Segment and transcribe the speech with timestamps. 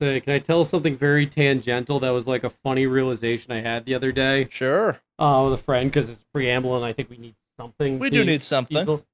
[0.00, 3.84] Say, can I tell something very tangential that was like a funny realization I had
[3.84, 4.98] the other day Sure.
[5.18, 7.98] uh, with a friend because it's preamble and I think we need something.
[7.98, 8.78] We do need something.
[8.78, 9.04] people.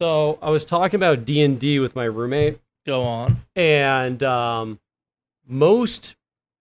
[0.00, 3.42] So I was talking about D and D with my roommate, Go on.
[3.56, 4.78] and um,
[5.46, 6.14] most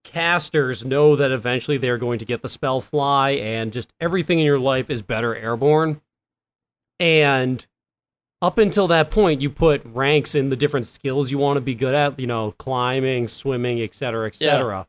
[0.03, 4.45] casters know that eventually they're going to get the spell fly, and just everything in
[4.45, 6.01] your life is better airborne.
[6.99, 7.65] And
[8.41, 11.75] up until that point, you put ranks in the different skills you want to be
[11.75, 14.87] good at, you know, climbing, swimming, etc., etc.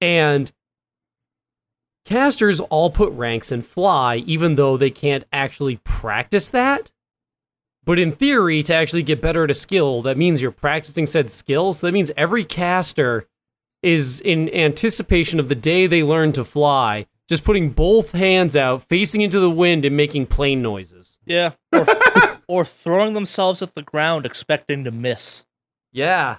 [0.00, 0.52] And
[2.04, 6.90] casters all put ranks in fly, even though they can't actually practice that.
[7.84, 11.30] But in theory, to actually get better at a skill, that means you're practicing said
[11.30, 11.72] skill.
[11.72, 13.26] So that means every caster
[13.82, 18.82] is in anticipation of the day they learn to fly, just putting both hands out,
[18.82, 21.18] facing into the wind, and making plane noises.
[21.24, 21.52] Yeah.
[21.72, 21.86] Or,
[22.50, 25.46] or throwing themselves at the ground expecting to miss.
[25.92, 26.38] Yeah,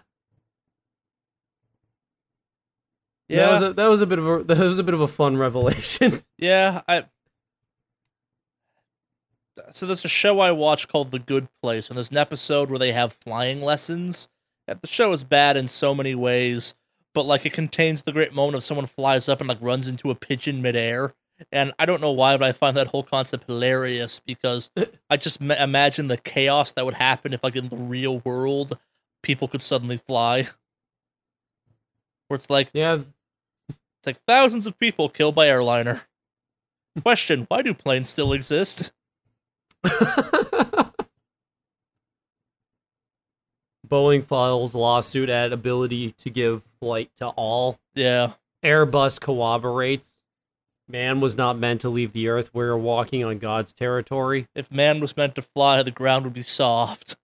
[3.28, 3.46] Yeah.
[3.46, 5.08] that was a, that was a bit of a that was a bit of a
[5.08, 6.24] fun revelation.
[6.38, 7.06] Yeah, I.
[9.72, 12.80] So there's a show I watch called The Good Place, and there's an episode where
[12.80, 14.28] they have flying lessons.
[14.68, 16.74] The show is bad in so many ways,
[17.14, 20.10] but like it contains the great moment of someone flies up and like runs into
[20.10, 21.14] a pigeon midair.
[21.52, 24.72] And I don't know why, but I find that whole concept hilarious because
[25.10, 28.78] I just ma- imagine the chaos that would happen if, like, in the real world,
[29.24, 30.48] people could suddenly fly.
[32.28, 33.00] Where it's like, yeah,
[33.70, 36.04] it's like thousands of people killed by airliner.
[37.02, 38.92] Question: Why do planes still exist?
[43.88, 47.80] Boeing files lawsuit at ability to give flight to all.
[47.96, 50.21] Yeah, Airbus corroborates.
[50.88, 52.50] Man was not meant to leave the earth.
[52.54, 54.48] We're walking on God's territory.
[54.56, 57.16] if man was meant to fly, the ground would be soft.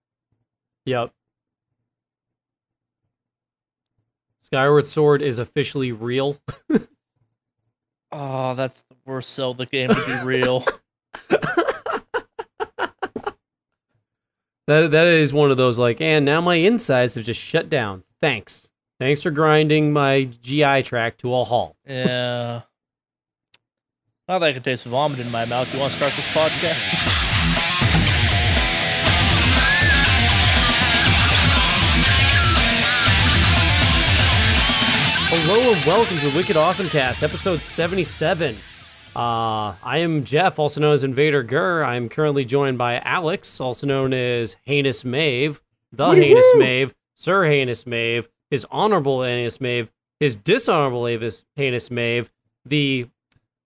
[0.85, 1.11] Yep.
[4.41, 6.37] Skyward Sword is officially real.
[8.11, 10.65] Oh, that's the worst sell the game to be real.
[14.67, 18.03] That that is one of those like, and now my insides have just shut down.
[18.21, 18.69] Thanks.
[18.99, 21.77] Thanks for grinding my GI tract to a halt.
[21.87, 22.63] yeah.
[24.29, 26.81] Now that I can taste vomit in my mouth, you want to start this podcast?
[35.29, 38.57] Hello and welcome to Wicked Awesome Cast, episode 77.
[39.15, 41.85] Uh, I am Jeff, also known as Invader Gurr.
[41.85, 45.61] I am currently joined by Alex, also known as Heinous Mave,
[45.93, 49.89] the Heinous Mave, Sir Heinous Mave, His Honorable Heinous Mave,
[50.19, 52.29] His Dishonorable Heinous Heinous Mave,
[52.65, 53.07] the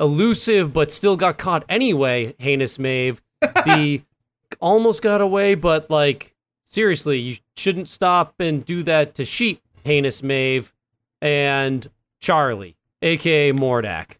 [0.02, 4.02] elusive but still got caught anyway Heinous Mave, the
[4.60, 6.36] almost got away but like
[6.66, 10.74] seriously, you shouldn't stop and do that to sheep Heinous Mave,
[11.22, 14.18] and Charlie, aka Mordak.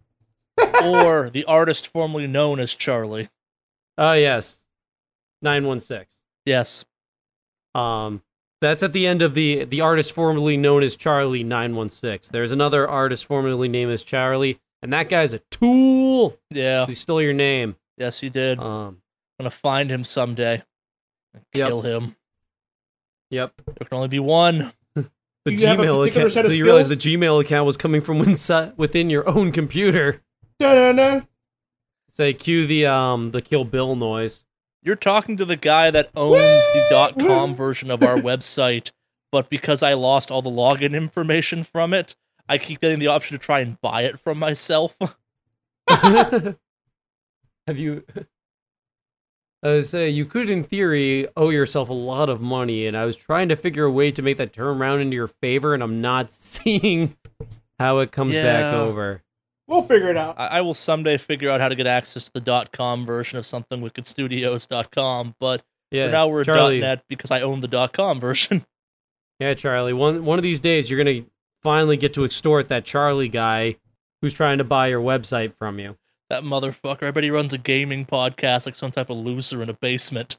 [0.84, 3.30] or the artist formerly known as Charlie?
[3.98, 4.66] Oh yes,
[5.42, 6.20] nine one six.
[6.46, 6.86] Yes.
[7.74, 8.22] Um,
[8.60, 12.30] that's at the end of the the artist formerly known as Charlie nine one six.
[12.30, 16.38] There's another artist formerly named as Charlie, and that guy's a tool.
[16.50, 16.86] Yeah.
[16.86, 17.76] He stole your name.
[17.98, 18.60] Yes, he did.
[18.60, 19.02] I'm Um,
[19.40, 20.64] gonna find him someday.
[21.34, 21.68] and Yep.
[21.68, 22.16] Kill him.
[23.30, 23.54] yep.
[23.66, 24.74] There can only be one.
[25.44, 26.32] The You have a Gmail account.
[26.34, 26.96] set of So you realize the?
[26.96, 30.22] Gmail account was coming from inside, within your own computer.
[30.60, 31.22] Da-da-da.
[32.12, 34.44] Say, cue the um the Kill Bill noise.
[34.84, 38.92] You're talking to the guy that owns the dot com version of our website,
[39.32, 42.16] but because I lost all the login information from it,
[42.52, 44.96] I keep getting the option to try and buy it from myself.
[45.88, 46.58] Have
[47.78, 48.04] you?
[49.64, 53.06] I would say you could, in theory, owe yourself a lot of money, and I
[53.06, 55.84] was trying to figure a way to make that turn around into your favor, and
[55.84, 57.16] I'm not seeing
[57.80, 59.22] how it comes back over.
[59.68, 60.36] We'll figure it out.
[60.40, 63.38] I, I will someday figure out how to get access to the dot com version
[63.40, 66.80] of something wickedstudios.com, but Yeah, for now we're Charlie.
[66.80, 68.66] a .net because I own the dot com version.
[69.40, 69.94] Yeah, Charlie.
[69.94, 71.24] One one of these days, you're gonna
[71.64, 73.78] finally get to extort that Charlie guy
[74.22, 75.98] who's trying to buy your website from you.
[76.30, 77.04] that motherfucker.
[77.08, 80.38] I bet he runs a gaming podcast like some type of loser in a basement.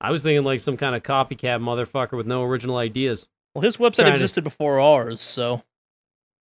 [0.00, 3.28] I was thinking like some kind of copycat motherfucker with no original ideas.
[3.54, 5.62] Well, his website Trying to- existed before ours, so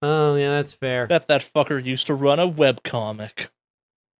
[0.01, 1.05] Oh yeah, that's fair.
[1.07, 3.49] bet that fucker used to run a webcomic.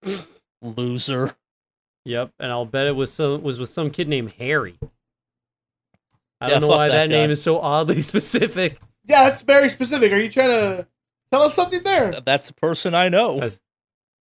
[0.62, 1.36] Loser.
[2.06, 4.78] Yep, and I'll bet it was some was with some kid named Harry.
[6.40, 8.80] I Yeah, don't know why that that, name is so oddly specific.
[9.06, 10.12] Yeah, it's very specific.
[10.12, 10.88] Are you trying to
[11.32, 12.12] tell us something there?
[12.26, 13.50] That's a person I know.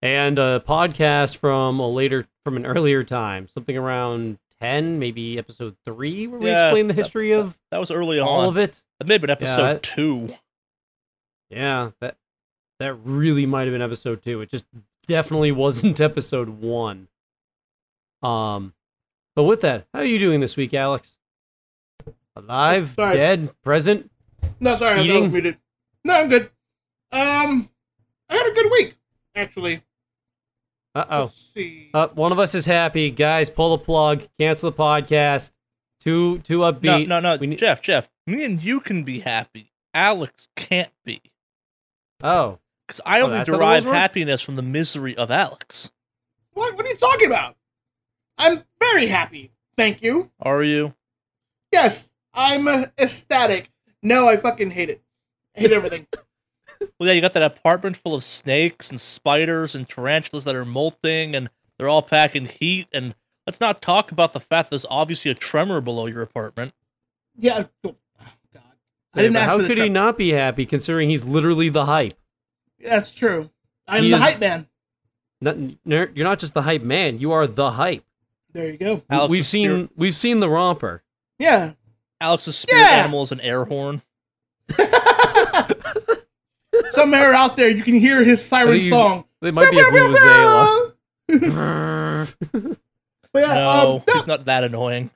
[0.03, 5.77] And a podcast from a later from an earlier time, something around ten, maybe episode
[5.85, 8.49] three, where we Yeah, explain the that- history of That was early all on.
[8.49, 8.81] of it.
[8.99, 10.31] That may have been episode that- two.
[11.51, 12.17] Yeah, that
[12.79, 14.41] that really might have been episode two.
[14.41, 14.65] It just
[15.07, 17.09] definitely wasn't episode one.
[18.23, 18.73] Um,
[19.37, 21.15] but with that, how are you doing this week, Alex?
[22.37, 23.17] Alive, Sorry.
[23.17, 24.11] dead, present?
[24.61, 25.25] No, sorry, I Eating?
[25.25, 25.59] was muted.
[26.05, 26.51] No, I'm good.
[27.13, 27.71] Um,
[28.29, 28.97] I had a good week
[29.35, 29.83] actually.
[30.95, 31.33] Uh oh.
[31.55, 31.91] See.
[31.95, 33.49] Uh, one of us is happy, guys.
[33.51, 34.27] Pull the plug.
[34.39, 35.53] Cancel the podcast.
[36.01, 37.07] Too too No, upbeat.
[37.09, 38.09] no, no, We need- Jeff, Jeff.
[38.27, 39.73] Me and you can be happy.
[39.95, 41.21] Alex can't be.
[42.23, 45.91] Oh, Because I Oh, only that's derive happiness from the misery of Alex.
[46.53, 46.77] what?
[46.77, 47.57] What are you talking about?
[48.39, 49.53] I'm very happy.
[49.77, 50.31] Thank you.
[50.41, 50.95] Are you?
[51.73, 53.71] Yes, I'm uh, ecstatic.
[54.03, 55.03] No, I fucking hate it.
[55.57, 56.07] I hate everything.
[56.99, 60.65] Well, yeah, you got that apartment full of snakes and spiders and tarantulas that are
[60.65, 62.87] molting, and they're all packing heat.
[62.91, 63.15] And
[63.47, 66.73] let's not talk about the fact that there's obviously a tremor below your apartment.
[67.37, 67.65] yeah.
[67.85, 67.95] Oh,
[68.55, 68.63] God.
[69.13, 71.69] I didn't but ask how for the could he not be happy considering he's literally
[71.69, 72.15] the hype?
[72.83, 73.51] That's true.
[73.87, 74.67] I'm He the is- hype man.
[75.43, 77.19] Not, you're not just the hype man.
[77.19, 78.05] You are the hype.
[78.55, 79.03] There you go.
[79.11, 81.03] Alex's we've seen spirit- we've seen the romper.
[81.39, 81.73] Yeah.
[82.21, 82.89] Alex's spirit Yeah!
[82.91, 84.03] animal is an air horn.
[86.91, 89.25] Somewhere out there, you can hear his siren think he's- song.
[89.41, 90.93] They might be a vuvuzela.
[93.33, 95.11] But yeah, no, um, no, he's not that annoying.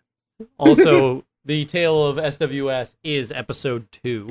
[0.56, 4.28] also, the tale of SWS is episode two.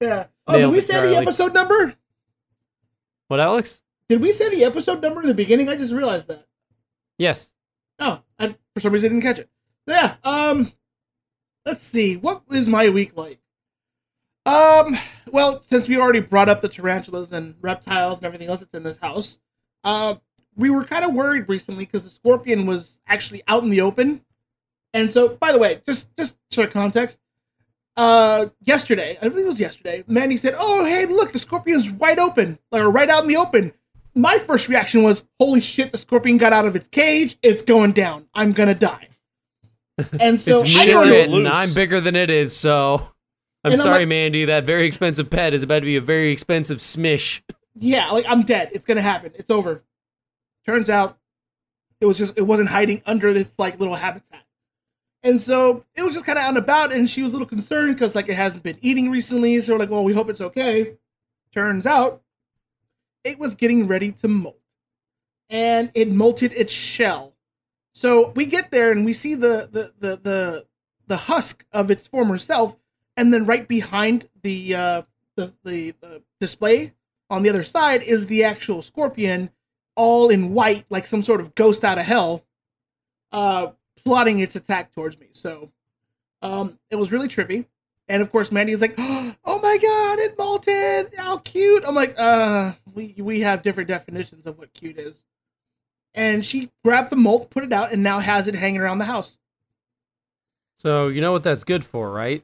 [0.00, 0.26] yeah.
[0.48, 1.94] Oh, did we it, say the episode number?
[3.28, 3.82] What, Alex?
[4.08, 5.68] Did we say the episode number in the beginning?
[5.68, 6.48] I just realized that.
[7.18, 7.52] Yes.
[8.00, 9.48] Oh, I, for some reason I didn't catch it.
[9.86, 10.72] So yeah, um,
[11.70, 12.16] let's see.
[12.16, 13.38] What is my week like?
[14.44, 14.96] Um,
[15.30, 18.82] well, since we already brought up the tarantulas and reptiles and everything else that's in
[18.82, 19.38] this house,
[19.84, 20.16] uh,
[20.56, 24.22] we were kind of worried recently because the scorpion was actually out in the open.
[24.92, 27.20] And so, by the way, just just for context,
[27.96, 32.18] uh, yesterday, I think it was yesterday, Mandy said, "Oh, hey, look, the scorpion's wide
[32.18, 33.72] open, like right out in the open."
[34.12, 37.38] My first reaction was, "Holy shit, the scorpion got out of its cage!
[37.42, 38.26] It's going down.
[38.34, 39.09] I'm gonna die."
[40.20, 41.48] And so it's I me shit go is to- and loose.
[41.52, 42.94] I'm bigger than it is, so
[43.64, 44.44] I'm And I'm sorry, like- Mandy.
[44.46, 47.42] That very expensive pet is about to be a very expensive smish.
[47.78, 48.70] yeah, like I'm dead.
[48.72, 49.32] It's gonna happen.
[49.34, 49.82] It's over.
[50.66, 51.18] Turns out
[52.00, 54.44] it was just it wasn't hiding under its like little habitat.
[55.22, 57.46] And so it was just kind of out and about, and she was a little
[57.46, 59.60] concerned because like it hasn't been eating recently.
[59.60, 60.94] So we're like, well, we hope it's okay.
[61.52, 62.22] Turns out
[63.24, 64.56] it was getting ready to molt,
[65.50, 67.34] and it molted its shell.
[67.92, 70.66] So we get there and we see the the the the,
[71.06, 72.76] the husk of its former self,
[73.16, 75.02] and then right behind the uh,
[75.36, 76.94] the, the the display
[77.28, 79.50] on the other side is the actual scorpion,
[79.96, 82.44] all in white, like some sort of ghost out of hell,
[83.32, 83.68] uh,
[84.04, 85.28] plotting its attack towards me.
[85.32, 85.70] So,
[86.42, 87.66] um, it was really trippy.
[88.08, 91.14] And of course, Mandy is like, "Oh my god, it molted!
[91.14, 95.14] How cute!" I'm like, "Uh, we we have different definitions of what cute is."
[96.14, 99.04] And she grabbed the molt, put it out, and now has it hanging around the
[99.04, 99.38] house.
[100.76, 102.42] So you know what that's good for, right?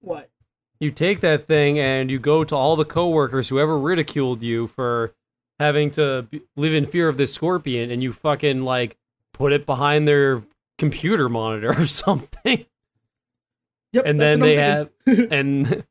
[0.00, 0.30] What?
[0.78, 4.66] You take that thing and you go to all the coworkers who ever ridiculed you
[4.66, 5.12] for
[5.58, 6.26] having to
[6.56, 8.96] live in fear of this scorpion, and you fucking like
[9.32, 10.42] put it behind their
[10.78, 12.64] computer monitor or something,
[13.92, 14.06] Yep.
[14.06, 15.84] and then they have and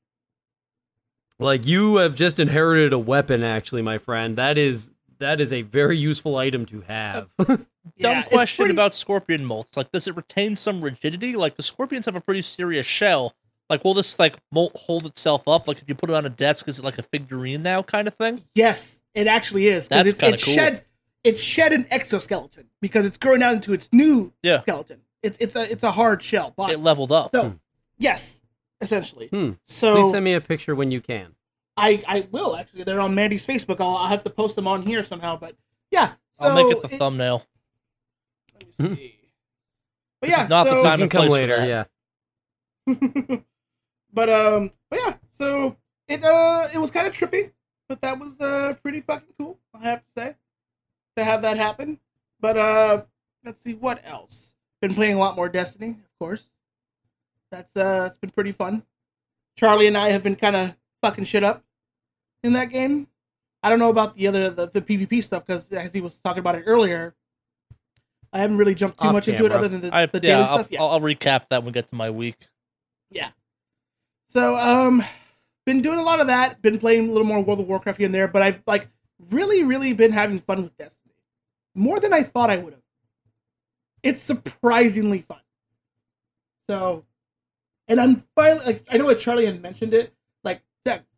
[1.40, 5.62] like you have just inherited a weapon actually my friend that is that is a
[5.64, 9.76] very useful item to have Yeah, Dumb it's question pretty- about scorpion molts.
[9.76, 11.36] Like, does it retain some rigidity?
[11.36, 13.34] Like, the scorpions have a pretty serious shell.
[13.70, 15.68] Like, will this like molt hold itself up?
[15.68, 18.08] Like, if you put it on a desk, is it like a figurine now, kind
[18.08, 18.44] of thing?
[18.56, 19.88] Yes, it actually is.
[19.88, 20.54] That's it, kinda cool.
[20.54, 20.86] Shed,
[21.24, 24.62] it shed an exoskeleton because it's growing out into its new Yeah.
[24.62, 25.02] skeleton.
[25.24, 26.74] It's it's a it's a hard shell body.
[26.74, 27.32] It leveled up.
[27.32, 27.56] so
[27.98, 28.42] yes,
[28.82, 29.28] essentially.
[29.28, 29.52] Hmm.
[29.68, 31.36] So please send me a picture when you can
[31.80, 32.84] I I will actually.
[32.84, 33.80] They're on Mandy's Facebook.
[33.80, 35.38] I'll, I'll have to post them on here somehow.
[35.38, 35.56] But
[35.92, 37.46] yeah, I'll make it the thumbnail.
[38.54, 39.16] Let me see.
[40.22, 41.86] But This yeah, is not so, this time can and come place later yeah
[44.14, 45.76] but um, but yeah, so
[46.08, 47.52] it uh, it was kind of trippy,
[47.88, 49.60] but that was uh pretty fucking cool.
[49.74, 50.36] I have to say
[51.18, 52.00] to have that happen.
[52.40, 53.04] But uh,
[53.44, 54.56] let's see what else.
[54.82, 56.48] Been playing a lot more Destiny, of course.
[57.52, 58.84] That's uh, it's been pretty fun.
[59.56, 61.64] Charlie and I have been kind of fucking shit up
[62.44, 63.08] in that game.
[63.62, 66.40] I don't know about the other the, the PvP stuff because as he was talking
[66.40, 67.16] about it earlier,
[68.32, 70.22] I haven't really jumped too Off much into it other than the, I, the yeah,
[70.22, 70.68] daily I'll, stuff.
[70.72, 70.82] Yeah.
[70.82, 72.48] I'll, I'll recap that when we get to my week.
[73.12, 73.30] Yeah.
[74.30, 75.04] So um
[75.66, 78.06] been doing a lot of that, been playing a little more World of Warcraft here
[78.06, 78.88] and there, but I've like
[79.30, 81.14] really, really been having fun with Destiny.
[81.76, 82.82] More than I thought I would have.
[84.02, 85.42] It's surprisingly fun.
[86.70, 87.04] So
[87.90, 90.14] and I'm finally like I know what Charlie had mentioned it,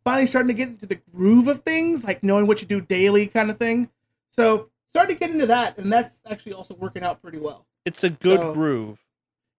[0.04, 3.26] finally starting to get into the groove of things, like knowing what you do daily
[3.26, 3.88] kind of thing.
[4.30, 7.66] So starting to get into that, and that's actually also working out pretty well.
[7.84, 8.98] It's a good So- groove.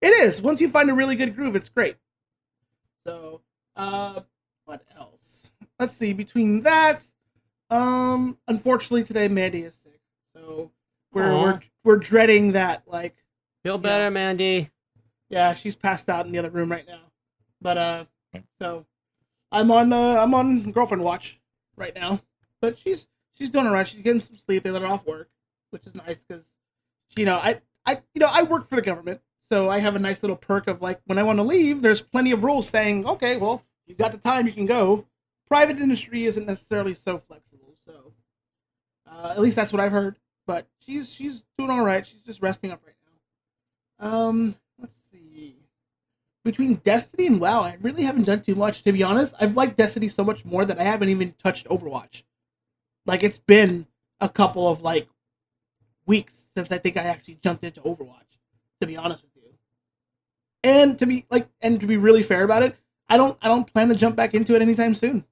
[0.02, 0.42] It is.
[0.42, 1.96] Once you find a really good groove, it's great.
[3.06, 3.42] So,
[3.78, 4.22] uh,
[4.66, 5.44] what else?
[5.80, 6.12] Let's see.
[6.14, 7.06] Between that,
[7.70, 10.00] um, unfortunately today Mandy is sick,
[10.36, 10.72] so
[11.14, 11.42] we're Aw.
[11.44, 12.84] we're we're dreading that.
[12.88, 13.16] Like,
[13.64, 14.72] Feel better, Mandy.
[15.30, 17.04] yeah, she's passed out in the other room right now.
[17.62, 18.06] But uh,
[18.60, 18.86] so
[19.54, 21.40] I'm on uh, I'm on girlfriend watch
[21.78, 22.22] right now.
[22.60, 23.08] But she's
[23.38, 23.88] she's doing alright.
[23.88, 24.64] She's getting some sleep.
[24.64, 25.30] They let her off work,
[25.70, 26.44] which is nice because
[27.16, 30.00] you know I I you know I work for the government, so I have a
[30.00, 33.06] nice little perk of like when I want to leave, there's plenty of rules saying
[33.06, 35.06] okay, well you got the time, you can go.
[35.48, 38.14] Private industry isn't necessarily so flexible, so
[39.10, 40.16] uh, at least that's what I've heard.
[40.48, 42.06] But she's she's doing all right.
[42.06, 42.96] She's just resting up right
[44.00, 44.10] now.
[44.10, 44.56] Um.
[46.44, 48.84] Between Destiny and WoW, I really haven't done too much.
[48.84, 52.24] To be honest, I've liked Destiny so much more that I haven't even touched Overwatch.
[53.06, 53.88] Like it's been
[54.20, 55.08] a couple of like
[56.06, 58.20] weeks since I think I actually jumped into Overwatch.
[58.82, 59.50] To be honest with you,
[60.64, 62.76] and to be like, and to be really fair about it,
[63.08, 65.24] I don't I don't plan to jump back into it anytime soon.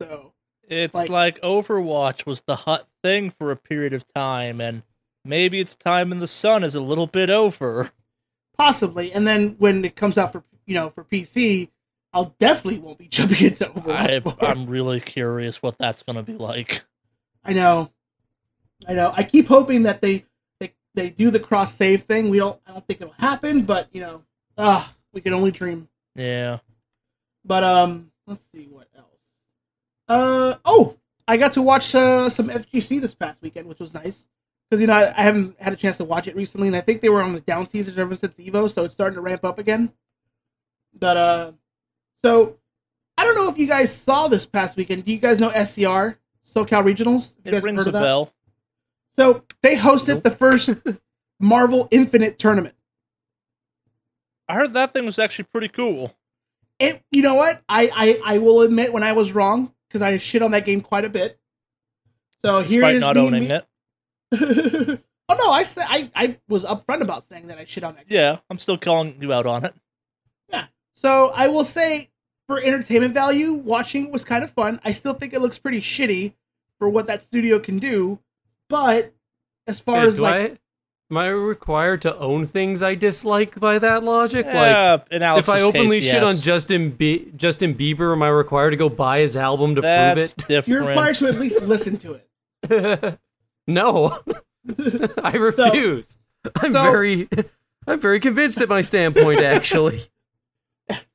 [0.00, 0.32] So
[0.66, 4.82] It's Like- like, Overwatch was the hot thing for a period of time, and
[5.24, 7.92] maybe its time in the sun is a little bit over.
[8.56, 11.68] possibly, and then when it comes out for you know for PC,
[12.12, 14.36] I'll definitely won't be jumping into I, Overwatch.
[14.48, 16.84] I'm really curious what that's gonna be like.
[17.44, 17.90] I know.
[18.88, 19.12] I know.
[19.16, 20.24] I keep hoping that they
[20.60, 22.30] they, they do the cross save thing.
[22.30, 24.22] We don't I don't think it'll happen, but you know,
[24.56, 25.88] ah, we can only dream.
[26.14, 26.58] Yeah.
[27.44, 29.06] But um let's see what else.
[30.08, 30.96] Uh oh,
[31.26, 34.26] I got to watch uh, some FGC this past weekend, which was nice.
[34.74, 36.80] Because you know I, I haven't had a chance to watch it recently, and I
[36.80, 39.44] think they were on the down season ever since Evo, so it's starting to ramp
[39.44, 39.92] up again.
[40.92, 41.52] But uh,
[42.24, 42.56] so
[43.16, 45.04] I don't know if you guys saw this past weekend.
[45.04, 47.36] Do you guys know SCR SoCal Regionals?
[47.44, 48.00] It rings heard a that?
[48.00, 48.32] bell.
[49.14, 50.70] So they hosted the first
[51.38, 52.74] Marvel Infinite tournament.
[54.48, 56.16] I heard that thing was actually pretty cool.
[56.80, 57.62] It, you know what?
[57.68, 60.80] I, I, I will admit when I was wrong because I shit on that game
[60.80, 61.38] quite a bit.
[62.42, 63.64] So here Despite it is not me- owning me- it.
[65.28, 68.08] oh no, I said I, I was upfront about saying that I shit on that
[68.08, 68.16] game.
[68.16, 69.74] Yeah, I'm still calling you out on it.
[70.48, 70.66] Yeah.
[70.96, 72.10] So I will say
[72.46, 74.80] for entertainment value, watching it was kind of fun.
[74.84, 76.34] I still think it looks pretty shitty
[76.78, 78.18] for what that studio can do,
[78.68, 79.12] but
[79.66, 80.58] as far Wait, as do like I,
[81.10, 84.46] am I required to own things I dislike by that logic?
[84.46, 86.34] Like, Yeah, in if I openly case, shit on.
[86.36, 90.44] Justin Be- Justin Bieber, am I required to go buy his album to that's prove
[90.44, 90.48] it?
[90.48, 90.66] different.
[90.68, 93.18] you're required to at least listen to it.
[93.66, 93.72] it?
[93.72, 94.18] no,
[95.22, 96.16] I refuse.
[96.56, 97.28] I'm So- very,
[97.86, 99.40] I'm very convinced at my standpoint.
[99.42, 100.00] Actually,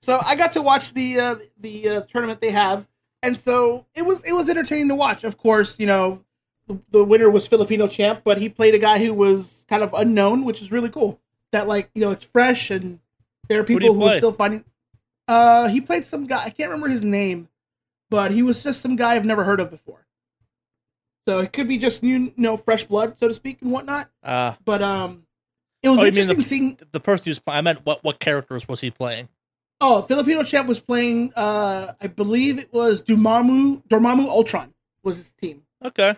[0.02, 2.88] So I got to watch the uh, the uh, tournament they have,
[3.24, 5.24] and so it was it was entertaining to watch.
[5.24, 6.24] Of course, you know
[6.68, 9.94] the, the winner was Filipino champ, but he played a guy who was kind of
[9.94, 11.20] unknown, which is really cool.
[11.52, 13.00] That like you know it's fresh, and
[13.48, 14.64] there are people who are still finding.
[15.28, 17.50] Uh, he played some guy I can't remember his name,
[18.10, 20.06] but he was just some guy I've never heard of before.
[21.30, 24.10] So it could be just new, you know fresh blood, so to speak, and whatnot.
[24.24, 25.28] Uh, But um,
[25.84, 28.20] it was Oh, mean the- interesting seeing the person who's playing, I meant what what
[28.20, 29.30] characters was he playing?
[29.80, 31.32] Oh, Filipino champ was playing.
[31.36, 33.84] Uh, I believe it was Dormammu.
[33.90, 35.62] Dormammu Ultron was his team.
[35.86, 36.18] Okay.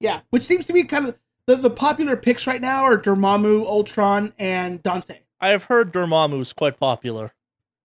[0.00, 3.64] Yeah, which seems to be kind of the, the popular picks right now are Dormammu,
[3.64, 5.20] Ultron, and Dante.
[5.40, 7.32] I have heard Dormammu's quite popular.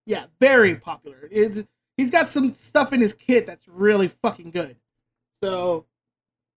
[0.08, 1.28] Yeah, very popular.
[1.32, 1.64] It's,
[1.96, 4.78] he's got some stuff in his kit that's really fucking good.
[5.44, 5.86] So,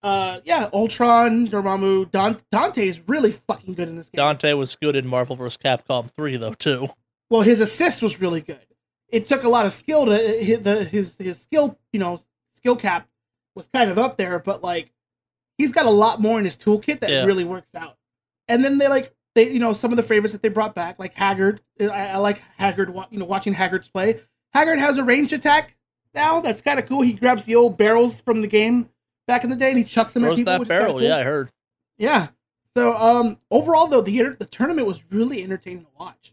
[0.03, 2.11] uh, yeah, Ultron, Dormammu,
[2.51, 4.19] Dante is really fucking good in this game.
[4.19, 5.57] Dante was good in Marvel vs.
[5.63, 6.89] Capcom 3, though, too.
[7.31, 8.59] well, his assist was really good.
[9.09, 12.19] It took a lot of skill to hit the his his skill, you know,
[12.57, 13.07] skill cap
[13.55, 14.91] was kind of up there, but like
[15.59, 17.25] he's got a lot more in his toolkit that Yeah.
[17.25, 17.99] really works out.
[18.49, 20.99] And then they like they you know some of the favorites that they brought back,
[20.99, 21.59] like Haggar.
[21.79, 22.89] I, I like Haggar.
[23.11, 24.21] You know, watching Haggar's play.
[24.55, 25.77] Haggar has a ranged attack
[26.15, 26.41] now.
[26.41, 27.03] That's kind of cool.
[27.03, 28.89] He grabs the old barrels from the game
[29.27, 30.53] back in the day and he chucks them at Throws people.
[30.53, 31.03] that which is kinda barrel, cool.
[31.03, 31.51] yeah, I heard.
[31.99, 32.29] Yeah.
[32.77, 36.33] So um overall though the the tournament was really entertaining to watch.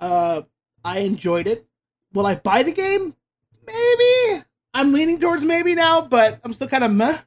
[0.00, 0.42] Uh
[0.84, 1.66] I enjoyed it.
[2.12, 3.14] Will I buy the game?
[3.66, 4.42] Maybe.
[4.74, 7.18] I'm leaning towards maybe now, but I'm still kind of meh.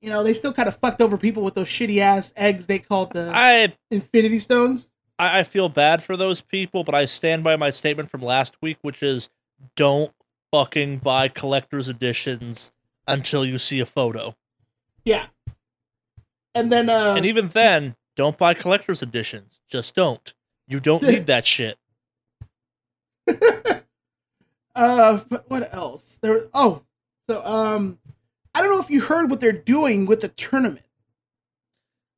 [0.00, 2.78] You know, they still kind of fucked over people with those shitty ass eggs they
[2.78, 4.88] called the I, Infinity Stones.
[5.18, 8.56] I I feel bad for those people, but I stand by my statement from last
[8.62, 9.28] week, which is
[9.76, 10.12] don't
[10.52, 12.72] fucking buy collector's editions
[13.10, 14.36] until you see a photo.
[15.04, 15.26] Yeah.
[16.54, 19.60] And then uh and even then, don't buy collector's editions.
[19.68, 20.32] Just don't.
[20.66, 21.78] You don't need that shit.
[24.74, 26.18] uh, but what else?
[26.22, 26.46] There.
[26.54, 26.82] Oh,
[27.28, 27.98] so um,
[28.54, 30.84] I don't know if you heard what they're doing with the tournament.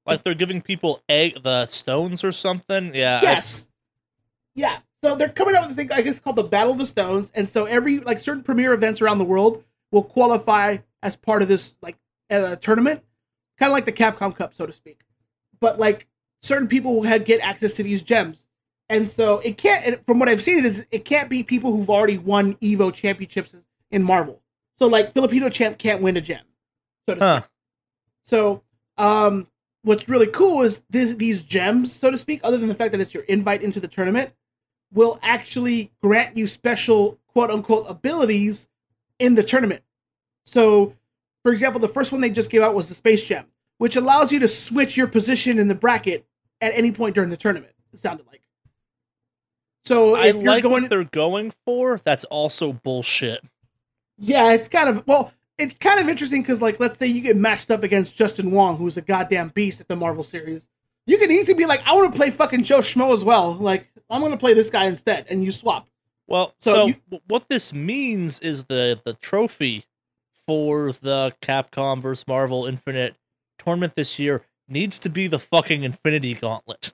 [0.06, 2.94] Like they're giving people egg the stones or something.
[2.94, 3.20] Yeah.
[3.22, 3.68] I- Yes.
[4.54, 4.78] Yeah.
[5.04, 7.30] So they're coming out with a thing I guess called the Battle of the Stones,
[7.34, 11.48] and so every like certain premier events around the world will qualify as part of
[11.48, 11.96] this like
[12.30, 13.02] uh, tournament,
[13.58, 15.02] kind of like the Capcom Cup, so to speak.
[15.60, 16.08] But like
[16.42, 18.46] certain people will have, get access to these gems,
[18.88, 20.04] and so it can't.
[20.06, 23.54] From what I've seen, it is it can't be people who've already won Evo championships
[23.92, 24.42] in Marvel.
[24.78, 26.42] So like Filipino champ can't win a gem.
[27.08, 27.40] So to Huh.
[27.40, 27.50] speak.
[28.24, 28.62] So
[28.98, 29.46] um,
[29.82, 33.00] what's really cool is this, these gems, so to speak, other than the fact that
[33.00, 34.32] it's your invite into the tournament,
[34.92, 38.68] will actually grant you special quote unquote abilities
[39.22, 39.82] in the tournament.
[40.44, 40.94] So,
[41.44, 43.46] for example, the first one they just gave out was the Space Gem,
[43.78, 46.26] which allows you to switch your position in the bracket
[46.60, 47.72] at any point during the tournament.
[47.92, 48.42] It sounded like.
[49.84, 52.00] So I if you're like going, what they're going for.
[52.04, 53.44] That's also bullshit.
[54.18, 57.36] yeah, it's kind of well, it's kind of interesting because like let's say you get
[57.36, 60.66] matched up against Justin Wong, who's a goddamn beast at the Marvel series.
[61.06, 63.54] You can easily be like, I want to play fucking Joe Schmo as well.
[63.54, 65.88] Like, I'm gonna play this guy instead, and you swap.
[66.26, 69.84] Well, So so, you- what this means is the the trophy
[70.46, 73.16] for the Capcom vs Marvel Infinite
[73.58, 76.92] tournament this year needs to be the fucking Infinity Gauntlet.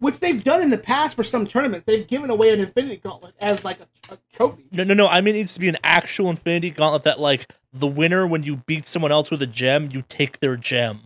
[0.00, 1.84] which they've done in the past for some tournaments.
[1.86, 4.64] They've given away an Infinity Gauntlet as like a, a trophy.
[4.70, 5.08] No, no, no.
[5.08, 8.44] I mean, it needs to be an actual Infinity Gauntlet that, like, the winner when
[8.44, 11.00] you beat someone else with a gem, you take their gem.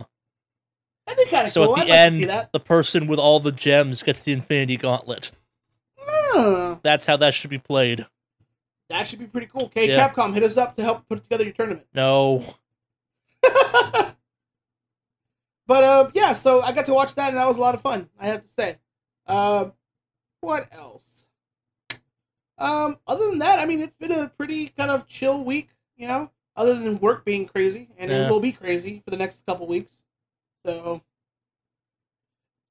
[1.07, 1.77] That'd be kind of So cool.
[1.77, 5.31] at I'd the like end, the person with all the gems gets the Infinity Gauntlet.
[6.33, 6.77] Huh.
[6.83, 8.05] That's how that should be played.
[8.89, 9.63] that should be pretty cool.
[9.65, 10.09] Okay, Yeah.
[10.09, 11.85] Capcom, hit us up to help put together your tournament.
[11.93, 12.43] No.
[15.67, 17.81] but uh, yeah, so I got to watch that, and that was a lot of
[17.81, 18.09] fun.
[18.19, 18.77] I have to say.
[19.25, 19.69] Uh,
[20.41, 21.03] what else?
[22.57, 25.69] Um, other than that, I mean, it's been a pretty kind of chill week.
[25.95, 28.25] You know, other than work being crazy, and Yeah.
[28.27, 29.93] it will be crazy for the next couple weeks.
[30.65, 31.01] So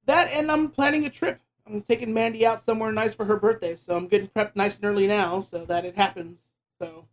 [0.07, 1.41] that, and I'm planning a trip.
[1.67, 4.85] I'm taking Mandy out somewhere nice for her birthday, so I'm getting prepped nice and
[4.85, 6.39] early now, so that it happens.
[6.79, 7.07] So,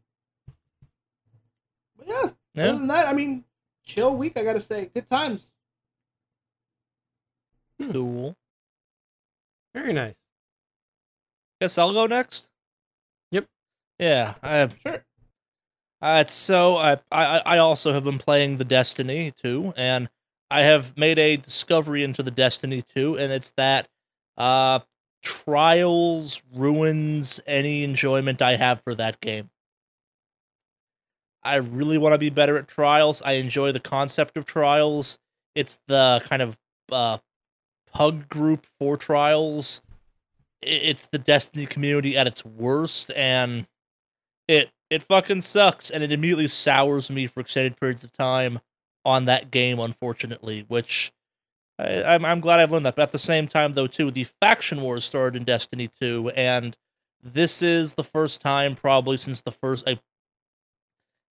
[1.97, 2.29] but yeah.
[2.57, 3.45] Other than that, I mean,
[3.85, 4.37] chill week.
[4.37, 5.53] I gotta say, good times.
[7.79, 8.35] Cool.
[9.73, 10.19] Very nice.
[11.61, 12.49] Guess I'll go next.
[13.31, 13.45] Yep.
[13.99, 14.33] Yeah.
[14.41, 15.05] I, am Sure.
[16.01, 20.09] Uh, so I, I I also have been playing the Destiny 2, and
[20.49, 23.87] I have made a discovery into the Destiny 2, and it's that
[24.39, 24.79] uh
[25.21, 29.49] trials ruins any enjoyment I have for that game.
[31.43, 33.21] I really want to be better at trials.
[33.21, 35.19] I enjoy the concept of trials.
[35.55, 36.57] It's the kind of
[36.91, 37.19] uh
[37.93, 39.81] pug group for trials.
[40.61, 43.67] It's the Destiny community at its worst, and
[44.47, 48.59] it it fucking sucks and it immediately sours me for extended periods of time
[49.05, 51.11] on that game unfortunately which
[51.79, 54.25] I, I'm, I'm glad i've learned that but at the same time though too the
[54.41, 56.75] faction wars started in destiny 2 and
[57.23, 59.99] this is the first time probably since the first i if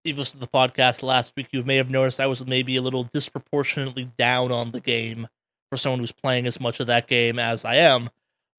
[0.04, 2.82] you listened to the podcast last week you may have noticed i was maybe a
[2.82, 5.28] little disproportionately down on the game
[5.70, 8.10] for someone who's playing as much of that game as i am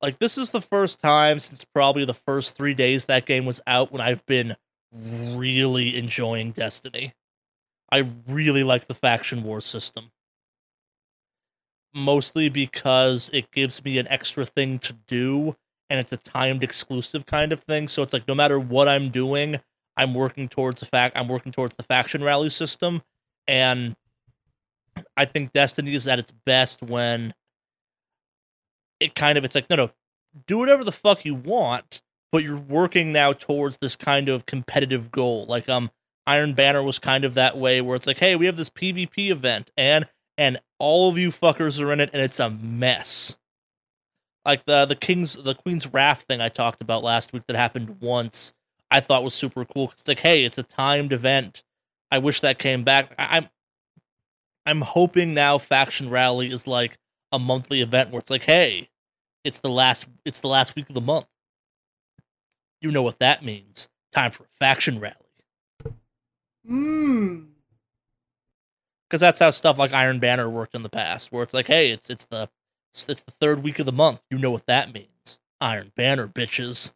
[0.03, 3.61] like this is the first time since probably the first three days that game was
[3.67, 4.57] out when I've been
[4.93, 7.15] really enjoying Destiny.
[7.91, 10.11] I really like the faction war system.
[11.97, 15.57] Mostly because it gives me an extra thing to do
[15.89, 17.89] and it's a timed exclusive kind of thing.
[17.89, 19.61] So it's like no matter what I'm doing,
[19.97, 23.03] I'm working towards the fact I'm working towards the faction rally system.
[23.49, 23.97] And
[25.17, 27.35] I think Destiny is at its best when
[29.01, 29.91] it kind of it's like no no
[30.47, 35.11] do whatever the fuck you want but you're working now towards this kind of competitive
[35.11, 35.91] goal like um
[36.27, 39.31] iron banner was kind of that way where it's like hey we have this pvp
[39.31, 40.07] event and
[40.39, 43.37] and all of you fuckers are in it and it's a mess
[44.45, 47.97] like the the king's the queen's wrath thing i talked about last week that happened
[48.01, 48.53] once
[48.91, 49.91] i thought was super cool.
[49.93, 51.63] it's like hey it's a timed event
[52.11, 53.49] i wish that came back I, i'm
[54.67, 56.99] i'm hoping now faction rally is like
[57.33, 58.89] a monthly event where it's like, hey,
[59.45, 61.27] it's the last it's the last week of the month.
[62.81, 63.89] You know what that means.
[64.13, 65.15] Time for a faction rally.
[66.67, 67.45] Hmm.
[69.09, 71.91] Because that's how stuff like Iron Banner worked in the past, where it's like, hey,
[71.91, 72.49] it's it's the
[72.93, 74.21] it's, it's the third week of the month.
[74.31, 75.39] You know what that means.
[75.61, 76.93] Iron Banner, bitches.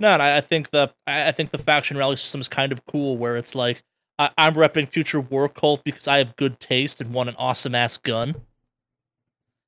[0.00, 2.72] No, and I, I think the I I think the faction rally system is kind
[2.72, 3.82] of cool, where it's like
[4.18, 7.74] I, I'm repping Future War Cult because I have good taste and want an awesome
[7.74, 8.34] ass gun.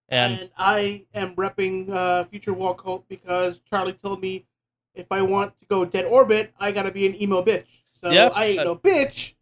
[0.08, 4.46] And, and I am repping uh, Future War Cult because Charlie told me
[4.94, 7.66] if I want to go dead orbit, I gotta be an emo bitch.
[8.02, 8.32] So Yep.
[8.34, 9.34] I ain't no bitch,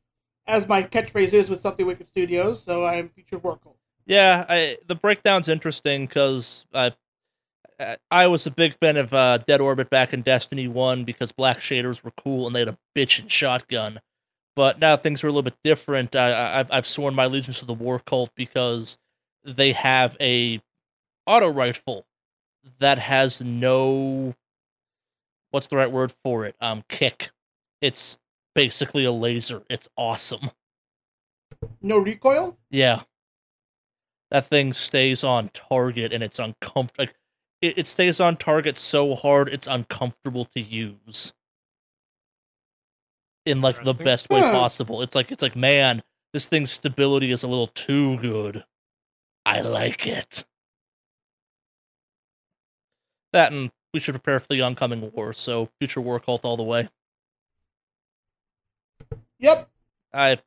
[0.47, 2.63] as my catchphrase is with Something Wicked Studios.
[2.63, 3.77] So I am Future War Cult.
[4.07, 6.93] yeah, I, the breakdown's interesting because I,
[8.11, 11.59] I- was a big fan of uh, Dead Orbit back in Destiny 1 because black
[11.59, 14.01] shaders were cool and they had a bitchin' shotgun.
[14.57, 16.15] But now things are a little bit different.
[16.15, 18.97] I, I, I've, I've sworn my allegiance to the War Cult because
[19.45, 20.61] they have a
[21.27, 22.07] auto rifle
[22.79, 24.35] that has no
[25.51, 27.31] what's the right word for it um kick
[27.81, 28.19] it's
[28.55, 29.63] basically a laser.
[29.69, 30.51] It's awesome.
[31.81, 32.57] No recoil.
[32.71, 33.03] yeah.
[34.31, 37.15] That thing stays on target and it's uncomfortable like,
[37.63, 41.33] it, it stays on target so hard it's uncomfortable to use.
[43.47, 45.03] In like the best way possible.
[45.03, 48.65] It's like it's like man this thing's stability is a little too good.
[49.47, 50.45] I like it.
[53.33, 56.63] That and we should prepare for the oncoming war so future war cult all the
[56.65, 56.89] way
[59.45, 59.69] Yep.
[60.15, 60.39] I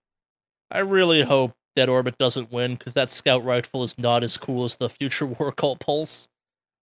[0.72, 4.64] I really hope Dead Orbit doesn't win because that scout rifle is not as cool
[4.64, 6.30] as the Future War Cult Pulse,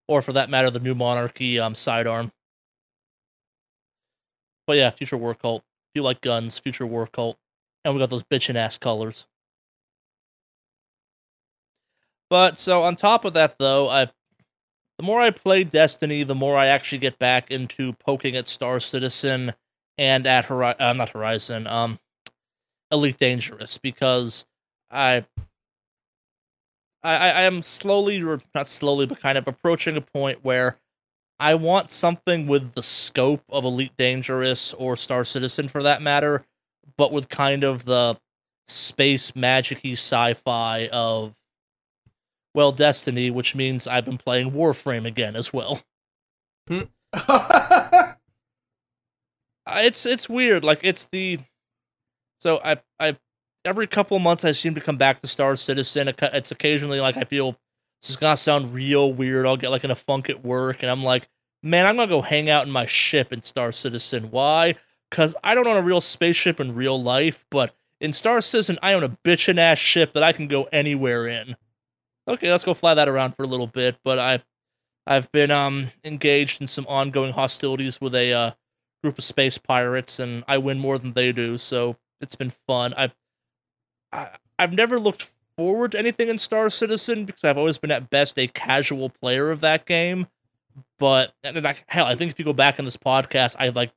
[0.08, 2.32] or for that matter, the New Monarchy um sidearm.
[4.66, 5.64] But yeah, Future War Cult.
[5.64, 7.38] If you like guns, Future War Cult,
[7.84, 9.28] and we got those bitchin' ass colors.
[12.30, 14.06] But so on top of that, though, I
[14.98, 18.80] the more I play Destiny, the more I actually get back into poking at Star
[18.80, 19.54] Citizen
[19.98, 22.00] and at uh, not Horizon, um,
[22.96, 24.46] Elite Dangerous because
[24.90, 25.26] I,
[27.04, 30.78] I, I am slowly, or not slowly, but kind of approaching a point where
[31.40, 36.46] I want something with the scope of Elite Dangerous or Star Citizen for that matter,
[36.98, 38.18] but with kind of the
[38.68, 41.36] space magic-y sci-fi of
[42.56, 45.82] well Destiny, which means I've been playing Warframe again as well.
[49.68, 50.64] Uh, it's it's weird.
[50.64, 51.40] Like it's the
[52.46, 53.18] so I I
[53.66, 56.14] every couple of months I seem to come back to Star Citizen.
[56.22, 57.58] It's occasionally like I feel
[58.02, 59.48] this is gonna sound real weird.
[59.48, 61.28] I'll get like in a funk at work, and I'm like,
[61.64, 64.30] man, I'm gonna go hang out in my ship in Star Citizen.
[64.30, 64.76] Why?
[65.10, 68.94] Because I don't own a real spaceship in real life, but in Star Citizen I
[68.94, 71.56] own a bitchin' ass ship that I can go anywhere in.
[72.28, 73.98] Okay, let's go fly that around for a little bit.
[74.04, 74.44] But I
[75.08, 78.52] I've been um engaged in some ongoing hostilities with a uh,
[79.02, 82.94] group of space pirates, and I win more than they do, so it's been fun.
[82.96, 83.16] I've
[84.12, 88.10] I, I've never looked forward to anything in Star Citizen because I've always been at
[88.10, 90.28] best a casual player of that game.
[91.00, 93.92] But and I, hell, I think if you go back in this podcast, I like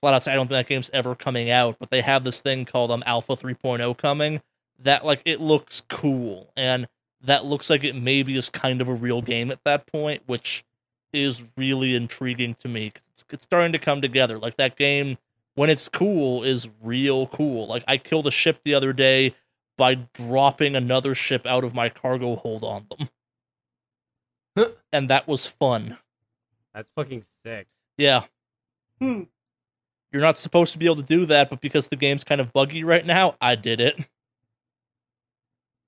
[0.00, 1.76] flat out say I don't think that game's ever coming out.
[1.78, 4.40] But they have this thing called um Alpha 3.0 coming
[4.80, 6.86] that like it looks cool and
[7.22, 10.64] that looks like it maybe is kind of a real game at that point, which
[11.12, 12.90] is really intriguing to me.
[12.90, 14.38] 'cause It's, it's starting to come together.
[14.38, 15.18] Like that game,
[15.58, 17.66] when it's cool, is real cool.
[17.66, 19.34] Like I killed a ship the other day
[19.76, 23.08] by dropping another ship out of my cargo hold on them,
[24.56, 24.68] Huh.
[24.92, 25.98] and that was fun.
[26.74, 27.66] That's fucking sick.
[27.96, 28.24] Yeah.
[29.00, 29.22] Hmm.
[30.12, 32.52] You're not supposed to be able to do that, but because the game's kind of
[32.52, 33.96] buggy right now, I did it.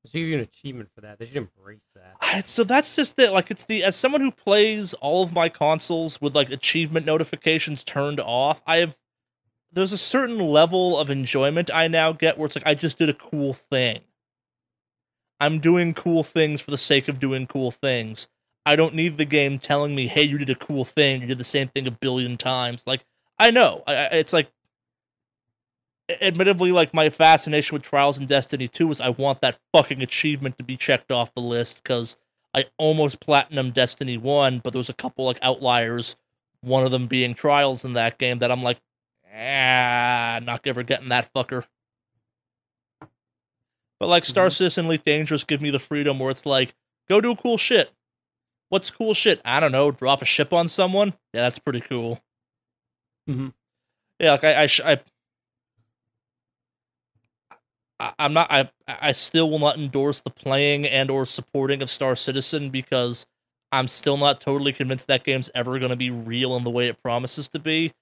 [0.02, 1.18] They should give you an achievement for that.
[1.18, 2.16] They should embrace that.
[2.20, 3.30] I- so that's just it.
[3.32, 7.84] Like it's the as someone who plays all of my consoles with like achievement notifications
[7.84, 8.96] turned off, I have
[9.72, 13.08] there's a certain level of enjoyment I now get where it's like I just did
[13.08, 14.00] a cool thing.
[15.38, 18.28] I'm doing cool things for the sake of doing cool things.
[18.66, 21.22] I don't need the game telling me, "Hey, you did a cool thing.
[21.22, 23.04] You did the same thing a billion times." Like
[23.38, 24.50] I know, I, it's like
[26.20, 30.58] admittedly like my fascination with trials and destiny 2 is i want that fucking achievement
[30.58, 32.16] to be checked off the list because
[32.54, 36.16] i almost platinum destiny 1 but there was a couple like outliers
[36.62, 38.80] one of them being trials in that game that i'm like
[39.34, 41.64] ah not ever getting that fucker
[43.98, 46.74] but like star citizen elite dangerous give me the freedom where it's like
[47.08, 47.92] go do cool shit
[48.68, 52.20] what's cool shit i don't know drop a ship on someone yeah that's pretty cool
[53.28, 53.52] Mhm.
[54.18, 54.98] yeah like i i, sh- I
[58.00, 58.50] I- I'm not.
[58.50, 63.26] I I still will not endorse the playing and or supporting of Star Citizen because
[63.70, 66.88] I'm still not totally convinced that game's ever going to be real in the way
[66.88, 67.92] it promises to be.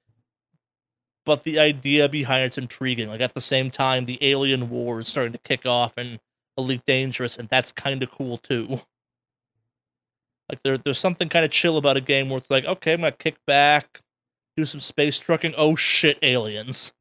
[1.28, 3.10] But the idea behind it's intriguing.
[3.10, 6.20] Like at the same time, the alien war is starting to kick off in
[6.56, 8.80] Elite Dangerous, and that's kind of cool too.
[10.48, 13.00] Like there, there's something kind of chill about a game where it's like, okay, I'm
[13.02, 14.00] gonna kick back,
[14.56, 15.52] do some space trucking.
[15.58, 16.94] Oh shit, aliens!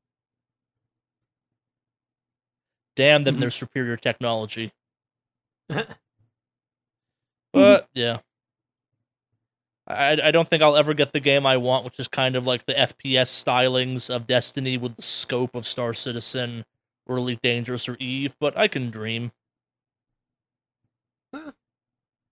[2.97, 3.39] Damn them, Mhm.
[3.39, 4.73] their superior technology.
[7.53, 8.17] But yeah.
[9.87, 12.45] I, I don't think I'll ever get the game I want, which is kind of
[12.45, 16.65] like the FPS stylings of Destiny with the scope of Star Citizen,
[17.05, 19.31] or Elite Dangerous, or Eve, but I can dream.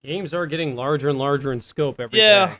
[0.03, 2.27] Games are getting larger and larger in scope every day.
[2.27, 2.55] Yeah.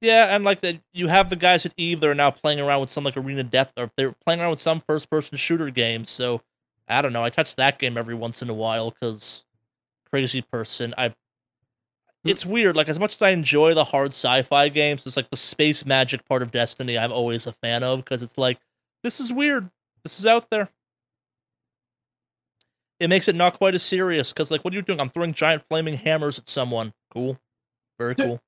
[0.00, 2.82] Yeah, and like that, you have the guys at Eve that are now playing around
[2.82, 6.10] with some like Arena Death, or they're playing around with some first-person shooter games.
[6.10, 6.42] So
[6.86, 7.24] I don't know.
[7.24, 9.44] I touch that game every once in a while because
[10.10, 10.92] crazy person.
[10.98, 11.14] I.
[12.24, 12.74] It's weird.
[12.74, 16.26] Like as much as I enjoy the hard sci-fi games, it's like the space magic
[16.26, 16.98] part of Destiny.
[16.98, 18.58] I'm always a fan of because it's like
[19.02, 19.70] this is weird.
[20.02, 20.70] This is out there.
[22.98, 25.00] It makes it not quite as serious because like what are you doing?
[25.00, 26.94] I'm throwing giant flaming hammers at someone.
[27.12, 27.38] Cool,
[27.98, 28.40] very cool.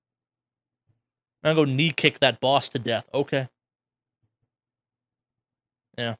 [1.44, 3.06] I'm gonna go knee kick that boss to death.
[3.12, 3.48] Okay.
[5.98, 6.14] Yeah.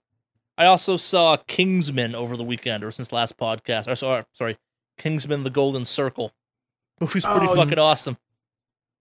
[0.59, 3.89] I also saw Kingsman over the weekend or since last podcast.
[3.89, 4.59] I saw sorry,
[4.99, 6.33] Kingsman the Golden Circle.
[7.01, 8.17] Movie's oh, pretty Oh, fucking awesome.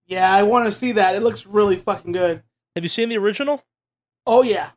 [0.05, 1.15] Yeah, I want to see that.
[1.15, 2.43] It looks really fucking good.
[2.75, 3.63] Have you seen the original?
[4.27, 4.71] Oh yeah.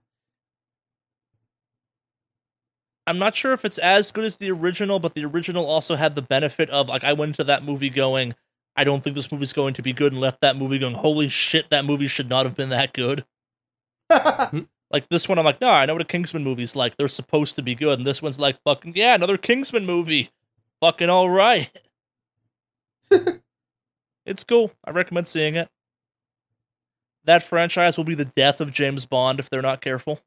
[3.07, 6.15] I'm not sure if it's as good as the original, but the original also had
[6.15, 8.35] the benefit of like I went into that movie going,
[8.77, 11.29] I don't think this movie's going to be good, and left that movie going, holy
[11.29, 13.25] shit, that movie should not have been that good.
[14.91, 16.97] Like this one, I'm like, no, I know what a Kingsman movie's like.
[16.97, 20.31] They're supposed to be good, and this one's like, fucking yeah, another Kingsman movie.
[20.81, 21.71] Fucking all right.
[24.27, 24.73] It's cool.
[24.85, 25.69] I recommend seeing it.
[27.25, 30.21] That franchise will be the death of James Bond if they're not careful.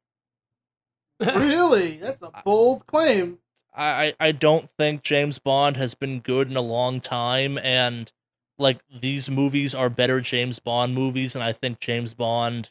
[1.20, 1.96] really?
[2.02, 3.38] That's a bold claim.
[3.74, 8.12] I, I I don't think James Bond has been good in a long time, and
[8.58, 12.70] like these movies are better James Bond movies, and I think James Bond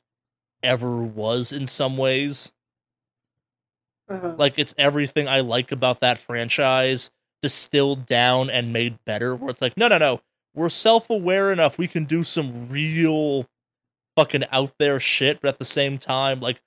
[0.63, 2.53] ever was in some ways.
[4.09, 7.09] Uh, Like it's everything I like about that franchise
[7.41, 9.35] distilled down and made better.
[9.35, 10.21] Where it's like, no, no, no,
[10.53, 13.47] we're self-aware enough we can do some real
[14.15, 16.61] fucking out there shit, but at the same time, like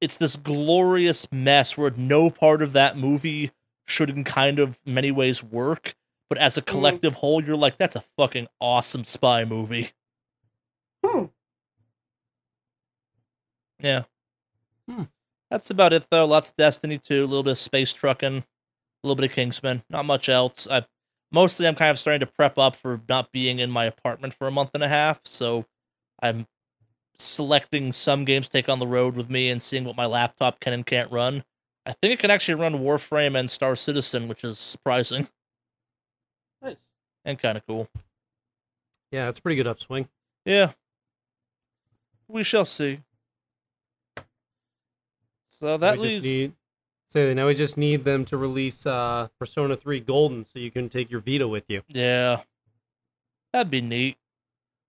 [0.00, 3.50] it's this glorious mess where no part of that movie
[3.86, 5.94] should in kind of many ways work,
[6.28, 9.92] but as a collective whole, you're like, that's a fucking awesome spy movie.
[11.04, 11.26] hmm.
[13.78, 14.04] Yeah.
[14.88, 15.04] Hmm.
[15.50, 16.26] That's about it though.
[16.26, 18.44] Lots of Destiny 2, a little bit of space trucking,
[19.06, 19.82] a little bit of Kingsman.
[19.88, 20.66] Not much else.
[20.70, 20.84] I
[21.30, 24.46] mostly I'm kind of starting to prep up for not being in my apartment for
[24.46, 25.64] a month and a half, so
[26.20, 26.46] I'm
[27.18, 30.60] selecting some games to take on the road with me and seeing what my laptop
[30.60, 31.44] can and can't run.
[31.86, 35.28] I think it can actually run Warframe and Star Citizen, which is surprising
[36.60, 36.76] Nice.
[37.24, 37.88] and kind of cool.
[39.12, 40.08] Yeah, it's a pretty good upswing.
[40.44, 40.72] Yeah.
[42.28, 43.00] We shall see.
[45.48, 46.52] So that we just leaves need
[47.16, 50.88] say now we just need them to release uh Persona 3 Golden so you can
[50.88, 51.82] take your Vita with you.
[51.88, 52.42] Yeah.
[53.52, 54.18] That'd be neat.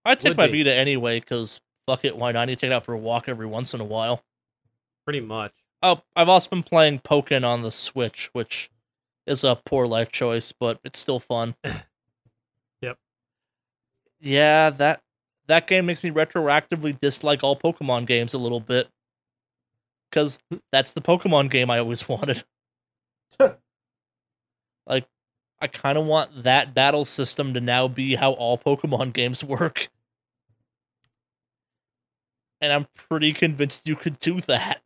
[0.03, 0.63] I'd take Would my be.
[0.63, 2.41] Vita anyway, because fuck it, why not?
[2.41, 4.23] I need to take it out for a walk every once in a while.
[5.05, 5.53] Pretty much.
[5.81, 8.69] Oh, I've also been playing Pokken on the Switch, which
[9.25, 11.55] is a poor life choice, but it's still fun.
[12.81, 12.97] Yep.
[14.19, 15.01] Yeah, that
[15.47, 18.87] that game makes me retroactively dislike all Pokemon games a little bit.
[20.11, 20.39] Cause
[20.71, 22.43] that's the Pokemon game I always wanted.
[24.87, 25.07] like
[25.59, 29.89] I kind of want that battle system to now be how all Pokemon games work.
[32.59, 34.81] And I'm pretty convinced you could do that.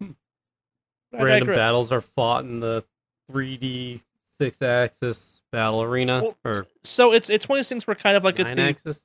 [0.00, 0.10] Hmm.
[1.12, 2.84] Random battles are fought in the
[3.32, 4.02] 3D
[4.38, 8.16] six axis battle arena Well, or So it's it's one of those things where kind
[8.16, 9.00] of like it's the axis.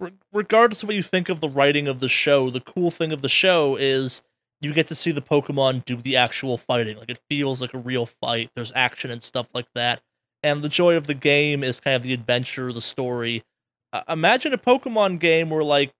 [0.00, 3.12] Re- regardless of what you think of the writing of the show, the cool thing
[3.12, 4.22] of the show is
[4.60, 6.98] you get to see the Pokemon do the actual fighting.
[6.98, 8.50] Like it feels like a real fight.
[8.54, 10.02] There's action and stuff like that.
[10.42, 13.44] And the joy of the game is kind of the adventure, the story.
[13.92, 15.92] Uh, imagine a Pokemon game where like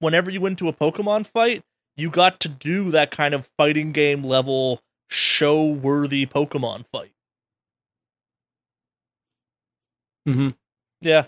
[0.00, 1.62] whenever you went to a Pokemon fight,
[1.96, 7.12] you got to do that kind of fighting game level show worthy Pokemon fight.
[10.28, 10.50] Mm-hmm.
[11.00, 11.26] Yeah.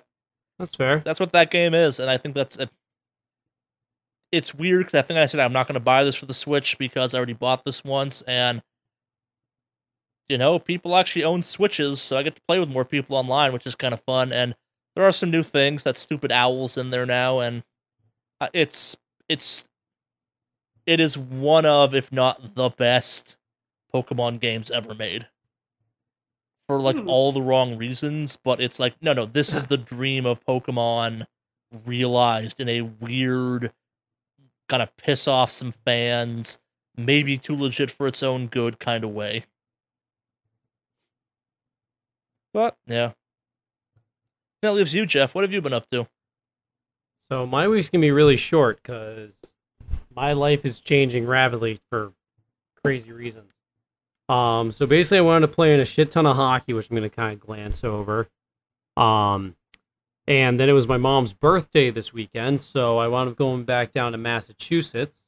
[0.59, 1.01] That's fair.
[1.01, 2.69] That's what that game is, and I think that's a,
[4.31, 6.35] it's weird because I think I said I'm not going to buy this for the
[6.35, 8.63] Switch because I already bought this once, and
[10.29, 13.53] you know people actually own Switches, so I get to play with more people online,
[13.53, 14.33] which is kind of fun.
[14.33, 14.55] And
[14.95, 15.83] there are some new things.
[15.85, 17.65] That stupid owls in there now, and
[18.41, 18.97] uh, it's
[19.29, 19.65] it's
[20.87, 23.39] it is one of, if not the best,
[23.93, 25.29] Pokemon games ever made.
[26.69, 27.09] For like Hmm.
[27.09, 31.27] all the wrong reasons, but it's like no, no, this is the dream of Pokemon
[31.87, 33.73] realized in a weird,
[34.69, 36.59] kind of piss off some fans,
[36.97, 39.45] maybe too legit for its own good kind of way.
[42.53, 43.13] But yeah.
[44.63, 45.35] That leaves you, Jeff.
[45.35, 46.07] What have you been up to?
[47.29, 49.33] So my week's gonna be really short because
[50.15, 52.13] my life is changing rapidly for
[52.83, 53.54] crazy reasons.
[54.29, 56.97] Um, so basically, I wanted to play in a shit ton of hockey, which I'm
[56.97, 58.29] gonna kind of glance over.
[58.97, 59.57] Um,
[60.27, 63.93] and then it was my mom's birthday this weekend, so I wound up going back
[63.93, 65.21] down to Massachusetts.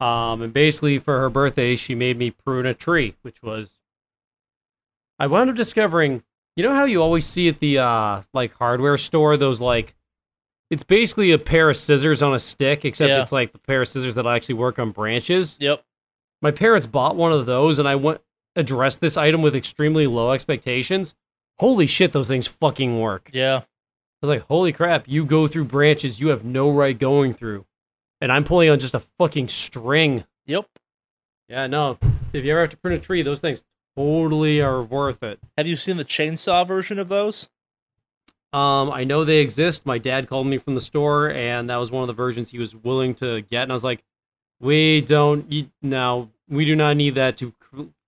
[0.00, 3.74] Um, and basically for her birthday, she made me prune a tree, which was.
[5.18, 6.22] I wound up discovering,
[6.56, 9.94] you know how you always see at the uh like hardware store those like
[10.68, 13.22] it's basically a pair of scissors on a stick, except Yeah.
[13.22, 15.56] it's like the pair of scissors that actually work on branches.
[15.60, 15.84] Yep.
[16.42, 18.20] My parents bought one of those, and I went
[18.54, 21.14] addressed this item with extremely low expectations.
[21.58, 23.30] Holy shit, those things fucking work!
[23.32, 23.58] Yeah.
[23.58, 23.64] I
[24.22, 27.66] was like, holy crap, you go through branches you have no right going through,
[28.20, 30.24] and I'm pulling on just a fucking string.
[30.46, 30.66] Yep.
[31.48, 31.98] Yeah, no.
[32.32, 33.64] If you ever have to print a tree, those things
[33.96, 35.38] totally are worth it.
[35.56, 37.48] Have you seen the chainsaw version of those?
[38.52, 39.84] Um, I know they exist.
[39.86, 42.58] My dad called me from the store, and that was one of the versions he
[42.58, 43.64] was willing to get.
[43.64, 44.02] And I was like,
[44.60, 45.50] "We don't.
[45.50, 47.54] You, no, we do not need that to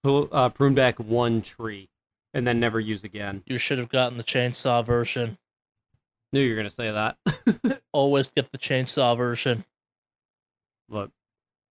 [0.05, 1.89] uh, prune back one tree
[2.33, 5.39] and then never use again." You should have gotten the chainsaw version.
[6.33, 7.83] Knew you were gonna say that.
[7.93, 9.65] Always get the chainsaw version.
[10.89, 11.11] Look,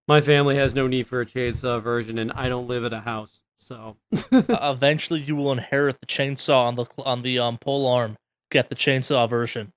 [0.08, 3.02] my family has no need for a chainsaw version, and I don't live in a
[3.02, 3.98] house, so
[4.32, 8.18] Uh, eventually, you will inherit the chainsaw on the on the um pole arm.
[8.50, 9.74] Get the chainsaw version.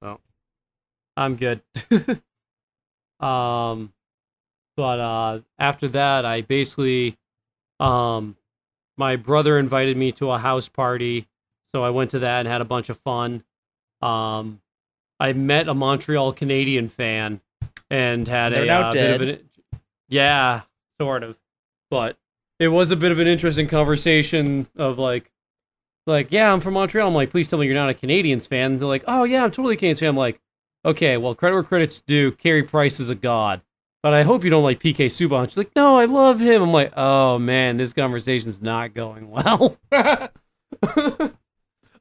[0.00, 0.20] Oh.
[1.16, 1.62] I'm good.
[3.20, 3.92] um,
[4.76, 7.16] but uh, after that, I basically,
[7.78, 8.36] um,
[8.96, 11.28] my brother invited me to a house party,
[11.72, 13.44] so I went to that and had a bunch of fun.
[14.02, 14.60] Um,
[15.20, 17.40] I met a Montreal Canadian fan
[17.90, 19.50] and had They're a uh, bit of an,
[20.08, 20.62] yeah,
[21.00, 21.38] sort of,
[21.90, 22.16] but
[22.58, 25.30] it was a bit of an interesting conversation of like.
[26.06, 27.08] Like, yeah, I'm from Montreal.
[27.08, 28.76] I'm like, please tell me you're not a Canadiens fan.
[28.76, 30.10] they're like, oh, yeah, I'm totally a Canadiens fan.
[30.10, 30.38] I'm like,
[30.84, 32.32] okay, well, credit where credit's due.
[32.32, 33.62] Carey Price is a god.
[34.02, 35.48] But I hope you don't like PK Subban.
[35.48, 36.60] She's like, no, I love him.
[36.60, 39.78] I'm like, oh man, this conversation's not going well.
[39.92, 40.30] I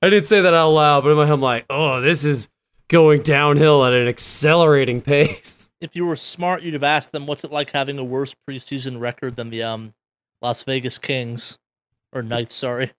[0.01, 2.49] didn't say that out loud, but in my head, I'm like, oh, this is
[2.89, 5.59] going downhill at an accelerating pace.
[5.83, 9.01] If you were smart, you'd have asked them, "What's it like having a worse preseason
[9.01, 9.93] record than the um
[10.41, 11.57] Las Vegas Kings
[12.13, 12.93] or Knights?" Sorry.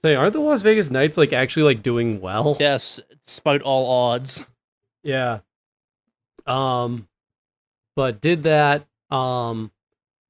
[0.00, 2.56] Say, aren't the Las Vegas Knights like actually like doing well?
[2.58, 4.46] Yes, despite all odds.
[5.02, 5.40] Yeah.
[6.46, 7.08] Um,
[7.96, 8.86] but did that.
[9.10, 9.70] Um,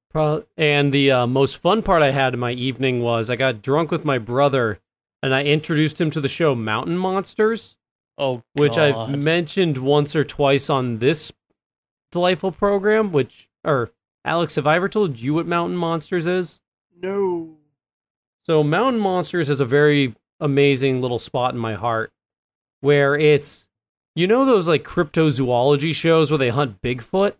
[0.09, 3.61] pro- and the uh, most fun part I had in my evening was I got
[3.61, 4.79] drunk with my brother,
[5.21, 7.77] and I introduced him to the show Mountain Monsters,
[8.17, 11.31] Oh, which I've mentioned once or twice on this
[12.11, 13.11] delightful program.
[13.11, 13.91] Which, or
[14.25, 16.61] Alex, have I ever told you what Mountain Monsters is?
[16.99, 17.57] no.
[18.43, 22.11] So Mountain Monsters is a very amazing little spot in my heart
[22.81, 23.67] where it's
[24.15, 27.33] you know those like cryptozoology shows where they hunt Bigfoot?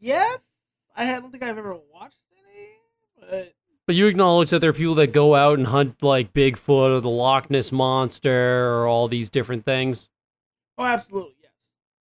[0.00, 0.40] Yes,
[0.96, 2.68] I don't think I've ever watched any,
[3.20, 3.52] but
[3.86, 7.00] But you acknowledge that there are people that go out and hunt like Bigfoot or
[7.00, 10.08] the Loch Ness monster or all these different things.
[10.78, 11.52] oh, absolutely yes.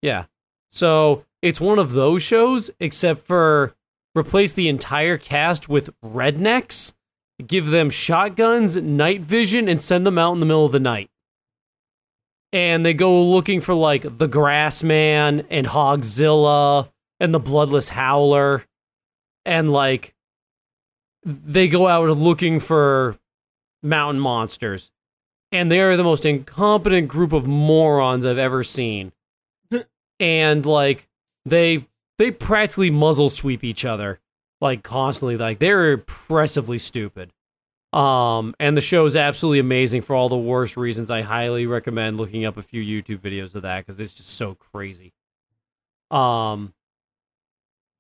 [0.02, 0.26] Yeah.
[0.70, 3.76] So it's one of those shows, except for
[4.18, 6.94] replace the entire cast with rednecks,
[7.46, 11.10] give them shotguns, night vision, and send them out in the middle of the night.
[12.54, 18.66] And they go looking for like the Grassman and Hogzilla and the Bloodless Howler.
[19.46, 20.14] And like
[21.24, 23.18] they go out looking for
[23.82, 24.92] mountain monsters.
[25.54, 29.12] And they are the most incompetent group of morons I've ever seen
[30.22, 31.10] and like
[31.46, 31.88] they
[32.18, 34.20] they practically muzzle sweep each other
[34.62, 37.32] like constantly like they're impressively stupid
[37.94, 41.12] um and the show is absolutely amazing for all the worst reasons.
[41.12, 44.56] I highly recommend looking up a few youtube videos of that because it's just so
[44.56, 45.14] crazy.
[46.10, 46.74] Um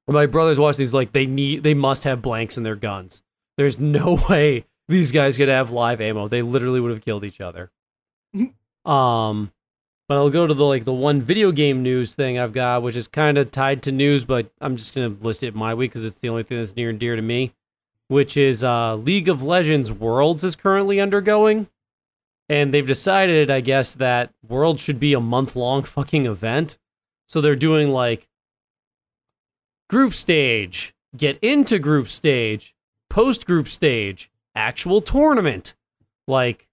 [0.07, 3.21] my brothers watch these like they need they must have blanks in their guns.
[3.57, 6.27] There's no way these guys could have live ammo.
[6.27, 7.71] They literally would have killed each other.
[8.85, 9.51] Um
[10.07, 12.97] but I'll go to the like the one video game news thing I've got, which
[12.97, 16.05] is kind of tied to news, but I'm just gonna list it my week because
[16.05, 17.53] it's the only thing that's near and dear to me.
[18.11, 21.69] Which is uh, League of Legends Worlds is currently undergoing,
[22.49, 26.77] and they've decided, I guess, that Worlds should be a month long fucking event.
[27.29, 28.27] So they're doing like
[29.89, 32.75] group stage, get into group stage,
[33.09, 35.73] post group stage, actual tournament,
[36.27, 36.67] like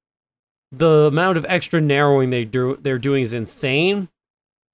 [0.72, 4.09] the amount of extra narrowing they do they're doing is insane.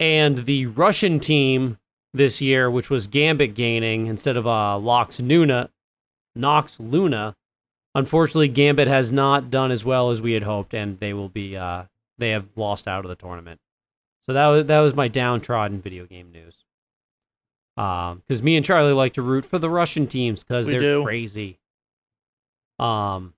[0.00, 1.76] And the Russian team
[2.14, 5.68] this year, which was Gambit Gaming instead of uh Lox Luna,
[6.36, 7.36] Nox Luna,
[7.94, 11.56] unfortunately, Gambit has not done as well as we had hoped, and they will be
[11.56, 11.84] uh,
[12.18, 13.60] they have lost out of the tournament.
[14.26, 16.64] So that was that was my downtrodden video game news.
[17.76, 21.02] Um, because me and Charley like to root for the Russian teams because they're do.
[21.02, 21.58] crazy.
[22.78, 23.34] Um,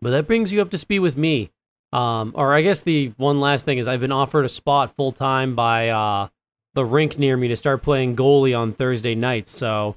[0.00, 1.50] but that brings you up to speed with me.
[1.92, 5.12] Um, or I guess the one last thing is I've been offered a spot full
[5.12, 6.28] time by uh
[6.74, 9.50] the rink near me to start playing goalie on Thursday nights.
[9.50, 9.96] So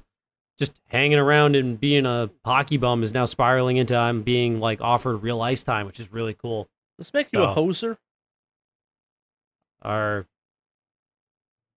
[0.58, 4.80] just hanging around and being a hockey bum is now spiraling into I'm being like
[4.80, 6.68] offered real ice time, which is really cool.
[6.98, 7.54] Let's make you a Oh.
[7.54, 7.96] hoser?
[9.84, 10.26] Or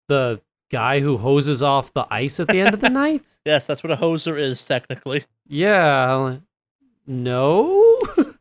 [0.09, 3.39] the guy who hoses off the ice at the end of the night?
[3.45, 5.25] Yes, that's what a hoser is technically.
[5.47, 6.39] Yeah.
[7.07, 8.01] No.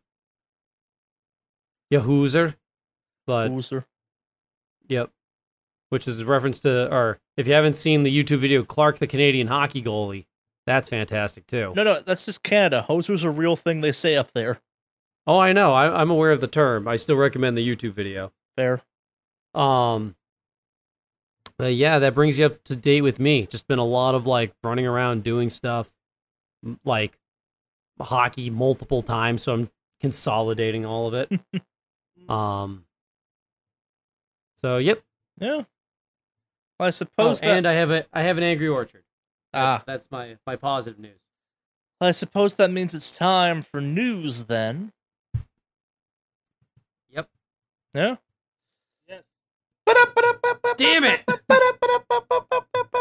[1.93, 2.55] Yahoozer.
[3.25, 3.85] But Hoser.
[4.89, 5.11] Yep.
[5.93, 9.05] Which is a reference to, or if you haven't seen the YouTube video, Clark the
[9.05, 10.25] Canadian hockey goalie,
[10.65, 11.71] that's fantastic too.
[11.75, 12.83] No, no, that's just Canada.
[12.89, 14.59] Hoser's a real thing they say up there.
[15.27, 15.71] Oh, I know.
[15.71, 16.87] I, I'm aware of the term.
[16.87, 18.31] I still recommend the YouTube video.
[18.55, 18.81] Fair.
[19.53, 20.15] Um,
[21.59, 23.45] but yeah, that brings you up to date with me.
[23.45, 25.91] Just been a lot of like running around doing stuff,
[26.83, 27.19] like
[28.01, 29.43] hockey multiple times.
[29.43, 29.69] So I'm
[30.01, 31.39] consolidating all of it.
[32.27, 32.85] um.
[34.57, 35.03] So yep.
[35.39, 35.65] Yeah.
[36.79, 37.49] Well, I Oh, suppose that.
[37.49, 39.03] and I have a I have an angry orchard.
[39.51, 41.19] That's, ah, that's my my positive news.
[42.01, 44.91] I suppose that means it's time for news then.
[47.11, 47.29] Yep.
[47.93, 48.15] Yeah.
[49.07, 49.23] Yes.
[50.77, 51.21] Damn it!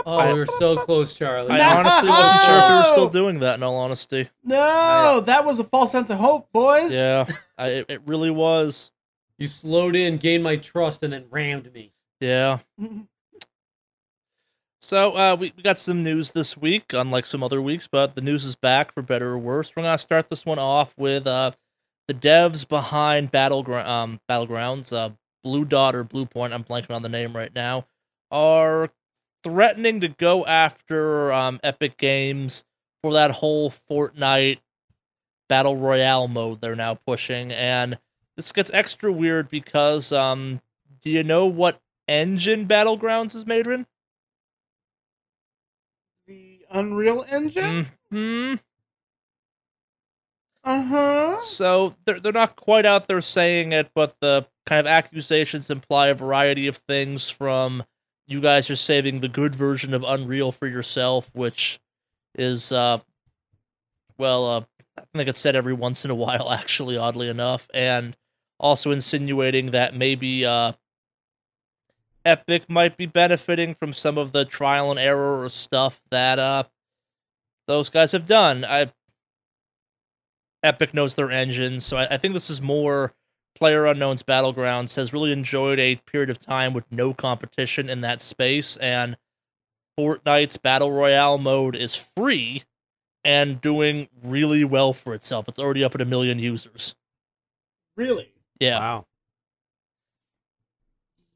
[0.05, 1.53] Oh, we were so close, Charley.
[1.53, 1.79] I No!
[1.79, 3.55] honestly wasn't sure if we were still doing that.
[3.55, 4.29] In all honesty.
[4.43, 6.93] No, that was a false sense of hope, boys.
[6.93, 7.27] Yeah.
[7.57, 8.91] I, it, it really was.
[9.39, 11.93] You slowed in, gained my trust, and then rammed me.
[12.21, 12.59] Yeah.
[14.85, 18.21] So uh, we, we got some news this week, unlike some other weeks, but the
[18.21, 19.73] news is back for better or worse.
[19.75, 21.53] We're gonna start this one off with uh,
[22.09, 25.11] the devs behind Battleground, um, Battlegrounds, uh,
[25.45, 26.53] Blue Dot or Blue Point.
[26.53, 27.87] I'm blanking on the name right now.
[28.33, 28.91] Are
[29.45, 32.65] threatening to go after um, Epic Games
[33.05, 34.59] for that whole Fortnite
[35.49, 37.99] battle royale mode they're now pushing, and
[38.37, 40.61] this gets extra weird because um,
[41.01, 43.87] do you know what engine Battlegrounds is made in?
[46.73, 47.87] Unreal Engine.
[48.11, 48.55] hmm
[50.65, 51.39] Uh huh.
[51.39, 56.09] So they're they're not quite out there saying it, but the kind of accusations imply
[56.09, 57.85] a variety of things from
[58.27, 61.81] you guys are saving the good version of Unreal for yourself, which
[62.37, 62.99] is uh
[64.19, 64.61] well uh
[64.99, 68.17] I think it's said every once in a while actually oddly enough and
[68.59, 70.73] also insinuating that maybe uh
[72.25, 76.65] Epic might be benefiting from some of the trial and error or stuff that uh
[77.67, 78.65] those guys have done.
[78.65, 78.93] I
[80.63, 83.15] Epic knows their engine, so I, I think this is more
[83.55, 88.21] Player Unknown's Battlegrounds has really enjoyed a period of time with no competition in that
[88.21, 89.17] space, and
[89.99, 92.63] Fortnite's Battle Royale mode is free
[93.25, 95.49] and doing really well for itself.
[95.49, 96.95] It's already up at a million users.
[97.97, 98.33] Really?
[98.59, 98.79] Yeah.
[98.79, 99.07] Wow.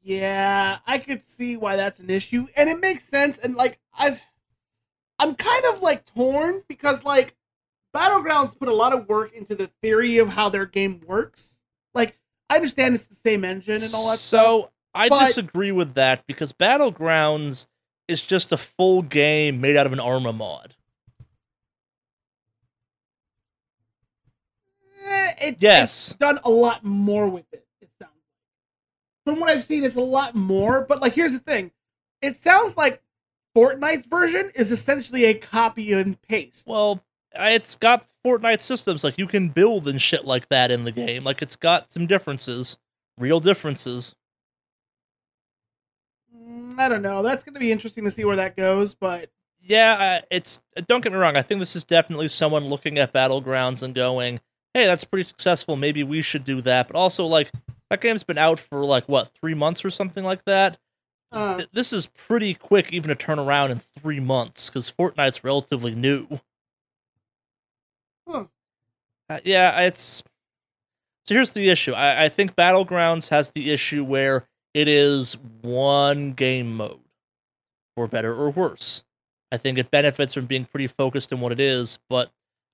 [0.07, 3.37] Yeah, I could see why that's an issue, and it makes sense.
[3.39, 4.23] And like, I've,
[5.19, 7.35] I'm kind of like torn because like,
[7.93, 11.59] Battlegrounds put a lot of work into the theory of how their game works.
[11.93, 12.17] Like,
[12.49, 14.17] I understand it's the same engine and all that.
[14.17, 14.41] stuff.
[14.41, 17.67] So I but- disagree with that because Battlegrounds
[18.07, 20.73] is just a full game made out of an Arma mod.
[25.05, 26.11] Eh, it, Yes.
[26.11, 27.66] it's done a lot more with it.
[29.27, 29.35] It sounds like.
[29.35, 30.81] From what I've seen, it's a lot more.
[30.81, 31.71] But like, here's the thing:
[32.21, 33.01] it sounds like
[33.55, 36.65] Fortnite's version is essentially a copy and paste.
[36.67, 37.03] Well,
[37.33, 41.23] it's got Fortnite systems like you can build and shit like that in the game.
[41.23, 42.77] Like it's got some differences,
[43.17, 44.15] real differences.
[46.35, 47.23] Mm, I don't know.
[47.23, 48.93] That's going to be interesting to see where that goes.
[48.93, 49.29] But
[49.61, 51.35] Yeah, it's don't get me wrong.
[51.35, 54.39] I think this is definitely someone looking at Battlegrounds and going,
[54.73, 55.75] "Hey, that's pretty successful.
[55.75, 57.51] Maybe we should do that." But also, like
[57.89, 60.77] that game's been out for like what three months or something like that.
[61.31, 65.43] uh, Th- This is pretty quick, even to turn around in three months, because Fortnite's
[65.43, 66.27] relatively new.
[68.27, 68.45] Huh.
[69.29, 70.23] Uh, yeah, it's.
[71.25, 71.91] So here's the issue.
[71.93, 76.99] I, I think Battlegrounds has the issue where it is one game mode,
[77.95, 79.03] for better or worse.
[79.51, 82.31] I think it benefits from being pretty focused in what it is, but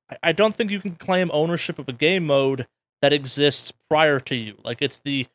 [0.09, 2.67] I, I don't think you can claim ownership of a game mode
[3.03, 4.57] that exists prior to you.
[4.63, 5.27] Like it's the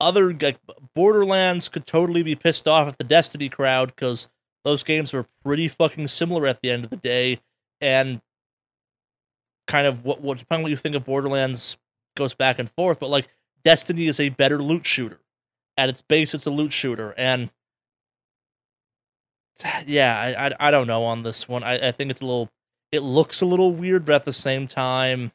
[0.00, 0.56] other like
[0.94, 4.28] Borderlands could totally be pissed off at the Destiny crowd because
[4.64, 7.40] those games were pretty fucking similar at the end of the day,
[7.80, 8.20] and
[9.66, 11.76] kind of what what depending on what you think of Borderlands
[12.16, 13.26] goes back and forth, but like
[13.64, 15.18] Destiny is a better loot shooter.
[15.76, 17.50] At its base, it's a loot shooter, and
[19.88, 21.64] yeah, I I, I don't know on this one.
[21.64, 22.48] I, I think it's a little.
[22.92, 25.32] It looks a little weird, but at the same time,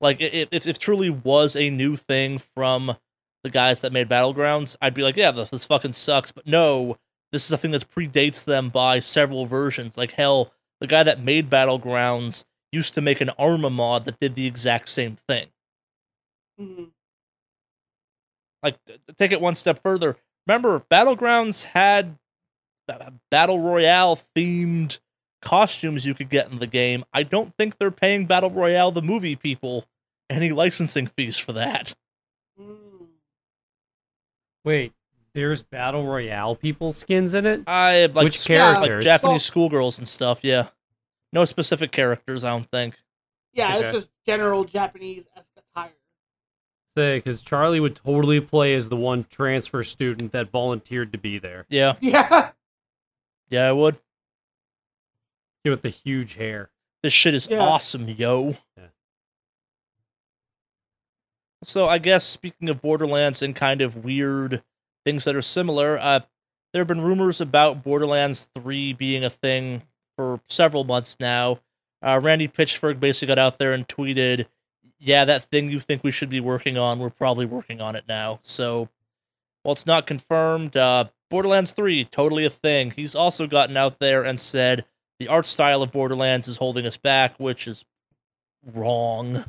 [0.00, 2.96] like if if it truly was a new thing from
[3.42, 6.32] the guys that made Battlegrounds, I'd be like, yeah, this, this fucking sucks.
[6.32, 6.96] But no,
[7.32, 9.96] this is a thing that predates them by several versions.
[9.96, 14.34] Like hell, the guy that made Battlegrounds used to make an Arma mod that did
[14.34, 15.48] the exact same thing.
[16.60, 16.90] Mhm.
[18.62, 18.78] Like
[19.18, 20.16] take it one step further.
[20.46, 22.18] Remember, Battlegrounds had
[22.88, 24.98] ba- battle royale themed
[25.44, 27.04] costumes you could get in the game.
[27.12, 29.84] I don't think they're paying Battle Royale the movie people
[30.30, 31.94] any licensing fees for that.
[34.64, 34.92] Wait,
[35.34, 37.62] there's battle royale people skins in it.
[37.66, 39.04] I like Which Yeah, like characters?
[39.04, 40.40] Japanese schoolgirls and stuff.
[40.42, 40.68] Yeah,
[41.32, 42.44] no specific characters.
[42.44, 42.96] I don't think.
[43.52, 43.84] Yeah, Okay.
[43.88, 45.26] it's just general Japanese
[45.56, 45.90] attire.
[46.96, 51.38] Say, because Charley would totally play as the one transfer student that volunteered to be
[51.38, 52.50] there Yeah, Yeah.
[53.50, 53.98] yeah, I would.
[55.70, 56.70] With the huge hair.
[57.02, 57.60] This shit is Yeah.
[57.60, 58.56] awesome, yo.
[58.76, 58.88] Yeah.
[61.62, 64.62] So I guess speaking of Borderlands and kind of weird
[65.04, 66.20] things that are similar, uh,
[66.72, 69.82] there have been rumors about Borderlands 3 being a thing
[70.16, 71.60] for several months now.
[72.02, 74.46] Uh, Randy Pitchford basically got out there and tweeted,
[74.98, 78.04] "Yeah, that thing you think we should be working on, we're probably working on it
[78.06, 78.90] now." So,
[79.62, 82.90] while it's not confirmed, uh, Borderlands 3 totally a thing.
[82.90, 84.84] He's also gotten out there and said
[85.18, 87.84] the art style of Borderlands is holding us back, which is
[88.72, 89.36] wrong.
[89.36, 89.42] I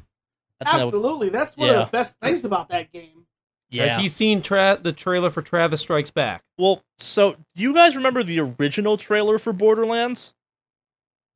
[0.63, 1.29] that would- Absolutely.
[1.29, 1.81] That's one Yeah.
[1.81, 3.25] of the best things about that game.
[3.69, 3.87] yeah.
[3.87, 6.43] Has he seen tra- the trailer for Travis Strikes Back?
[6.57, 10.33] Well, so do you guys remember the original trailer for Borderlands?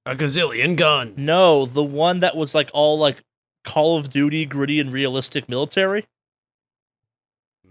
[0.06, 1.18] A gazillion guns.
[1.18, 3.24] No, the one that was like all like
[3.66, 6.08] Call of Duty, gritty and realistic military.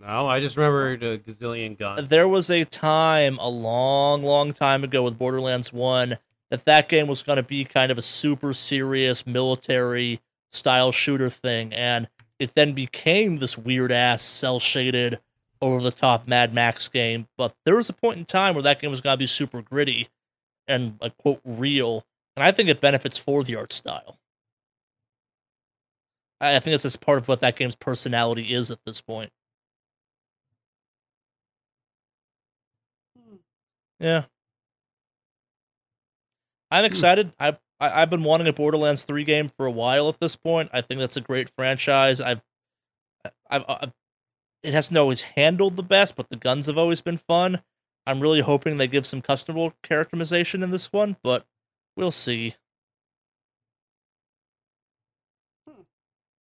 [0.01, 2.09] No, I just remember a gazillion guns.
[2.09, 6.19] There was a time a long, long time ago with Borderlands 1
[6.51, 10.21] that that game was going to be kind of a super serious military
[10.51, 15.21] style shooter thing and it then became this weird ass cell shaded
[15.61, 18.81] over the top Mad Max game, but there was a point in time where that
[18.81, 20.09] game was going to be super gritty
[20.69, 22.05] and like quote real,
[22.37, 24.19] and I think it benefits for the art style.
[26.41, 29.33] I think it's just part of what that game's personality is at this point.
[33.17, 33.37] Hmm.
[33.99, 34.25] Yeah.
[36.71, 37.33] I'm excited.
[37.39, 40.71] I, I I've been wanting a Borderlands 3 game for a while at this point.
[40.73, 42.21] I think that's a great franchise.
[42.21, 42.43] I've
[43.51, 43.93] I've, I've
[44.63, 47.63] it hasn't always handled the best, but the guns have always been fun.
[48.07, 51.47] I'm really hoping they give some customable characterization in this one, but
[51.97, 52.55] we'll see.
[55.67, 55.83] Hmm.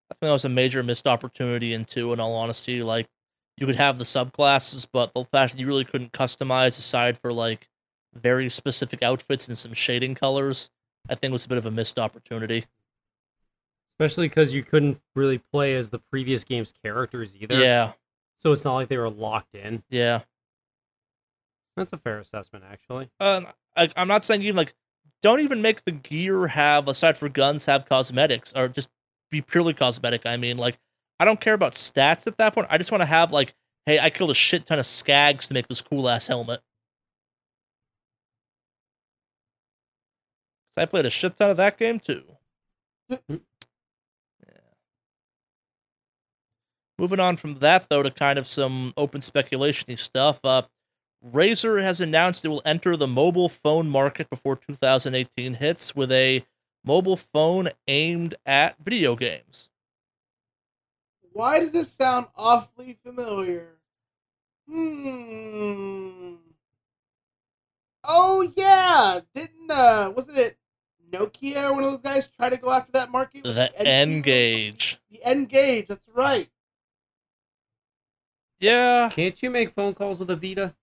[0.10, 2.82] I think that was a major missed opportunity in two, in all honesty.
[2.82, 3.08] Like
[3.58, 7.32] you could have the subclasses, but the fact that you really couldn't customize aside for
[7.32, 7.68] like
[8.22, 10.70] very specific outfits and some shading colors,
[11.10, 12.66] I think was a bit of a missed opportunity.
[14.00, 17.60] Especially because you couldn't really play as the previous game's characters either.
[17.60, 17.94] Yeah,
[18.38, 19.84] So it's not like they were locked in.
[19.90, 20.22] yeah.
[21.76, 23.10] That's a fair assessment, actually.
[23.20, 23.42] Uh,
[23.76, 24.74] I, I'm not saying even like
[25.22, 28.90] don't even make the gear have aside for guns have cosmetics or just
[29.30, 30.26] be purely cosmetic.
[30.26, 30.80] I mean, like
[31.20, 32.68] I don't care about stats at that point.
[32.72, 33.54] I just want to have like,
[33.86, 36.62] hey, I killed a shit ton of skags to make this cool ass helmet.
[40.78, 42.24] I played a shit ton of that game too.
[43.12, 43.42] Mhm.
[44.48, 44.60] Yeah.
[46.98, 50.40] Moving on from that though to kind of some open speculationy stuff.
[50.44, 50.64] Uh,
[51.26, 56.46] Razer has announced it will enter the mobile phone market before 2018 hits with a
[56.84, 59.70] mobile phone aimed at video games.
[61.34, 63.78] Why does this sound awfully familiar?
[64.68, 66.36] Hmm.
[68.04, 70.58] Oh yeah, didn't uh wasn't it
[71.12, 73.44] Nokia or one of those guys try to go after that market?
[73.44, 75.00] The N- N-Gage.
[75.10, 75.88] The N-Gage.
[75.88, 76.50] That's right.
[78.60, 79.10] Yeah.
[79.12, 80.76] Can't you make phone calls with a Vita?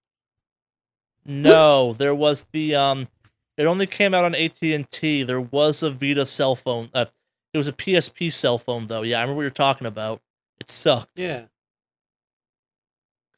[1.26, 3.08] No, there was the um
[3.56, 5.22] it only came out on AT&T.
[5.22, 6.90] There was a Vita cell phone.
[6.92, 7.06] Uh,
[7.52, 9.02] it was a PSP cell phone though.
[9.02, 10.20] Yeah, I remember what you're talking about.
[10.60, 11.18] It sucked.
[11.18, 11.44] Yeah.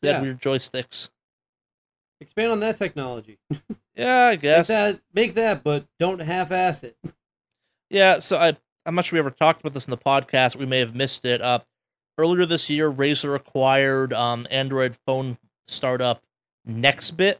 [0.02, 1.10] They had weird joysticks.
[2.20, 3.38] Expand on that technology.
[3.98, 4.68] Yeah, I Make guess.
[4.68, 6.96] that, make that, but don't half-ass it.
[7.88, 10.54] Yeah, so I I'm not sure we ever talked about this in the podcast.
[10.56, 11.40] We may have missed it.
[11.40, 11.60] Uh,
[12.18, 16.22] earlier this year, Razer acquired um, Android phone startup
[16.68, 17.36] Nextbit.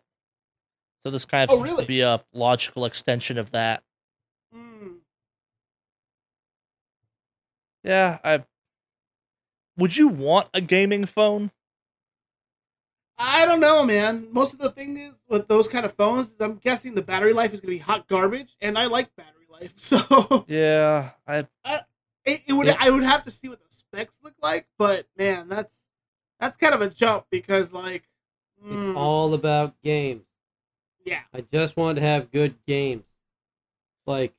[1.02, 1.84] So this kind of Oh, seems really?
[1.84, 3.82] to be a logical extension of that.
[4.54, 4.88] Hmm.
[7.84, 8.44] Yeah, I.
[9.76, 11.50] Would you want a gaming phone?
[13.18, 14.28] I don't know, man.
[14.30, 17.54] Most of the thing is with those kind of phones, I'm guessing the battery life
[17.54, 21.46] is gonna be hot garbage, and I like battery life, so Yeah, I.
[22.24, 22.76] it, it would Yeah.
[22.78, 24.66] I would have to see what the specs look like.
[24.78, 25.74] But man, that's
[26.40, 28.04] that's kind of a jump because like,
[28.62, 30.26] mm, It's all about games.
[31.04, 33.04] yeah, I just want to have good games.
[34.06, 34.34] Like,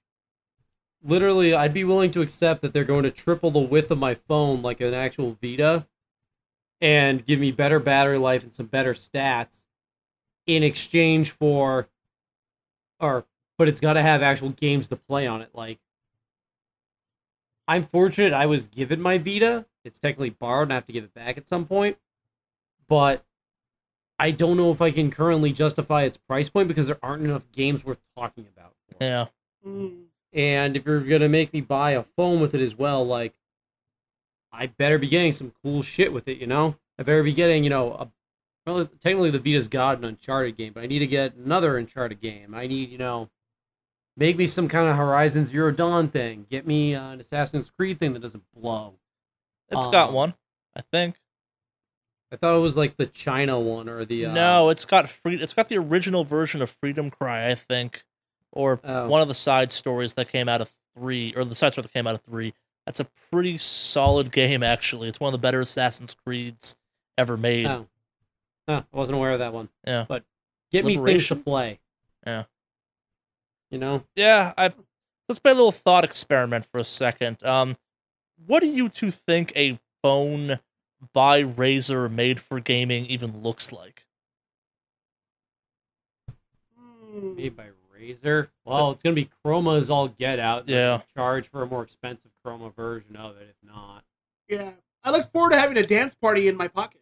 [1.03, 4.13] literally, I'd be willing to accept that they're going to triple the width of my
[4.13, 5.88] phone like an actual Vita
[6.82, 9.65] and give me better battery life and some better stats
[10.45, 11.88] in exchange for,
[12.99, 13.25] or,
[13.57, 15.49] but it's got to have actual games to play on it.
[15.53, 15.80] Like,
[17.67, 19.65] I'm fortunate I was given my Vita.
[19.84, 21.97] It's technically borrowed and I have to give it back at some point.
[22.88, 23.25] But
[24.19, 27.51] I don't know if I can currently justify its price point because there aren't enough
[27.51, 28.73] games worth talking about.
[29.01, 29.25] Yeah.
[29.67, 33.34] Mm, And if you're gonna make me buy a phone with it as well, like
[34.52, 36.76] I better be getting some cool shit with it, you know?
[36.98, 38.12] I better be getting, you know, a
[38.66, 42.20] well technically the Vita's got an Uncharted game, but I need to get another Uncharted
[42.22, 42.54] game.
[42.56, 43.30] I need, you know,
[44.18, 46.45] make me some kind of Horizon Zero Dawn thing.
[46.50, 48.95] Get me uh, an Assassin's Creed thing that doesn't blow.
[49.70, 50.34] It's got Um, one,
[50.76, 51.16] I think.
[52.32, 55.36] I thought it was like the China one or the uh, no, it's got free.
[55.41, 58.04] It's got the original version of Freedom Cry, I think,
[58.52, 59.08] or Oh.
[59.08, 61.93] one of the side stories that came out of three, or the side story that
[61.93, 62.54] came out of three.
[62.88, 65.10] That's a pretty solid game, actually.
[65.10, 66.78] It's one of the better Assassin's Creeds
[67.18, 67.66] ever made.
[67.66, 67.86] Oh.
[68.66, 69.68] Huh, I wasn't aware of that one.
[69.86, 70.06] Yeah.
[70.08, 70.24] But
[70.72, 71.82] get me things to play.
[72.26, 72.46] Yeah.
[73.72, 74.06] You know?
[74.16, 74.72] Yeah, I
[75.28, 77.44] let's play a little thought experiment for a second.
[77.44, 77.76] Um,
[78.46, 80.58] what do you two think a phone
[81.12, 84.06] by Razer made for gaming even looks like?
[87.14, 87.36] mm.
[87.36, 87.66] Made by
[88.14, 88.47] Razer.
[88.66, 90.68] Well, it's gonna be Chroma is all get out.
[90.70, 91.01] Yeah.
[91.16, 94.03] Charge for a more expensive Chroma version of it, if not.
[94.47, 94.72] yeah.
[95.03, 96.99] I look forward to having a dance party in my pocket.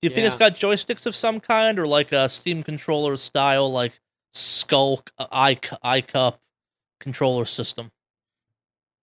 [0.00, 3.70] Do you think it's got joysticks of some kind, or like a Steam controller style,
[3.70, 3.92] like
[4.32, 6.38] Skulk uh, i iCup
[7.00, 7.90] controller system?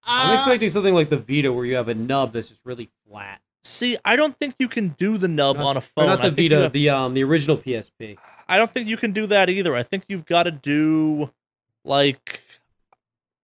[0.04, 2.90] I'm Uh, expecting something like the Vita where you have a nub that's just really
[3.08, 3.42] flat.
[3.64, 6.06] See, I don't think you can do the nub Not- on a phone.
[6.08, 8.18] not the think Vita, have- the um the original PSP.
[8.50, 9.76] I don't think you can do that either.
[9.76, 11.32] I think you've got to do
[11.86, 12.42] like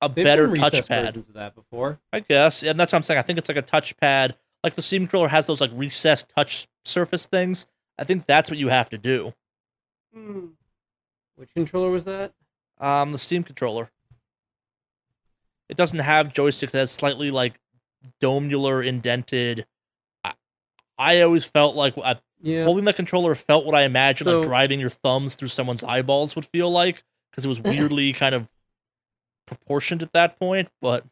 [0.01, 1.05] a They've better recessed touchpad.
[1.05, 1.99] versions of that before.
[2.11, 3.19] I guess, and that's what I'm saying.
[3.19, 4.33] I think it's like a touchpad,
[4.63, 7.67] like the Steam controller has those like recessed touch surface things.
[7.97, 9.33] I think that's what you have to do.
[10.15, 10.49] mm.
[11.35, 12.33] Which controller was that?
[12.79, 13.91] Um, the Steam controller.
[15.69, 16.73] It doesn't have joysticks.
[16.73, 17.59] It has slightly like
[18.19, 19.65] domular indented.
[20.23, 20.33] I,
[20.97, 22.63] I always felt like I, Yeah.
[22.65, 26.35] holding the controller felt what I imagined So- like driving your thumbs through someone's eyeballs
[26.35, 28.47] would feel like because it was weirdly kind of
[29.47, 30.69] proportioned at that point.
[30.81, 31.05] But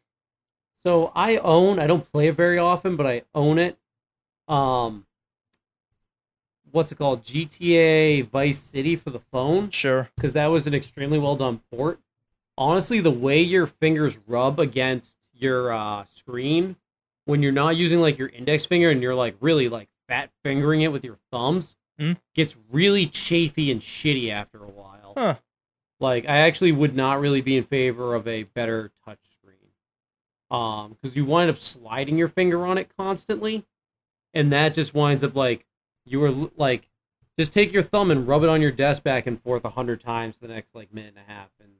[0.84, 1.78] So I own.
[1.78, 3.78] I don't play it very often, but I own it.
[4.48, 5.06] Um,
[6.70, 7.22] what's it called?
[7.22, 9.70] GTA Vice City for the phone.
[9.70, 12.00] sure, because that was an extremely well done port.
[12.56, 16.76] Honestly, the way your fingers rub against your uh, screen
[17.24, 20.80] when you're not using like your index finger and you're like really like fat fingering
[20.82, 22.12] it with your thumbs Hmm.
[22.34, 25.12] gets really chafy and shitty after a while.
[25.16, 25.36] Huh.
[26.00, 29.70] Like I actually would not really be in favor of a better touch screen.
[30.50, 33.64] Um, because you wind up sliding your finger on it constantly,
[34.32, 35.66] and that just winds up like
[36.04, 36.88] you were like
[37.38, 40.00] just take your thumb and rub it on your desk back and forth a hundred
[40.00, 41.70] times for the next like minute and a half and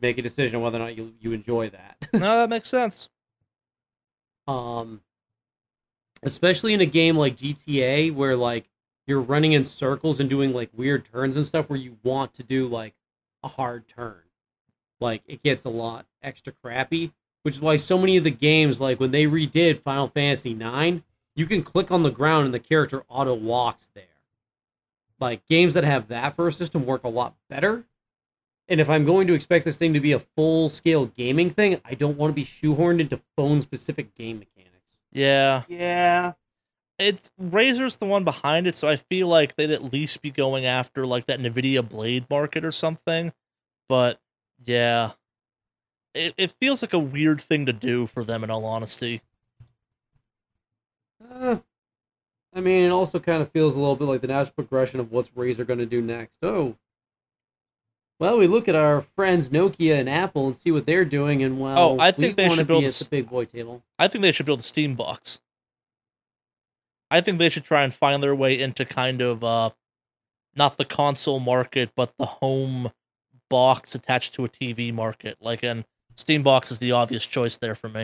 [0.00, 1.96] make a decision whether or not you you enjoy that.
[2.12, 3.08] no, that makes sense.
[4.46, 5.00] um
[6.22, 8.68] especially in a game like GTA where like
[9.06, 12.42] you're running in circles and doing like weird turns and stuff where you want to
[12.42, 12.94] do like
[13.42, 14.22] a hard turn.
[15.00, 17.12] Like it gets a lot extra crappy,
[17.42, 21.02] which is why so many of the games like when they redid Final Fantasy 9,
[21.34, 24.04] you can click on the ground and the character auto walks there.
[25.18, 27.84] Like games that have that for a system work a lot better.
[28.68, 31.80] And if I'm going to expect this thing to be a full scale gaming thing,
[31.84, 34.44] I don't want to be shoehorned into phone specific game.
[35.12, 36.34] Yeah, Yeah.
[36.98, 40.66] it's Razer's the one behind it, so I feel like they'd at least be going
[40.66, 43.32] after like that Nvidia Blade market or something.
[43.88, 44.20] But
[44.64, 45.12] yeah,
[46.14, 48.44] it it feels like a weird thing to do for them.
[48.44, 49.22] In all honesty,
[51.30, 51.58] Uh,
[52.54, 55.12] I mean, it also kind of feels a little bit like the natural progression of
[55.12, 56.38] what's Razer going to do next.
[56.42, 56.76] Oh,
[58.22, 61.58] well, we look at our friends Nokia and Apple and see what they're doing, and
[61.58, 63.82] well, Oh, I think they should build a the big boy table.
[63.98, 65.40] I think they should build a Steam box.
[67.10, 69.70] I think they should try and find their way into kind of uh,
[70.54, 72.92] not the console market, but the home
[73.50, 75.38] box attached to a TV market.
[75.40, 78.02] Like, and Steam box is the obvious choice there for me.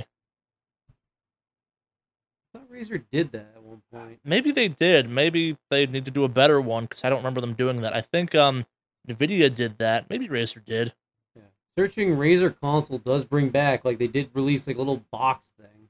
[2.52, 4.18] I thought Razer did that at one point.
[4.24, 5.08] Maybe they did.
[5.08, 7.94] Maybe they need to do a better one because I don't remember them doing that.
[7.94, 8.66] I think um
[9.08, 10.08] Nvidia did that.
[10.10, 10.94] Maybe Razer did.
[11.34, 11.42] Yeah.
[11.76, 15.88] Searching Razer console does bring back like they did release like a little box thing.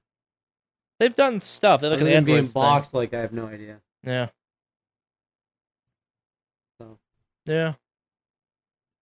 [1.00, 1.80] They've done stuff.
[1.80, 2.62] They have like Other an being Android thing.
[2.62, 3.80] boxed, like I have no idea.
[4.02, 4.28] Yeah.
[6.78, 6.98] So.
[7.46, 7.74] Yeah.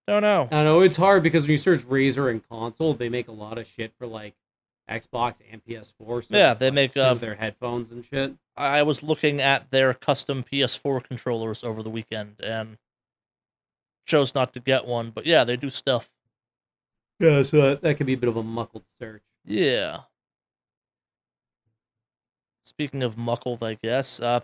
[0.06, 0.48] Don't know.
[0.52, 3.58] I know it's hard because when you search Razer and console, they make a lot
[3.58, 4.34] of shit for like
[4.88, 6.28] Xbox and PS4.
[6.28, 8.34] So Yeah, they like, make, uh, their headphones and shit.
[8.56, 12.78] I was looking at their custom PS4 controllers over the weekend and
[14.06, 15.10] chose not to get one.
[15.10, 16.10] But yeah, they do stuff.
[17.18, 19.22] Yeah, so that, that could be a bit of a muckled search.
[19.44, 20.00] Yeah.
[22.64, 24.20] Speaking of muckled, I guess.
[24.20, 24.40] Uh,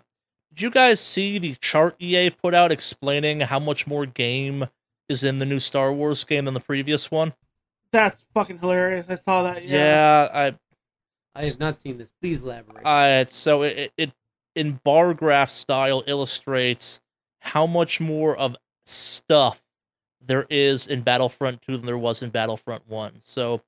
[0.53, 4.67] did you guys see the chart EA put out explaining how much more game
[5.09, 7.33] is in the new Star Wars game than the previous one?
[7.91, 9.07] That's fucking hilarious.
[9.09, 9.63] I saw that.
[9.63, 9.77] Yeah.
[9.77, 10.55] Yeah, I
[11.35, 12.11] I have not seen this.
[12.21, 12.85] Please elaborate.
[12.85, 14.11] Uh, so it, it, it
[14.55, 17.01] in bar graph style illustrates
[17.39, 18.55] how much more of
[18.85, 19.61] stuff
[20.25, 23.13] there is in Battlefront 2 than there was in Battlefront 1.
[23.19, 23.61] So if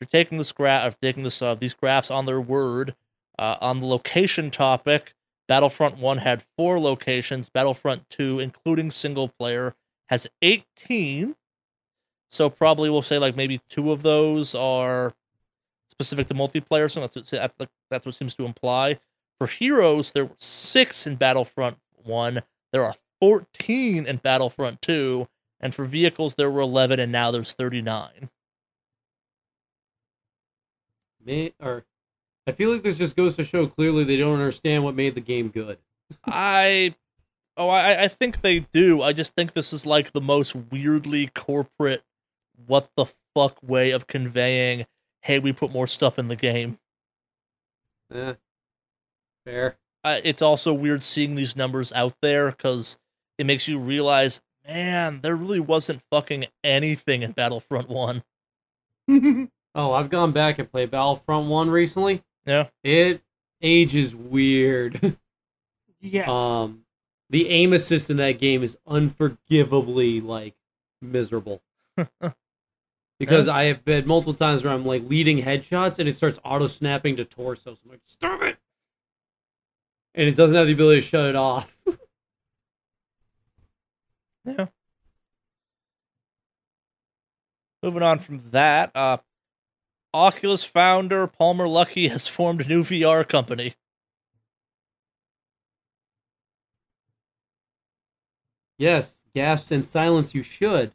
[0.00, 2.94] you're taking this graph, taking this uh, these graphs on their word,
[3.38, 5.14] uh, on the location topic,
[5.48, 7.48] Battlefront 1 had four locations.
[7.48, 9.74] Battlefront 2, including single player,
[10.08, 11.36] has 18.
[12.28, 15.12] So probably we'll say like maybe two of those are
[15.88, 16.90] specific to multiplayer.
[16.90, 18.98] So that's what, that's what seems to imply.
[19.38, 22.42] For heroes, there were six in Battlefront 1.
[22.72, 25.28] There are 14 in Battlefront 2.
[25.60, 28.30] And for vehicles, there were 11, and now there's 39.
[31.24, 31.84] May, or
[32.48, 35.20] I feel like this just goes to show clearly they don't understand what made the
[35.20, 35.78] game good.
[36.24, 36.96] I.
[37.56, 39.02] Oh, I, I think they do.
[39.02, 42.02] I just think this is like the most weirdly corporate,
[42.66, 43.06] what the
[43.36, 44.86] fuck way of conveying,
[45.20, 46.78] hey, we put more stuff in the game.
[48.12, 48.34] Eh,
[49.44, 49.76] fair.
[50.02, 52.98] uh, it's also weird seeing these numbers out there because
[53.42, 58.22] it makes you realize, man, there really wasn't fucking anything in Battlefront One.
[59.74, 62.22] Oh, I've gone back and played Battlefront One recently.
[62.44, 62.66] Yeah.
[62.84, 63.22] It
[63.62, 65.16] ages weird.
[66.02, 66.26] yeah.
[66.28, 66.84] um,
[67.30, 70.54] the aim assist in that game is unforgivably like
[71.00, 71.62] miserable.
[73.18, 76.66] because I have been multiple times where I'm like leading headshots and it starts auto
[76.66, 77.72] snapping to torso.
[77.72, 78.58] So I'm like, stop it!
[80.14, 81.78] And it doesn't have the ability to shut it off.
[84.44, 84.66] Yeah.
[87.82, 89.18] Moving on from that, uh,
[90.14, 93.74] Oculus founder Palmer Luckey has formed a new VR company.
[98.78, 100.34] yes, gasps in silence.
[100.34, 100.92] You should.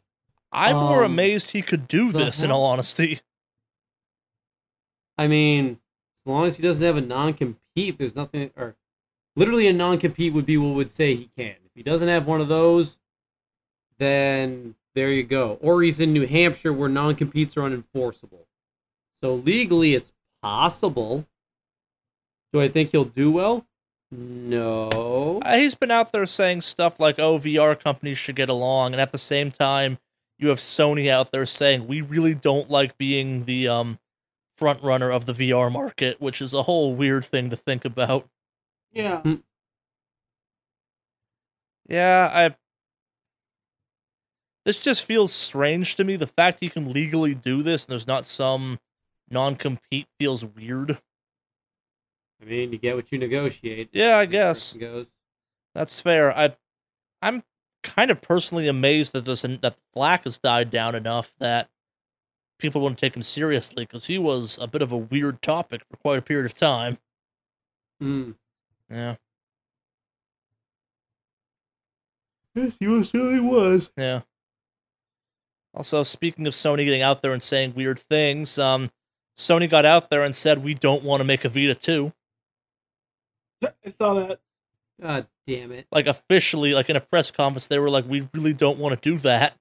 [0.50, 3.20] I'm more Um, amazed he could do this, in all honesty.
[5.18, 5.78] I mean,
[6.24, 8.50] as long as he doesn't have a non-compete, there's nothing.
[8.56, 8.76] Or
[9.36, 11.56] literally, a non-compete would be what would say he can.
[11.64, 12.98] If he doesn't have one of those,
[13.98, 15.58] then there you go.
[15.60, 18.46] Or he's in New Hampshire where non-competes are unenforceable.
[19.22, 21.26] So legally, it's possible.
[22.52, 23.66] Do I think he'll do well?
[24.10, 25.40] No.
[25.44, 29.00] Uh, he's been out there saying stuff like, "Oh, VR companies should get along," and
[29.00, 29.98] at the same time,
[30.38, 33.98] you have Sony out there saying, "We really don't like being the um
[34.56, 38.28] front runner of the VR market," which is a whole weird thing to think about.
[38.92, 39.22] yeah.
[41.86, 42.56] Yeah, I.
[44.64, 46.16] This just feels strange to me.
[46.16, 48.78] The fact you can legally do this and there's not some
[49.30, 50.98] non-compete feels weird.
[52.40, 53.90] I mean, you get what you negotiate.
[53.92, 54.74] Yeah, I guess.
[54.74, 55.08] Goes.
[55.74, 56.36] That's fair.
[56.36, 56.56] I,
[57.22, 57.42] I'm
[57.82, 61.68] kind of personally amazed that this that Black has died down enough that
[62.58, 65.96] people wouldn't take him seriously because he was a bit of a weird topic for
[65.96, 66.98] quite a period of time.
[68.02, 68.34] Mm.
[68.90, 69.16] Yeah,
[72.54, 73.12] Yes, he was.
[73.14, 73.90] Really was.
[73.96, 74.22] yeah.
[75.78, 78.90] Also, speaking of Sony getting out there and saying weird things, um,
[79.36, 82.12] Sony got out there and said we don't want to make a Vita two.
[83.62, 84.40] I saw that.
[85.00, 85.86] God damn it.
[85.92, 89.08] Like officially, like in a press conference, they were like, "We really don't want to
[89.10, 89.54] do that."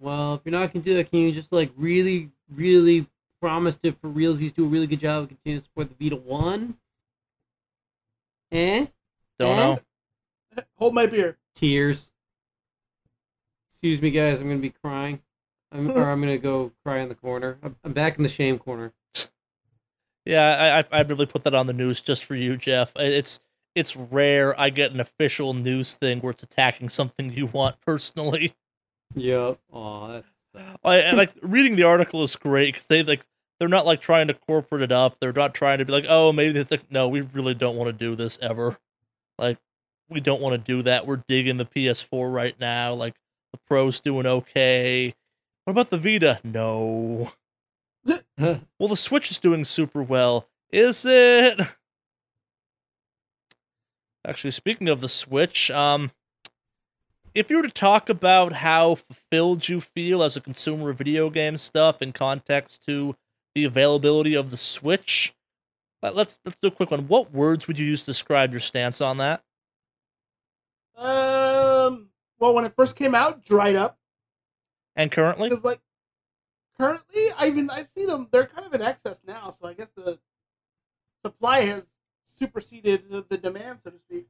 [0.00, 3.06] Well, if you're not gonna do that, can you just like really, really
[3.40, 6.16] promise to for realsies do a really good job of continuing to support the Vita
[6.16, 6.78] One?
[8.50, 8.86] Eh?
[9.38, 9.56] Don't Eh?
[9.56, 9.80] know.
[10.78, 11.38] Hold my beer.
[11.54, 12.10] Tears.
[13.86, 14.40] Excuse me, guys.
[14.40, 15.20] I'm gonna be crying.
[15.70, 15.96] I'm, hmm.
[15.96, 17.56] or I'm gonna go cry in the corner.
[17.62, 18.92] I'm, I'm back in the shame corner.
[20.24, 22.90] Yeah, I I I'd really put that on the news just for you, Jeff.
[22.96, 23.38] It's
[23.76, 28.56] it's rare I get an official news thing where it's attacking something you want personally.
[29.14, 29.60] Yep.
[29.70, 30.26] Aw, that's.
[30.82, 33.24] I, I like reading the article is great because they like
[33.60, 35.18] they're not like trying to corporate it up.
[35.20, 37.86] They're not trying to be like, oh, maybe it's like, no, we really don't want
[37.86, 38.78] to do this ever.
[39.38, 39.58] Like,
[40.08, 41.06] we don't want to do that.
[41.06, 42.94] We're digging the PS4 right now.
[42.94, 43.14] Like,
[43.52, 45.14] the Pro's doing okay.
[45.64, 46.40] What about the Vita?
[46.44, 47.32] No.
[48.38, 50.48] well, the Switch is doing super well.
[50.70, 51.60] Is it?
[54.26, 56.10] Actually, speaking of the Switch, um,
[57.34, 61.30] if you were to talk about how fulfilled you feel as a consumer of video
[61.30, 63.14] game stuff in context to
[63.54, 65.34] the availability of the Switch,
[66.02, 67.08] let's let's do a quick one.
[67.08, 69.42] What words would you use to describe your stance on that?
[70.96, 71.35] Um.
[72.38, 73.98] Well, when it first came out, dried up.
[74.94, 75.80] And currently, because like
[76.78, 78.28] currently, I even I see them.
[78.30, 80.18] They're kind of in excess now, so I guess the
[81.24, 81.86] supply has
[82.24, 84.26] superseded the, the demand, so to speak.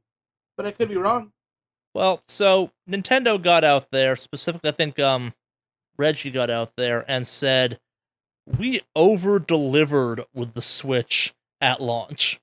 [0.55, 1.31] But I could be wrong.
[1.93, 5.33] Well, so Nintendo got out there, specifically, I think um,
[5.97, 7.79] Reggie got out there and said,
[8.45, 12.39] "We over delivered with the Switch at launch."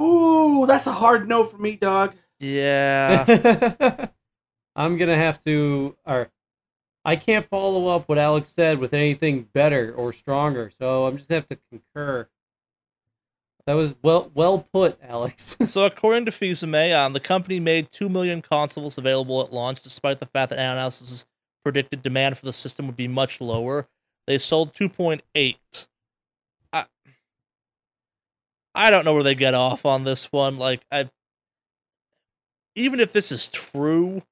[0.00, 2.14] Ooh, that's a hard no for me, dog.
[2.38, 4.08] Yeah.
[4.76, 5.96] I'm gonna have to.
[6.04, 6.30] Or
[7.04, 11.28] I can't follow up what Alex said with anything better or stronger, so I'm just
[11.28, 12.28] gonna have to concur.
[13.66, 15.56] That was well well put, Alex.
[15.66, 20.20] so according to Fils-Aimé, um, the company made two million consoles available at launch, despite
[20.20, 21.26] the fact that analysis
[21.64, 23.88] predicted demand for the system would be much lower.
[24.28, 25.88] They sold 2.8.
[26.72, 26.84] I,
[28.74, 30.58] I don't know where they get off on this one.
[30.58, 31.10] Like I,
[32.76, 34.22] even if this is true,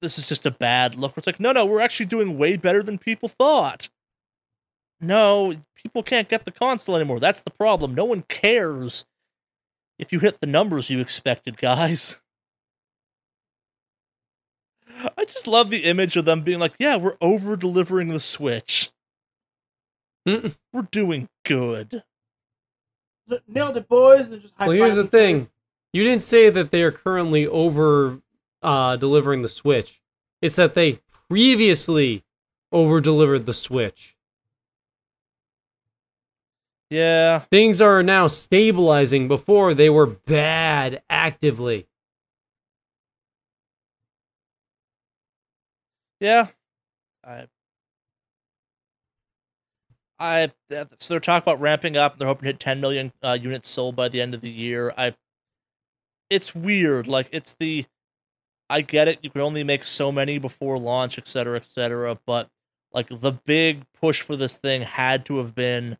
[0.00, 1.14] this is just a bad look.
[1.16, 3.88] It's like, no, no, we're actually doing way better than people thought.
[5.00, 7.20] No, people can't get the console anymore.
[7.20, 7.94] That's the problem.
[7.94, 9.04] No one cares
[9.98, 12.20] if you hit the numbers you expected, guys.
[15.18, 18.90] I just love the image of them being like, yeah, we're over delivering the Switch.
[20.26, 20.56] Mm-mm.
[20.72, 22.02] We're doing good.
[23.46, 24.28] Nailed it, boys.
[24.58, 25.48] well, here's the thing.
[25.92, 28.20] You didn't say that they are currently over
[28.62, 30.00] uh, delivering the Switch.
[30.42, 32.24] It's that they previously
[32.72, 34.16] over delivered the Switch.
[36.90, 37.40] Yeah.
[37.40, 41.86] Things are now stabilizing before they were bad actively.
[46.20, 46.48] Yeah.
[47.24, 47.46] I
[50.18, 50.50] I
[50.98, 52.18] so they're talking about ramping up.
[52.18, 54.92] They're hoping to hit 10 million uh, units sold by the end of the year.
[54.96, 55.14] I
[56.30, 57.06] it's weird.
[57.06, 57.86] Like it's the
[58.70, 59.18] I get it.
[59.22, 62.18] You can only make so many before launch, etc., etc.
[62.26, 62.50] But
[62.92, 65.96] like the big push for this thing had to have been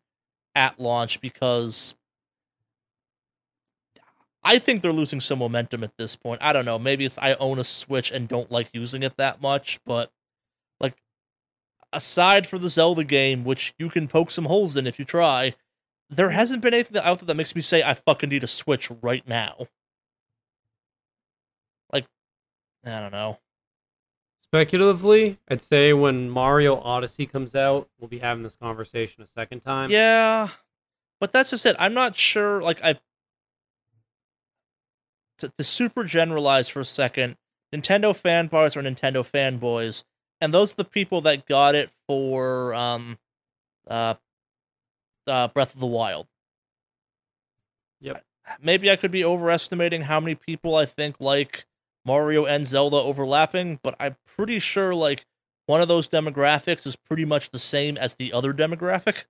[0.55, 1.95] at launch because
[4.43, 6.41] I think they're losing some momentum at this point.
[6.43, 6.79] I don't know.
[6.79, 10.11] Maybe it's I own a Switch and don't like using it that much, but
[10.81, 10.95] like
[11.93, 15.55] aside for the Zelda game, which you can poke some holes in if you try,
[16.11, 18.91] there hasn't been anything out there that makes me say I fucking need a Switch
[19.03, 19.66] right now.
[21.93, 22.07] Like,
[22.89, 23.39] I don't know.
[24.45, 29.61] Speculatively, I'd say when Mario Odyssey comes out, we'll be having this conversation a second
[29.61, 29.91] time.
[29.91, 30.49] Yeah,
[31.20, 31.76] but that's just it.
[31.78, 32.62] I'm not sure.
[32.62, 32.99] Like, I
[35.39, 37.36] to, to super generalize for a second,
[37.74, 40.05] Nintendo fanboys are Nintendo fanboys,
[40.41, 43.18] and those are the people that got it for um,
[43.86, 44.14] uh,
[45.26, 46.26] uh, Breath of the Wild.
[48.01, 48.24] Yep.
[48.62, 51.66] Maybe I could be overestimating how many people I think like
[52.09, 55.27] Mario and Zelda overlapping, but I'm pretty sure like
[55.67, 59.27] one of those demographics is pretty much the same as the other demographic.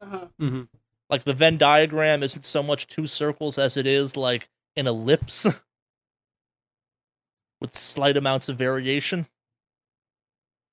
[0.00, 0.26] Uh-huh.
[0.40, 0.62] Mm-hmm.
[1.08, 5.46] Like the Venn diagram isn't so much two circles as it is like an ellipse
[7.60, 9.28] with slight amounts of variation.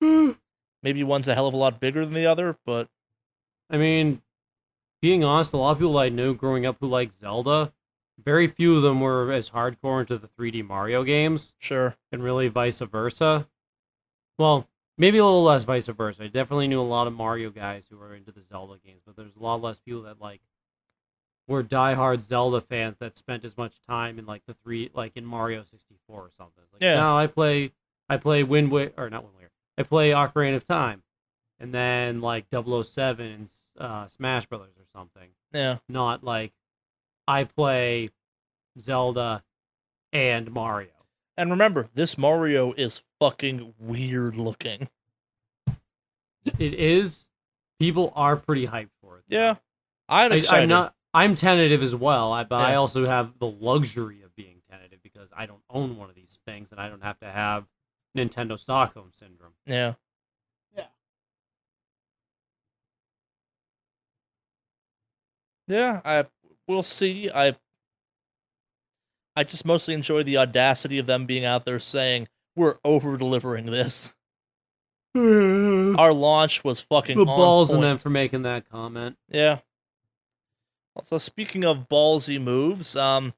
[0.00, 2.88] Maybe one's a hell of a lot bigger than the other, but
[3.70, 4.20] I mean,
[5.00, 7.72] being honest, a lot of people I knew growing up who like Zelda
[8.22, 11.54] very few of them were as hardcore into the 3D Mario games.
[11.58, 11.96] Sure.
[12.10, 13.48] And really vice versa.
[14.38, 16.24] Well, maybe a little less vice versa.
[16.24, 19.16] I definitely knew a lot of Mario guys who were into the Zelda games, but
[19.16, 20.40] there's a lot less people that like
[21.48, 25.24] were diehard Zelda fans that spent as much time in like the three like in
[25.24, 26.64] Mario 64 or something.
[26.72, 26.96] Like, yeah.
[26.96, 27.72] No, I play
[28.08, 29.50] I play Wind Waker or not Wind Waker.
[29.78, 31.02] I play Ocarina of Time,
[31.60, 33.48] and then like 007 and
[33.78, 35.28] uh, Smash Brothers or something.
[35.52, 35.78] Yeah.
[35.88, 36.52] Not like
[37.26, 38.10] I play
[38.78, 39.42] Zelda
[40.12, 40.90] and Mario.
[41.36, 44.88] And remember, this Mario is fucking weird looking.
[46.58, 47.26] It is.
[47.78, 49.24] People are pretty hyped for it.
[49.28, 49.36] Though.
[49.36, 49.54] Yeah,
[50.08, 50.60] I'm excited.
[50.60, 50.94] I, am not.
[51.12, 52.66] I'm tentative as well, but yeah.
[52.66, 56.38] I also have the luxury of being tentative because I don't own one of these
[56.46, 57.64] things, and I don't have to have
[58.16, 59.52] Nintendo Stockholm syndrome.
[59.66, 59.94] Yeah.
[60.76, 60.84] Yeah.
[65.68, 66.24] Yeah, I
[66.66, 67.30] we'll see.
[67.30, 67.56] I
[69.34, 73.66] I just mostly enjoy the audacity of them being out there saying we're over delivering
[73.66, 74.12] this.
[75.14, 79.16] Our launch was fucking on balls in them for making that comment.
[79.30, 79.58] Yeah.
[80.94, 83.34] Also, speaking of ballsy moves, um,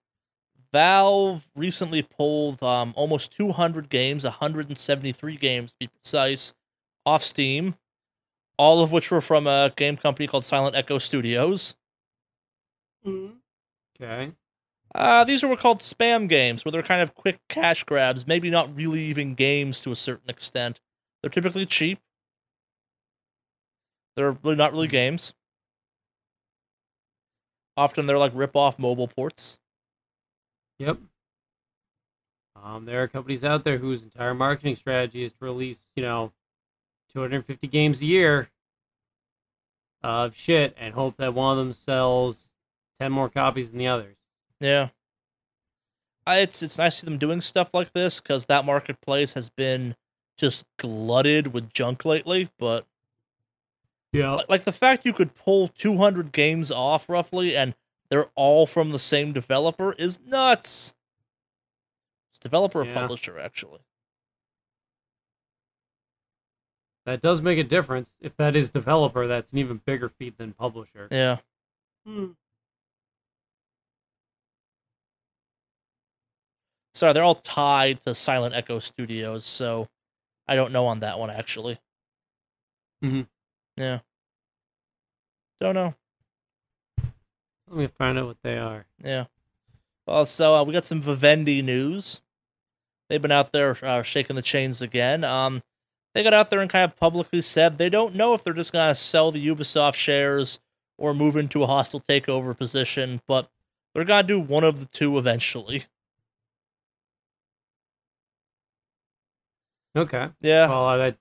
[0.72, 6.54] Valve recently pulled um almost 200 games, 173 games to be precise,
[7.06, 7.74] off Steam,
[8.58, 11.74] all of which were from a game company called Silicon Echo Studios.
[13.04, 13.40] Mhm.
[13.96, 14.32] Okay.
[14.94, 18.74] Uh, these were called spam games, where they're kind of quick cash grabs, maybe not
[18.76, 20.80] really even games to a certain extent.
[21.22, 22.00] They're typically cheap.
[24.16, 25.34] They're really not really games.
[27.76, 29.58] Often they're like rip-off mobile ports.
[30.78, 30.98] Yep.
[32.56, 36.32] Um, there are companies out there whose entire marketing strategy is to release, you know,
[37.12, 38.50] 250 games a year
[40.02, 42.47] of shit and hope that one of them sells
[43.00, 44.16] 10 more copies than the others.
[44.60, 44.88] Yeah.
[46.26, 49.48] I, it's it's nice to see them doing stuff like this because that marketplace has
[49.48, 49.96] been
[50.36, 52.50] just glutted with junk lately.
[52.58, 52.86] But
[54.12, 54.32] Yeah.
[54.34, 57.74] like, like the fact you could pull 200 games off roughly and
[58.10, 60.94] they're all from the same developer is nuts.
[62.30, 63.80] It's developer or publisher actually.
[67.06, 68.12] That does make a difference.
[68.20, 71.08] If that is developer, that's an even bigger feat than publisher.
[71.10, 71.38] Yeah.
[72.06, 72.32] Hmm.
[76.98, 79.88] Sorry, they're all tied to Silicon Echo Studios, so
[80.48, 81.78] I don't know on that one actually.
[83.04, 83.28] Mhm.
[83.76, 84.00] Yeah.
[85.60, 85.94] Don't know.
[87.68, 88.84] Let me find out what they are.
[89.00, 89.26] Yeah.
[90.08, 92.20] Well, so uh, we got some Vivendi news.
[93.08, 95.22] They've been out there uh, shaking the chains again.
[95.22, 95.62] Um,
[96.14, 98.72] they got out there and kind of publicly said they don't know if they're just
[98.72, 100.58] gonna sell the Ubisoft shares
[100.96, 103.48] or move into a hostile takeover position, but
[103.94, 105.84] they're gonna do one of the two eventually.
[109.96, 110.28] Okay.
[110.40, 110.68] Yeah.
[110.68, 111.16] Well, uh, that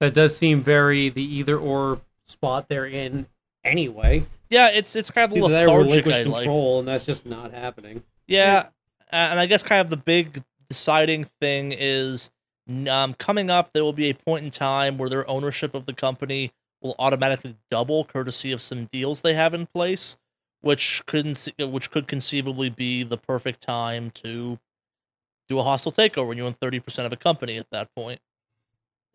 [0.00, 3.26] that does seem very the either or spot they're in
[3.64, 4.26] anyway.
[4.50, 6.04] Yeah, it's it's kind of Either that or lethargic.
[6.06, 6.34] relinquish I like.
[6.44, 8.02] control, and that's just not happening.
[8.26, 8.68] Yeah,
[9.10, 12.30] and I guess kind of the big deciding thing is
[12.88, 13.70] um, coming up.
[13.72, 17.56] There will be a point in time where their ownership of the company will automatically
[17.70, 20.18] double, courtesy of some deals they have in place,
[20.60, 24.58] which could which could conceivably be the perfect time to
[25.48, 28.20] do a hostile takeover when you own thirty percent of a company at that point.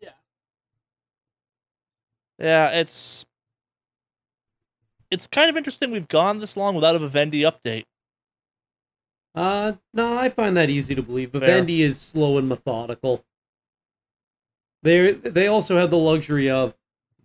[0.00, 0.10] Yeah.
[2.38, 3.26] Yeah, it's
[5.10, 5.90] it's kind of interesting.
[5.90, 7.84] We've gone this long without a Vivendi update.
[9.34, 11.32] Uh, no, I find that easy to believe.
[11.32, 11.64] Fair.
[11.64, 13.24] Is slow and methodical.
[14.82, 16.74] They they also have the luxury of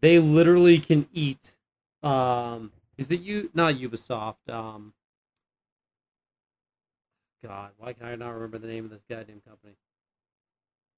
[0.01, 1.55] they literally can eat.
[2.03, 3.49] Um, is it you?
[3.53, 4.49] Not Ubisoft.
[4.49, 4.93] Um,
[7.47, 9.73] God, why can I not remember the name of this goddamn company?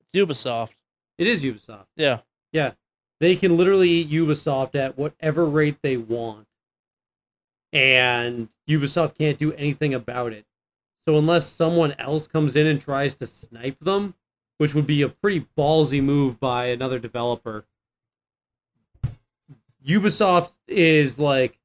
[0.01, 0.71] It's Ubisoft.
[1.17, 1.85] It is Ubisoft.
[1.95, 2.19] Yeah.
[2.53, 2.71] Yeah,
[3.19, 6.47] they can literally eat Ubisoft at whatever rate they want,
[7.73, 10.45] and Ubisoft can't do anything about it.
[11.05, 14.15] So unless someone else comes in and tries to snipe them,
[14.57, 17.65] which would be a pretty ballsy move by another developer,
[19.85, 21.59] Ubisoft is like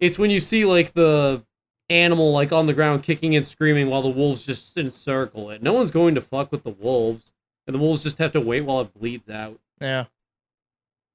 [0.00, 1.44] it's when you see like the
[1.90, 5.62] animal like on the ground kicking and screaming while the wolves just encircle it.
[5.62, 7.32] No one's going to fuck with the wolves,
[7.66, 9.60] and the wolves just have to wait while it bleeds out.
[9.80, 10.04] Yeah.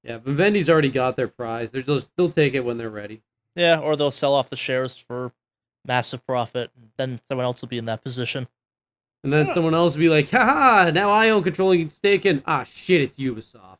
[0.03, 1.69] Yeah, Vivendi's already got their prize.
[1.69, 3.22] They're just they'll take it when they're ready.
[3.55, 5.32] Yeah, or they'll sell off the shares for
[5.86, 6.72] massive profit.
[6.97, 8.47] Then someone else will be in that position.
[9.24, 10.91] And then someone else will be like, "Ha ha!
[10.91, 13.78] now I own controlling stake in ah shit, it's Ubisoft.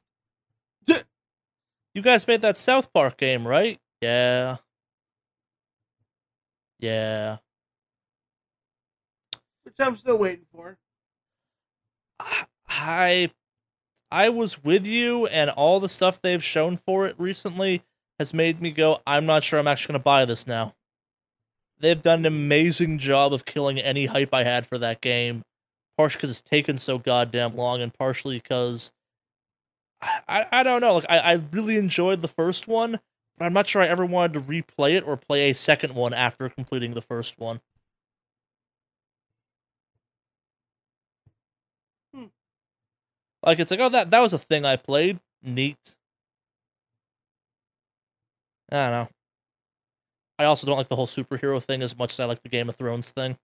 [1.94, 3.80] You guys made that South Park game, right?
[4.02, 4.58] Yeah.
[6.82, 7.38] Yeah.
[9.64, 10.78] Which I'm still waiting for.
[12.68, 13.32] I
[14.12, 17.84] I was with you and all the stuff they've shown for it recently
[18.20, 20.76] has made me go, I'm not sure I'm actually going to buy this now.
[21.80, 25.44] They've done an amazing job of killing any hype I had for that game,
[25.98, 28.92] partially because it's taken so goddamn long, and partially because
[30.02, 30.96] I, I, don't know.
[30.96, 33.00] Like I, I really enjoyed the first one,
[33.42, 36.50] I'm not sure I ever wanted to replay it or play a second one after
[36.50, 37.62] completing the first one.
[42.14, 42.26] Hmm.
[43.44, 45.20] Like it's like, oh that that was a thing I played.
[45.44, 45.96] Neat.
[48.72, 49.10] I don't know.
[50.40, 52.70] I also don't like the whole superhero thing as much as I like the Game
[52.70, 53.38] of Thrones thing.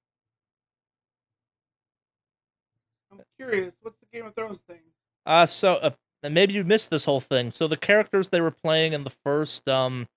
[3.11, 3.73] I'm curious.
[3.81, 4.79] What's the Game of Thrones thing?
[5.25, 5.91] Uh so uh,
[6.23, 7.51] and maybe you missed this whole thing.
[7.51, 10.07] So the characters they were playing in the first um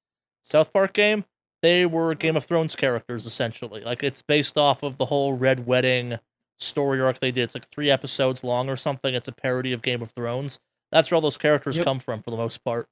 [0.42, 1.24] South Park game,
[1.62, 3.82] they were Game of Thrones characters essentially.
[3.82, 6.18] Like it's based off of the whole Red Wedding
[6.58, 7.42] story arc they did.
[7.44, 9.14] It's like three episodes long or something.
[9.14, 10.60] It's a parody of Game of Thrones.
[10.92, 11.84] That's where all those characters Yep.
[11.84, 12.88] come from for the most part.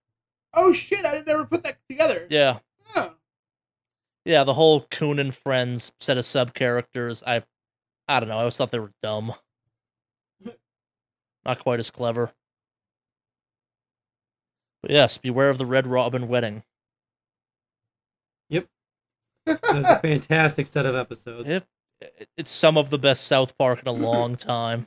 [0.54, 1.04] Oh shit!
[1.04, 2.26] I never put that together.
[2.30, 2.58] Yeah.
[4.24, 7.22] Yeah, the whole Coon and Friends set of sub characters.
[7.26, 7.42] I
[8.06, 9.32] I don't know, I always thought they were dumb.
[11.44, 12.32] Not quite as clever.
[14.82, 16.62] But yes, beware of the Red Robin wedding.
[18.50, 18.66] Yep,
[19.46, 21.48] it was a fantastic set of episodes.
[21.48, 21.66] It-
[22.36, 24.86] It's some of the best South Park in a long time.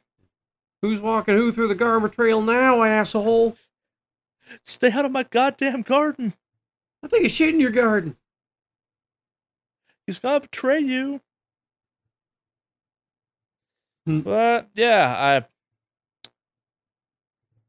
[0.81, 3.57] Who's walking who through the Garma Trail now, asshole?
[4.65, 6.33] Stay out of my goddamn garden.
[7.03, 8.15] I think a shit in your garden.
[10.07, 11.21] He's gonna betray you.
[14.05, 14.19] Hmm.
[14.21, 15.45] But yeah, I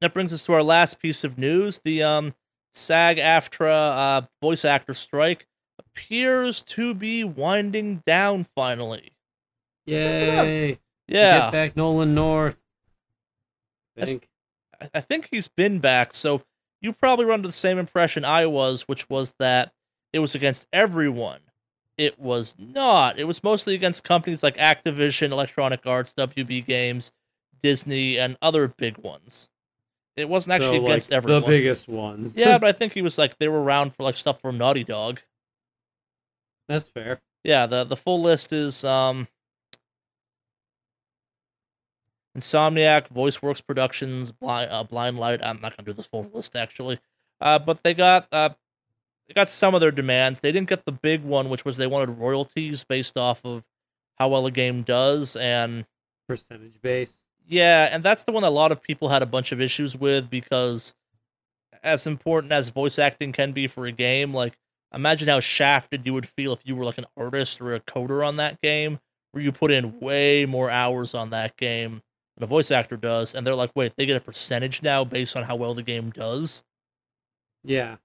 [0.03, 1.81] that brings us to our last piece of news.
[1.85, 2.33] The um
[2.75, 5.47] SAG AFTRA uh voice actor strike
[5.79, 9.13] appears to be winding down finally.
[9.87, 10.79] Yay.
[11.09, 11.39] Yeah.
[11.41, 12.57] Get back Nolan North.
[13.97, 14.29] I think.
[14.81, 16.43] I- I think he's been back, so
[16.81, 19.73] you probably run to the same impression I was, which was that
[20.13, 21.39] it was against everyone.
[21.97, 23.17] It was not.
[23.17, 27.13] It was mostly against companies like Activision, Electronic Arts, WB Games,
[27.63, 29.49] Disney, and other big ones.
[30.17, 31.43] It wasn't actually So, against like, everyone.
[31.43, 32.37] The biggest ones.
[32.37, 34.85] yeah, but I think he was like they were around for like stuff from Naughty
[34.85, 35.21] Dog.
[36.69, 37.21] That's fair.
[37.45, 39.29] Yeah, the the full list is um
[42.37, 45.45] Insomniac, VoiceWorks Productions, Blind, uh, Blind Light.
[45.45, 46.99] I'm not gonna do this full list actually,
[47.41, 48.51] uh, but they got uh,
[49.29, 50.41] they got some of their demands.
[50.41, 53.65] They didn't get the big one, which was they wanted royalties based off of
[54.19, 55.85] how well a game does, and
[56.29, 57.22] Percentage base.
[57.47, 60.31] Yeah, and that's the one a lot of people had a bunch of issues with
[60.31, 60.95] because,
[61.83, 64.59] as important as voice acting can be for a game, like
[64.95, 68.27] imagine how shafted you would feel if you were like an artist or a coder
[68.27, 69.01] on that game,
[69.33, 72.03] where you put in way more hours on that game
[72.37, 75.37] than a voice actor does, and they're like, wait, they get a percentage now based
[75.37, 76.63] on how well the game does.
[77.65, 77.97] Yeah.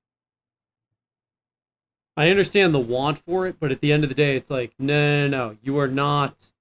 [2.15, 4.73] I understand the want for it, but at the end of the day, it's like,
[4.79, 6.51] no, no, no, you are not.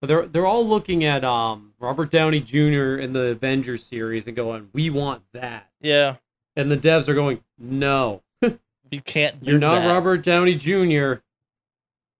[0.00, 2.96] But they're they're all looking at um Robert Downey Jr.
[2.98, 6.16] in the Avengers series and going, we want that, Yeah,
[6.56, 8.22] and the devs are going, no,
[8.90, 9.42] you can't.
[9.42, 9.88] Do you're not that.
[9.92, 11.14] Robert Downey Jr.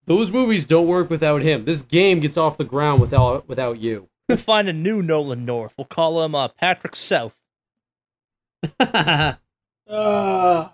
[0.07, 1.64] Those movies don't work without him.
[1.66, 4.09] This game gets off the ground without without you.
[4.29, 5.74] We'll find a new Nolan North.
[5.79, 7.39] We'll call him uh, Patrick South.
[8.79, 9.37] Call
[9.89, 10.68] Uh,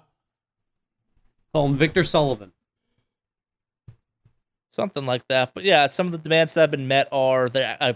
[1.54, 2.52] him Victor Sullivan.
[4.74, 5.52] Something like that.
[5.54, 7.92] But yeah, some of the demands that have been met are that uh,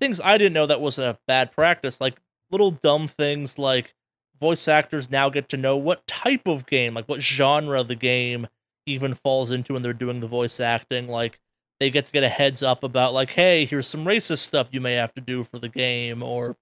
[0.00, 3.94] things I didn't know that wasn't a bad practice, like little dumb things like
[4.40, 8.46] voice actors now get to know what type of game, like what genre the game
[8.86, 11.08] even falls into when they're doing the voice acting.
[11.08, 11.38] Like
[11.80, 14.80] they get to get a heads up about like, hey, here's some racist stuff you
[14.80, 16.56] may have to do for the game, or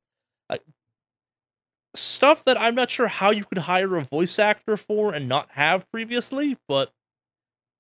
[0.49, 0.63] like
[1.95, 5.49] stuff that I'm not sure how you could hire a voice actor for and not
[5.53, 6.93] have previously, but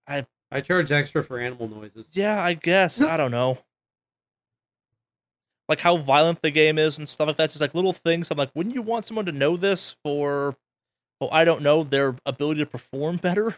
[0.07, 0.27] I
[0.61, 2.09] charge extra for animal noises.
[2.11, 3.01] yeah, I guess.
[3.01, 3.59] I don't know.
[5.69, 7.51] Like how violent the game is and stuff like that.
[7.51, 8.29] Just like little things.
[8.33, 10.57] I'm like, wouldn't you want someone to know this for,
[11.21, 13.55] oh, I don't know, their ability to perform better?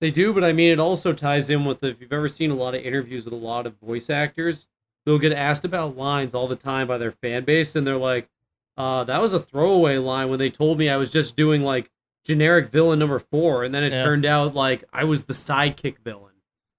[0.00, 2.56] They do, but I mean, it also ties in with if you've ever seen a
[2.56, 4.66] lot of interviews with a lot of voice actors,
[5.06, 8.28] they'll get asked about lines all the time by their fan base, and they're like,
[8.76, 11.88] uh, that was a throwaway line when they told me I was just doing like
[12.24, 14.04] generic villain number four, and then it Yeah.
[14.04, 16.32] turned out like I was the sidekick villain.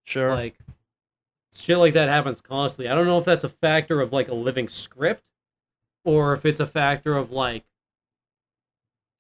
[0.06, 0.34] Sure.
[0.36, 0.58] Like,
[1.54, 2.90] shit like that happens constantly.
[2.92, 5.30] I don't know if that's a factor of like a living script,
[6.06, 7.64] or if it's a factor of like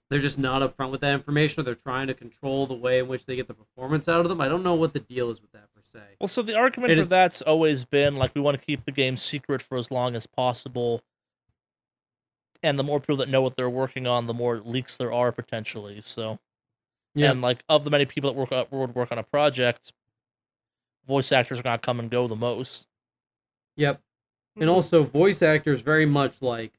[0.09, 3.07] they're just not upfront with that information, or they're trying to control the way in
[3.07, 4.41] which they get the performance out of them.
[4.41, 6.01] I don't know what the deal is with that per se.
[6.19, 8.91] well, so the argument and for that's always been like we want to keep the
[8.91, 11.01] game secret for as long as possible.
[12.63, 15.31] And the more people that know what they're working on, the more leaks there are
[15.31, 15.99] potentially.
[16.01, 16.39] So
[17.13, 19.93] Yeah, And like of the many people that work on, would work on a project,
[21.05, 22.87] voice actors are gonna come and go the most.
[23.75, 24.01] Yep.
[24.55, 24.73] And mm-hmm.
[24.73, 26.73] also, voice actors very much like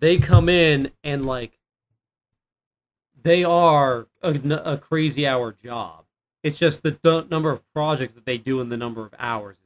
[0.00, 1.58] they come in and like
[3.22, 4.34] they are a,
[4.64, 6.04] a crazy hour job.
[6.42, 9.56] It's just the d- number of projects that they do and the number of hours
[9.56, 9.63] is different.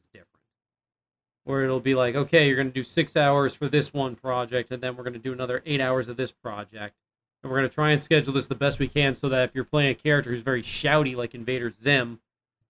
[1.49, 4.71] Where it'll be like, okay, you're going to do six hours for this one project,
[4.71, 6.95] and then we're going to do another eight hours of this project.
[7.43, 9.55] And we're going to try and schedule this the best we can so that if
[9.55, 12.21] you're playing a character who's very shouty, like Invader Zim,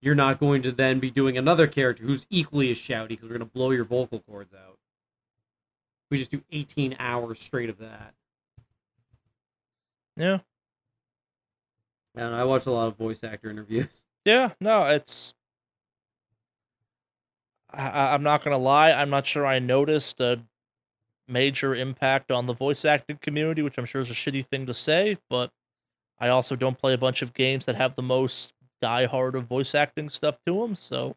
[0.00, 3.38] you're not going to then be doing another character who's equally as shouty because we're
[3.38, 4.78] going to blow your vocal cords out.
[6.08, 8.14] We just do 18 hours straight of that.
[10.16, 10.38] Yeah.
[12.14, 14.04] And I watch a lot of voice actor interviews.
[14.24, 15.34] Yeah, no, it's.
[17.70, 18.92] I, I'm not gonna lie.
[18.92, 20.40] I'm not sure I noticed a
[21.28, 24.74] major impact on the voice acting community, which I'm sure is a shitty thing to
[24.74, 25.52] say, but
[26.18, 29.74] I also don't play a bunch of games that have the most diehard of voice
[29.74, 30.74] acting stuff to them.
[30.74, 31.16] So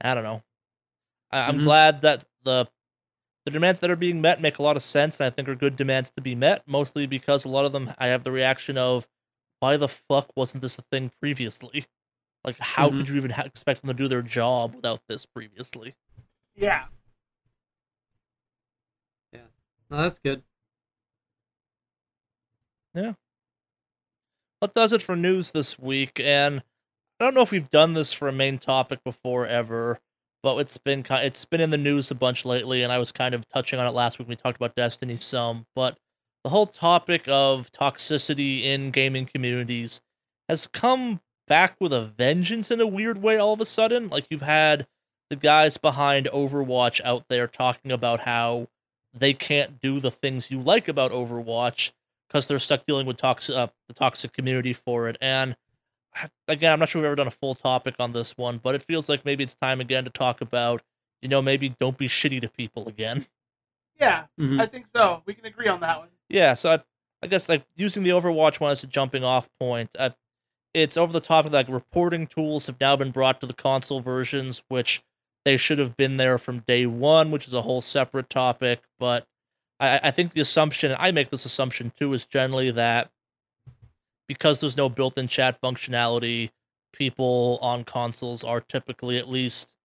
[0.00, 0.42] I don't know.
[1.32, 1.64] I, I'm Mhm.
[1.64, 2.68] glad that the
[3.46, 5.54] the demands that are being met make a lot of sense, and I think are
[5.56, 6.66] good demands to be met.
[6.68, 9.08] Mostly because a lot of them, I have the reaction of,
[9.60, 11.86] "Why the fuck wasn't this a thing previously?
[12.44, 12.98] Like, how Mhm.
[12.98, 15.94] could you even ha- expect them to do their job without this previously?"
[16.54, 16.86] Yeah.
[19.32, 19.46] Yeah.
[19.90, 20.42] No, that's good.
[22.94, 23.14] Yeah.
[24.60, 26.20] What does it for news this week?
[26.20, 26.62] And
[27.20, 30.00] I don't know if we've done this for a main topic before ever,
[30.42, 33.12] but it's been kind it's been in the news a bunch lately, and I was
[33.12, 34.28] kind of touching on it last week.
[34.28, 35.98] when We talked about Destiny some, but
[36.44, 40.00] the whole topic of toxicity in gaming communities
[40.48, 44.08] has come back with a vengeance in a weird way all of a sudden.
[44.08, 44.86] Like you've had
[45.30, 48.68] the guys behind Overwatch out there talking about how
[49.12, 51.92] they can't do the things you like about Overwatch
[52.28, 55.16] because they're stuck dealing with toxic uh, the toxic community for it.
[55.20, 55.56] And
[56.48, 58.82] again, I'm not sure we've ever done a full topic on this one, but it
[58.82, 60.82] feels like maybe it's time again to talk about,
[61.22, 63.26] you know, maybe don't be shitty to people again.
[64.00, 64.60] Yeah, Mhm.
[64.60, 65.22] I think so.
[65.24, 66.08] We can agree on that one.
[66.28, 66.82] Yeah, so I,
[67.22, 70.10] I guess like using the Overwatch one as a jumping off point, uh,
[70.74, 74.00] it's over the top of like reporting tools have now been brought to the console
[74.00, 75.02] versions, which
[75.44, 78.80] they should have been there from day one, which is a whole separate topic.
[78.98, 79.26] But
[79.78, 83.10] I, I think the assumption, I make this assumption too, is generally that
[84.26, 86.50] because there's no built-in chat functionality,
[86.92, 89.76] people on consoles are typically at least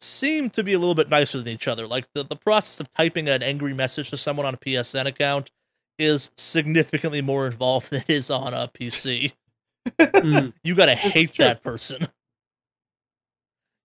[0.00, 1.86] seem to be a little bit nicer than each other.
[1.86, 5.52] Like the, the process of typing an angry message to someone on a PSN account
[5.98, 9.32] is significantly more involved than it is on a PC
[9.86, 10.52] mm.
[10.64, 12.08] You gotta hate that person.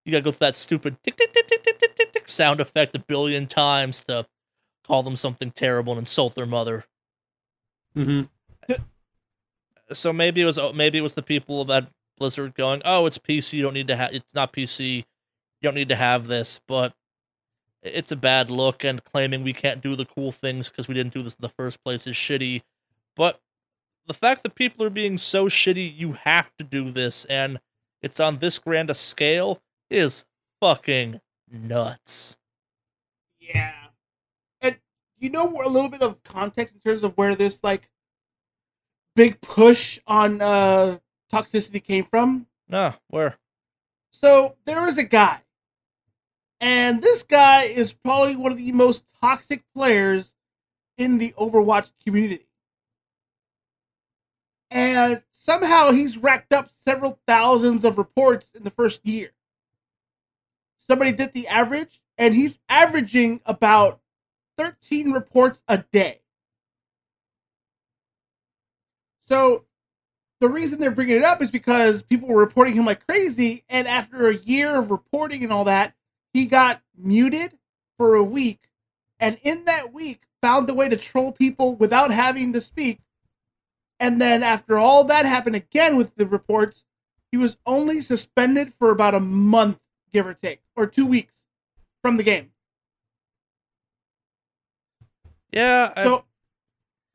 [0.05, 2.61] You gotta go through that stupid tick, tick, tick, tick, tick, tick, tick, tick sound
[2.61, 4.25] effect a billion times to
[4.85, 6.85] call them something terrible and insult their mother.
[7.95, 8.23] Mm-hmm.
[8.69, 8.77] Eh,
[9.91, 13.17] so maybe it was oh, maybe it was the people that Blizzard going, oh, it's
[13.17, 13.53] PC.
[13.53, 14.13] You don't need to have.
[14.13, 14.97] It's not PC.
[14.97, 15.03] You
[15.61, 16.59] don't need to have this.
[16.67, 16.93] But
[17.81, 21.13] it's a bad look, and claiming we can't do the cool things because we didn't
[21.13, 22.61] do this in the first place is shitty.
[23.15, 23.39] But
[24.07, 27.59] the fact that people are being so shitty, you have to do this, and
[28.01, 30.25] it's on this grand a scale is
[30.61, 31.19] fucking
[31.51, 32.37] nuts.
[33.39, 33.73] Yeah.
[34.61, 34.77] And
[35.19, 37.89] you know a little bit of context in terms of where this like
[39.15, 40.99] big push on uh
[41.31, 42.47] toxicity came from?
[42.69, 43.37] Nah, where?
[44.11, 45.41] So there was a guy.
[46.59, 50.33] And this guy is probably one of the most toxic players
[50.97, 52.46] in the Overwatch community.
[54.69, 59.31] And somehow he's racked up several thousands of reports in the first year.
[60.87, 63.99] Somebody did the average, and he's averaging about
[64.57, 66.21] 13 reports a day.
[69.27, 69.65] So
[70.39, 73.87] the reason they're bringing it up is because people were reporting him like crazy, and
[73.87, 75.93] after a year of reporting and all that,
[76.33, 77.57] he got muted
[77.97, 78.69] for a week,
[79.19, 82.99] and in that week found a way to troll people without having to speak.
[83.99, 86.83] And then after all that happened again with the reports,
[87.31, 89.79] he was only suspended for about a month,
[90.13, 91.41] give or take, or two weeks
[92.01, 92.51] from the game.
[95.51, 96.25] Yeah, I- So,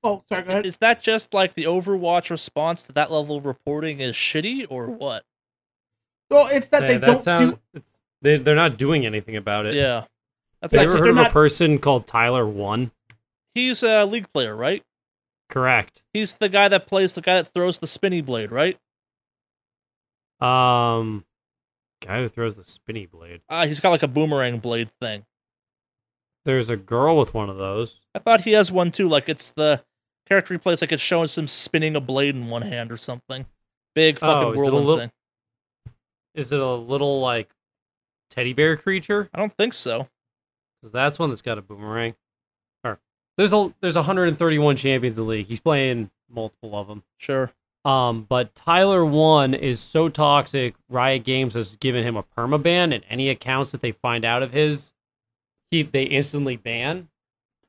[0.03, 0.67] oh, sorry, go ahead.
[0.67, 4.87] is that just like the Overwatch response to that level of reporting is shitty or
[4.87, 5.25] what?
[6.31, 7.59] Well, it's that they that don't sound- do.
[7.75, 7.91] it's,
[8.23, 9.75] they, they're not doing anything about it.
[9.75, 10.05] Yeah,
[10.61, 12.91] that's Have like you ever heard of not- a person called Tyler One?
[13.55, 14.83] he's a league player, right?
[15.53, 16.03] Correct.
[16.15, 18.79] He's the guy that plays the guy that throws the spinny blade, right?
[20.41, 21.25] Um,
[22.01, 23.43] guy who throws the spinny blade.
[23.49, 25.25] Uh, he's got like a boomerang blade thing.
[26.47, 28.01] There's a girl with one of those.
[28.15, 29.09] I thought he has one too.
[29.09, 29.85] Like it's the
[30.27, 33.45] character he plays, like it's showing some spinning a blade in one hand or something.
[33.95, 35.13] Big Oh, fucking a whirlwind little- thing.
[36.35, 37.51] Is it a little like
[38.31, 39.29] teddy bear creature?
[39.35, 40.09] I don't think so.
[40.81, 42.15] Because that's one that's got a boomerang.
[43.37, 45.47] There's a there's 131 champions in the league.
[45.47, 47.03] He's playing multiple of them.
[47.17, 47.53] Sure.
[47.85, 50.75] Um, but Tyler One is so toxic.
[50.89, 54.43] Riot Games has given him a perma ban, and any accounts that they find out
[54.43, 54.93] of his,
[55.71, 57.09] he they instantly ban.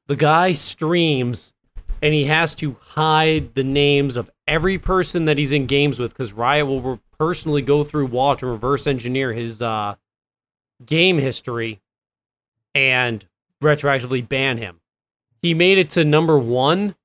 [0.08, 1.54] The guy streams,
[2.02, 6.12] and he has to hide the names of every person that he's in games with
[6.12, 9.96] because Riot will re- personally go through watch and reverse engineer his uh,
[10.86, 11.82] game history
[12.76, 13.26] and
[13.64, 14.82] retroactively ban him.
[15.44, 16.96] He made it to number one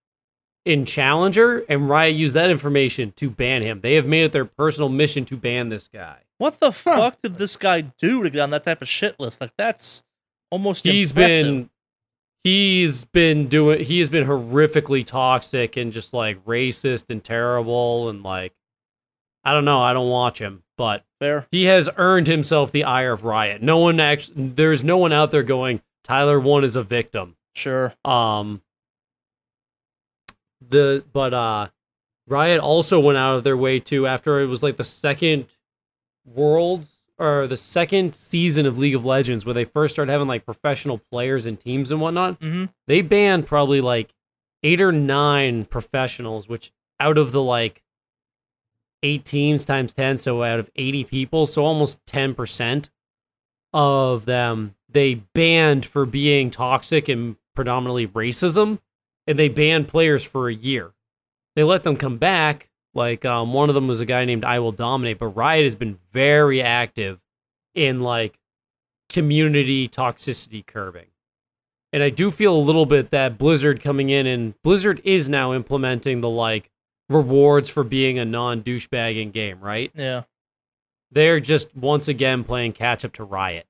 [0.64, 3.80] in Challenger, and Riot used that information to ban him.
[3.80, 6.20] They have made it their personal mission to ban this guy.
[6.38, 9.40] What the fuck did this guy do to get on that type of shit list?
[9.40, 10.04] Like that's
[10.50, 11.44] almost He's impressive.
[11.46, 11.70] been
[12.44, 18.22] he's been doing he has been horrifically toxic and just like racist and terrible and
[18.22, 18.54] like
[19.44, 21.46] I don't know, I don't watch him, but fair.
[21.50, 23.62] he has earned himself the ire of Riot.
[23.62, 27.34] No one actually there's no one out there going Tyler one is a victim.
[27.58, 27.92] Sure.
[28.04, 28.62] Um
[30.66, 31.68] the but uh
[32.28, 35.46] Riot also went out of their way to after it was like the second
[36.24, 40.44] worlds or the second season of League of Legends where they first started having like
[40.44, 42.38] professional players and teams and whatnot.
[42.38, 42.66] Mm-hmm.
[42.86, 44.14] They banned probably like
[44.62, 46.70] eight or nine professionals, which
[47.00, 47.82] out of the like
[49.02, 52.90] eight teams times 10, so out of 80 people, so almost 10%
[53.72, 58.78] of them they banned for being toxic and predominantly racism,
[59.26, 60.92] and they banned players for a year.
[61.56, 62.70] They let them come back.
[62.94, 65.74] Like um, one of them was a guy named I Will Dominate, but Riot has
[65.74, 67.18] been very active
[67.74, 68.38] in like
[69.08, 71.08] community toxicity curbing.
[71.92, 75.52] And I do feel a little bit that Blizzard coming in and Blizzard is now
[75.52, 76.70] implementing the like
[77.08, 79.90] rewards for being a non douchebag in game, right?
[79.96, 80.22] Yeah.
[81.10, 83.66] They're just once again playing catch up to Riot.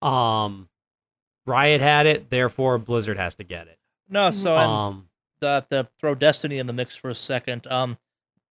[0.00, 0.68] Um,
[1.46, 3.78] Riot had it, therefore Blizzard has to get it.
[4.08, 5.08] No, so Um,
[5.42, 7.98] uh, to throw Destiny in the mix for a second, um,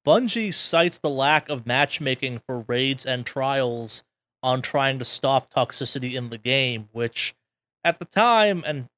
[0.06, 4.04] Bungie cites the lack of matchmaking for raids and trials
[4.44, 7.36] on trying to stop toxicity in the game, which
[7.84, 8.90] at the time and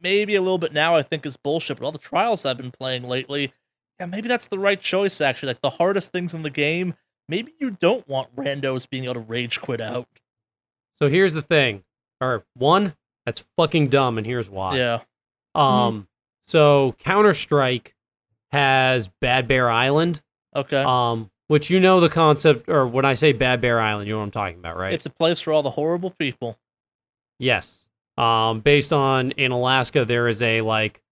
[0.00, 1.78] maybe a little bit now I think is bullshit.
[1.78, 3.52] But all the trials I've been playing lately,
[3.98, 5.20] yeah, maybe that's the right choice.
[5.20, 6.94] Actually, like the hardest things in the game,
[7.28, 10.08] maybe you don't want randos being able to rage quit out.
[10.98, 11.82] so here's the thing.
[12.20, 12.94] Or one,
[13.26, 14.78] that's fucking dumb, and here's why.
[14.78, 15.00] Yeah,
[15.54, 16.08] Um,
[16.42, 17.94] so Counter Strike
[18.52, 20.22] has Bad Bear Island.
[20.54, 20.82] okay.
[20.82, 24.18] Um, which you know the concept, or when I say Bad Bear Island, you know
[24.18, 24.92] what I'm talking about, right?
[24.94, 26.58] It's a place for all the horrible people.
[27.38, 27.86] Yes.
[28.18, 31.02] Um, based on in Alaska, there is a like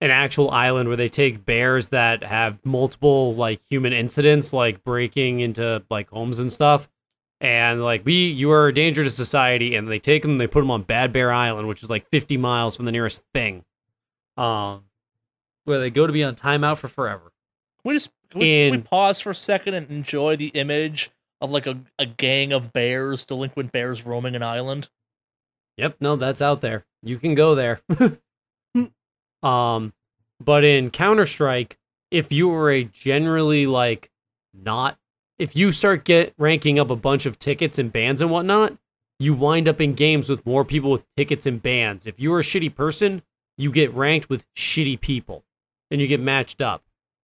[0.00, 5.38] an actual island where they take bears that have multiple like human incidents, like breaking
[5.40, 6.88] into like homes and stuff,
[7.40, 10.60] and like we you are a danger to society, and they take them, they put
[10.60, 13.64] them on Bad Bear Island, which is like 50 miles from the nearest thing,
[14.36, 14.84] um,
[15.64, 17.32] where they go to be on timeout for forever.
[17.82, 21.10] Can we just can we, can we pause for a second and enjoy the image
[21.40, 24.88] of like a, a gang of bears, delinquent bears roaming an island?
[25.78, 26.84] Yep, no, that's out there.
[27.02, 27.80] You can go there.
[29.42, 29.94] um,
[30.38, 31.78] but in Counter Strike,
[32.10, 34.10] if you were a generally like
[34.52, 34.98] not,
[35.40, 38.76] if you start get ranking up a bunch of tickets and bands and whatnot,
[39.18, 42.06] you wind up in games with more people with tickets and bands.
[42.06, 43.22] If you're a shitty person,
[43.56, 45.44] you get ranked with shitty people,
[45.90, 46.82] and you get matched up.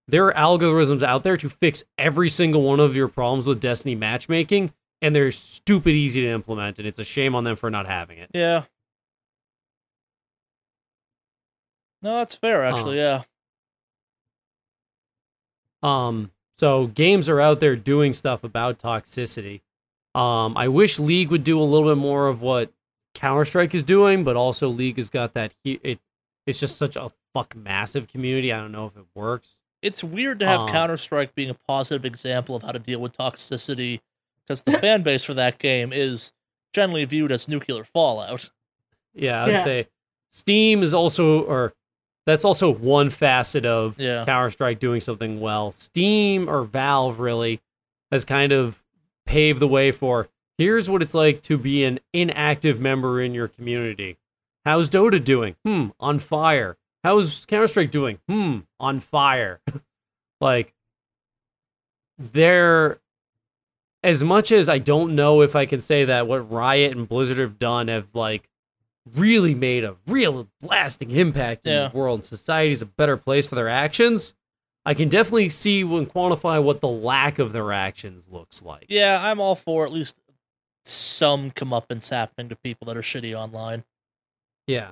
[0.09, 3.94] There are algorithms out there to fix every single one of your problems with Destiny
[3.94, 4.72] matchmaking,
[5.02, 8.16] and they're stupid easy to implement, and it's a shame on them for not having
[8.16, 8.30] it.
[8.32, 8.64] Yeah.
[12.01, 12.97] No, that's fair actually.
[12.97, 13.24] yeah.
[15.82, 19.61] Um, so games are out there doing stuff about toxicity.
[20.15, 22.73] Um, I wish League would do a little bit more of what
[23.15, 25.53] Counter Strike is doing, but also League has got that.
[25.62, 26.01] He, it,
[26.47, 28.53] it's just such a fuck massive community.
[28.53, 29.57] I don't know if it works.
[29.83, 32.99] It's weird to have Um, Counter Strike being a positive example of how to deal
[33.01, 34.01] with toxicity,
[34.45, 36.33] because the fan base for that game is
[36.73, 38.51] generally viewed as nuclear fallout.
[39.15, 39.65] Yeah, I'd Yeah.
[39.65, 39.89] say
[40.31, 41.74] Steam is also, or
[42.27, 44.24] that's also one facet of Yeah.
[44.24, 45.73] Counter Strike doing something well.
[45.73, 47.61] Steam or Valve really
[48.11, 48.82] has kind of
[49.24, 50.28] paved the way for
[50.59, 54.16] here's what it's like to be an inactive member in your community.
[54.65, 55.55] How's Dota doing?
[55.65, 56.77] Hmm, on fire.
[57.05, 58.19] How's Counter Strike doing?
[58.28, 59.61] Hmm, on fire.
[60.40, 60.73] like,
[62.19, 62.98] they're
[64.03, 67.39] as much as I don't know if I can say that what Riot and Blizzard
[67.39, 68.48] have done have like
[69.15, 71.89] really made a real lasting impact in Yeah.
[71.89, 72.24] the world.
[72.24, 74.35] Society is a better place for their actions.
[74.85, 78.87] I can definitely see and quantify what the lack of their actions looks like.
[78.89, 80.20] Yeah, I'm all for at least
[80.85, 83.85] some comeuppance happening to people that are shitty online.
[84.66, 84.91] Yeah.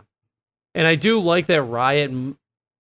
[0.74, 2.10] And I do like that Riot,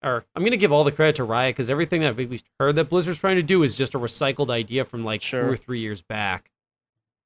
[0.03, 2.29] or I'm going to give all the credit to Riot because everything that I've at
[2.31, 5.43] least heard that Blizzard's trying to do is just a recycled idea from like Sure.
[5.43, 6.49] two or three years back.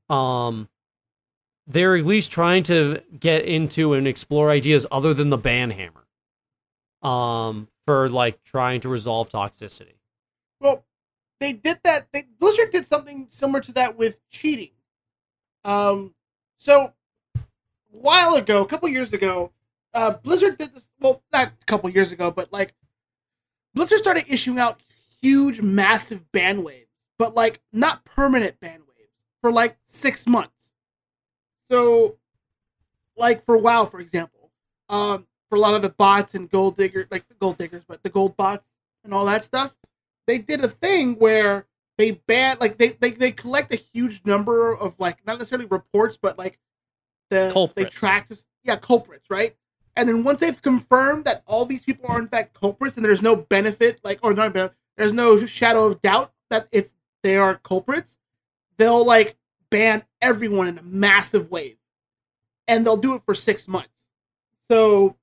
[0.09, 0.67] Um,
[1.67, 6.05] they're at least trying to get into and explore ideas other than the ban hammer.
[7.03, 9.95] Um, for like trying to resolve toxicity.
[10.59, 10.83] Well,
[11.39, 12.07] they did that.
[12.11, 14.71] They, Blizzard did something similar to that with cheating.
[15.63, 16.13] Um,
[16.57, 16.91] so
[17.35, 17.39] a
[17.91, 19.51] while ago, a couple years ago,
[19.93, 20.85] uh, Blizzard did this.
[20.99, 22.73] Well, not a couple years ago, but like
[23.73, 24.81] Blizzard started issuing out
[25.21, 30.51] huge, massive ban waves, but like not permanent ban waves for like six months.
[31.69, 32.15] So,
[33.15, 34.51] like for WoW, for example,
[34.89, 38.03] um, for a lot of the bots and gold diggers, like the gold diggers, but
[38.03, 38.65] the gold bots
[39.03, 39.75] and all that stuff,
[40.25, 41.65] they did a thing where
[41.97, 46.17] they ban like they, they they collect a huge number of like not necessarily reports,
[46.21, 46.59] but like
[47.29, 49.55] the they track this yeah culprits, right?
[49.95, 53.23] And then once they've confirmed that all these people are in fact culprits and there's
[53.23, 56.91] no benefit, like or not benefit, there's no shadow of doubt that it's
[57.23, 58.15] they are culprits,
[58.77, 59.35] they'll like
[59.71, 61.77] ban everyone in a massive wave.
[62.67, 63.89] And they'll do it for six months.
[64.69, 65.15] So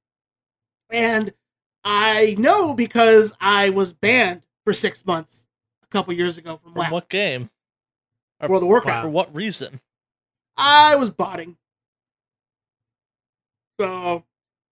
[0.90, 1.32] and
[1.84, 5.46] I know because I was banned for six months
[5.82, 6.90] a couple years ago from From WoW.
[6.90, 7.50] what game?
[8.40, 9.04] Or World of Warcraft.
[9.04, 9.80] For what reason?
[10.56, 11.56] I was botting.
[13.80, 14.24] So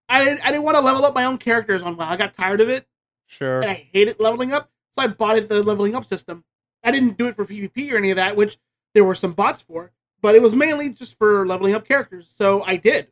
[0.07, 2.09] I didn't, I didn't want to level up my own characters on WoW.
[2.09, 2.85] I got tired of it
[3.25, 3.61] Sure.
[3.61, 4.69] and I hated leveling up.
[4.95, 6.43] So I bought it the leveling up system.
[6.83, 8.57] I didn't do it for PvP or any of that, which
[8.93, 9.91] there were some bots for,
[10.21, 12.31] but it was mainly just for leveling up characters.
[12.37, 13.07] So I did.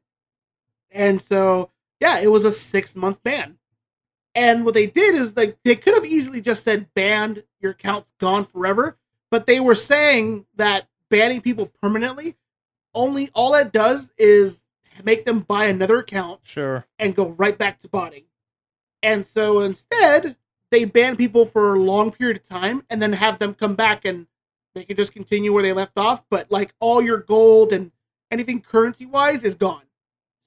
[0.91, 3.57] And so yeah, it was a six month ban.
[4.35, 8.13] And what they did is like they could have easily just said banned, your account's
[8.19, 8.97] gone forever,
[9.31, 12.35] but they were saying that banning people permanently
[12.93, 14.63] only all it does is
[15.03, 16.85] make them buy another account Sure.
[16.97, 18.23] and go right back to botting.
[19.01, 20.35] And so instead,
[20.71, 24.05] they ban people for a long period of time and then have them come back
[24.05, 24.27] and
[24.75, 26.23] they can just continue where they left off.
[26.29, 27.91] But like all your gold and
[28.31, 29.83] anything currency wise is gone.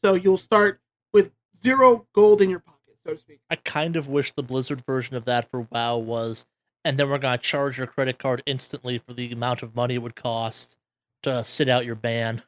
[0.04, 0.80] So you'll start
[1.12, 1.30] with
[1.62, 3.40] zero gold in your pocket, so to speak.
[3.50, 6.46] I kind of wish the Blizzard version of that for WoW was,
[6.84, 10.02] and then we're gonna charge your credit card instantly for the amount of money it
[10.02, 10.76] would cost
[11.22, 12.42] to sit out your ban.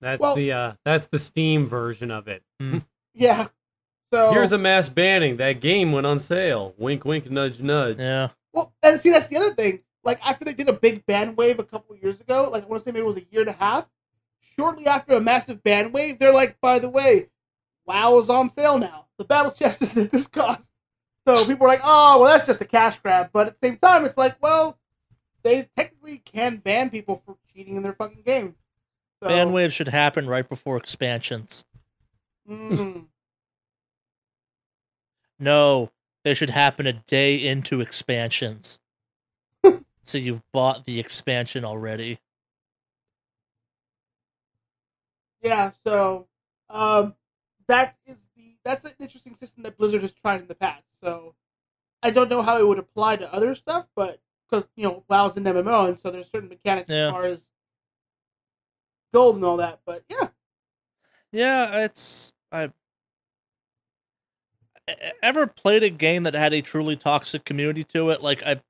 [0.00, 2.42] That's Well- the uh, that's the Steam version of it.
[3.18, 3.48] Yeah.
[4.12, 5.38] So Here's a mass banning.
[5.38, 6.74] That game went on sale.
[6.76, 7.98] Wink, wink, nudge, nudge.
[7.98, 8.28] Yeah.
[8.52, 9.80] Well, and see, that's the other thing.
[10.06, 12.82] Like after they did a big ban wave a couple years ago, like I want
[12.82, 13.86] to say maybe it was a year and a half.
[14.56, 17.28] Shortly after a massive ban wave, they're like, by the way,
[17.84, 19.06] WoW is on sale now.
[19.18, 20.66] The battle chest is at this cost.
[21.26, 23.30] So people are like, oh, well, that's just a cash grab.
[23.32, 24.78] But at the same time, it's like, well,
[25.42, 28.54] they technically can ban people for cheating in their fucking game.
[29.22, 31.64] So, Ban waves should happen right before expansions.
[32.48, 33.06] mm,
[35.38, 35.90] No,
[36.22, 38.78] they should happen a day into expansions.
[40.06, 42.20] So you've bought the expansion already.
[45.42, 46.26] Yeah, so
[46.70, 47.14] um,
[47.68, 50.84] that is the that's an interesting system that Blizzard has tried in the past.
[51.02, 51.34] So
[52.02, 55.36] I don't know how it would apply to other stuff, but because you know WoW's
[55.36, 57.06] an MMO, and so there's certain mechanics Yeah.
[57.06, 57.46] as far as
[59.12, 59.80] gold and all that.
[59.84, 60.28] But yeah,
[61.32, 62.70] Yeah, it's I
[65.22, 68.22] ever played a game that had a truly toxic community to it.
[68.22, 68.60] Like I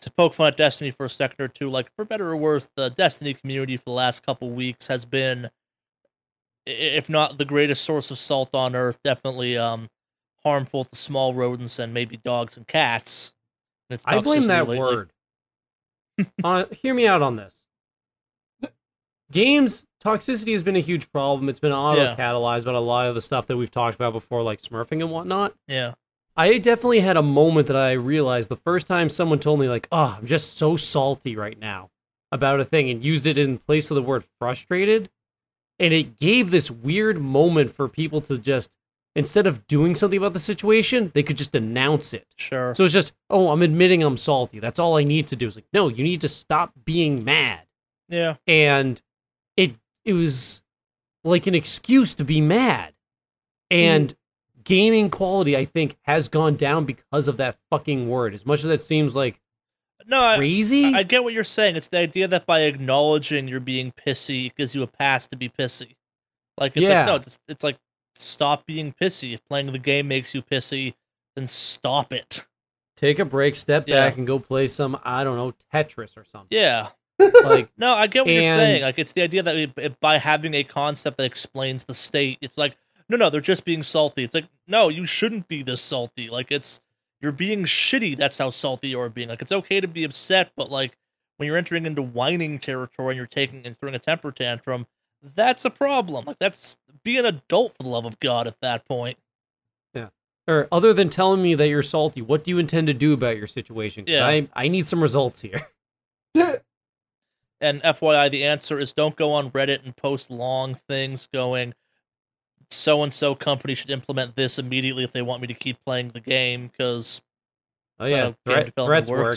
[0.00, 1.70] to poke fun at Destiny for a second or two.
[1.70, 5.50] Like for better or worse, the Destiny community for the last couple weeks has been,
[6.66, 9.88] if not the greatest source of salt on earth, definitely um
[10.44, 13.32] harmful to small rodents and maybe dogs and cats.
[13.88, 14.78] And its I blame that lately.
[14.78, 15.12] word.
[16.44, 17.54] uh, hear me out on this.
[19.32, 21.48] Games toxicity has been a huge problem.
[21.48, 24.42] It's been auto catalyzed by a lot of the stuff that we've talked about before,
[24.42, 25.54] like smurfing and whatnot.
[25.66, 25.94] Yeah,
[26.36, 29.86] I definitely had a moment that I realized the first time someone told me, like,
[29.92, 31.90] oh, I'm just so salty right now
[32.32, 35.10] about a thing and used it in place of the word frustrated.
[35.78, 38.76] And it gave this weird moment for people to just,
[39.14, 42.26] instead of doing something about the situation, they could just announce it.
[42.36, 42.74] sure.
[42.74, 44.58] So it's just, oh, I'm admitting I'm salty.
[44.58, 45.46] That's all I need to do.
[45.46, 47.60] It's like, no, you need to stop being mad.
[48.08, 49.00] yeah, And
[49.56, 50.62] it it was
[51.22, 52.92] like an excuse to be mad.
[53.70, 54.23] And mm-hmm.
[54.64, 58.34] Gaming quality, I think, has gone down because of that fucking word.
[58.34, 59.40] As much as that seems like
[60.06, 60.94] no, I, crazy.
[60.94, 61.76] I get what you're saying.
[61.76, 65.36] It's the idea that by acknowledging you're being pissy, it gives you a pass to
[65.36, 65.94] be pissy.
[66.58, 67.00] Like it's Yeah.
[67.00, 67.78] like no, it's, it's like
[68.14, 69.32] stop being pissy.
[69.34, 70.94] If playing the game makes you pissy,
[71.36, 72.44] then stop it.
[72.96, 74.06] Take a break, step Yeah.
[74.08, 76.48] back, and go play some, I don't know, Tetris or something.
[76.50, 76.88] Yeah.
[77.44, 78.82] Like, No, I get what you're saying.
[78.82, 82.58] Like it's the idea that we, by having a concept that explains the state, it's
[82.58, 82.76] like
[83.08, 84.24] no, no, they're just being salty.
[84.24, 86.28] It's like no, you shouldn't be this salty.
[86.28, 86.80] Like it's
[87.20, 88.16] you're being shitty.
[88.16, 89.28] That's how salty you're being.
[89.28, 90.96] Like it's okay to be upset, but like
[91.36, 94.86] when you're entering into whining territory and you're taking and throwing a temper tantrum,
[95.34, 96.24] that's a problem.
[96.26, 99.18] Like that's be an adult for the love of God at that point.
[99.92, 100.08] Yeah.
[100.46, 103.36] Or other than telling me that you're salty, what do you intend to do about
[103.36, 104.04] your situation?
[104.06, 104.26] Yeah.
[104.26, 105.68] I, I need some results here.
[107.64, 111.72] And FYI, the answer is don't go on Reddit and post long things going,
[112.74, 116.08] so and so company should implement this immediately if they want me to keep playing
[116.10, 117.22] the game because
[117.98, 119.36] Oh yeah, threat, threats work.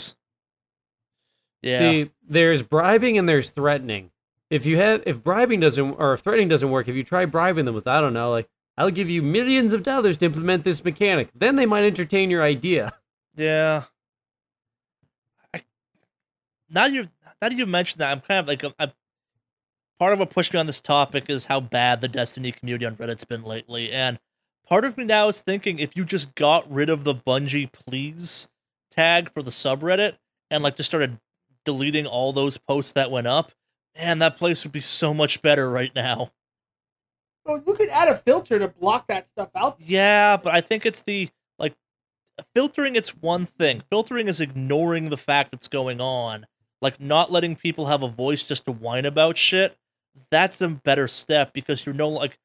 [1.62, 4.10] Yeah, See, there's bribing and there's threatening.
[4.50, 7.64] If you have, if bribing doesn't or if threatening doesn't work, if you try bribing
[7.66, 10.84] them with, I don't know, like I'll give you millions of dollars to implement this
[10.84, 12.92] mechanic, then they might entertain your idea.
[13.36, 13.84] yeah.
[15.52, 15.62] I,
[16.70, 18.92] now you now that you mentioned that, I'm kind of like I'm-
[19.98, 22.96] part of what pushed me on this topic is how bad the Destiny community on
[22.96, 24.18] Reddit's been lately, and
[24.66, 28.48] part of me now is thinking if you just got rid of the Bungie please
[28.90, 30.16] tag for the subreddit
[30.50, 31.18] and like just started
[31.64, 33.52] deleting all those posts that went up,
[33.96, 36.30] man, that place would be so much better right now.
[37.46, 39.78] So you could add a filter to block that stuff out.
[39.80, 41.74] Yeah, but I think it's the like
[42.54, 43.82] filtering it's one thing.
[43.90, 46.46] Filtering is ignoring the fact that's going on.
[46.82, 49.76] Like not letting people have a voice just to whine about shit.
[50.30, 52.38] That's a better step because you're no like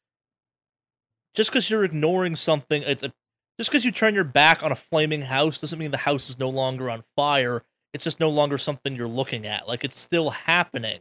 [1.33, 3.11] just because you're ignoring something, it's a,
[3.57, 6.39] just because you turn your back on a flaming house doesn't mean the house is
[6.39, 7.63] no longer on fire.
[7.93, 9.67] It's just no longer something you're looking at.
[9.67, 10.99] Like it's still happening.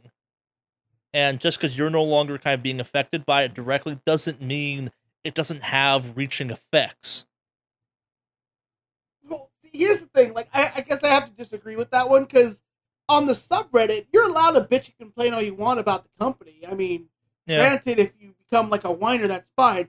[1.14, 4.90] And just because you're no longer kind of being affected by it directly doesn't mean
[5.24, 7.26] it doesn't have reaching effects.
[9.28, 10.32] Well, here's the thing.
[10.32, 12.60] Like, I, I guess I have to disagree with that one because
[13.12, 16.60] on the subreddit, you're allowed to bitch and complain all you want about the company.
[16.68, 17.06] I mean,
[17.46, 17.58] Yeah.
[17.58, 19.88] granted, if you become like a whiner, that's fine.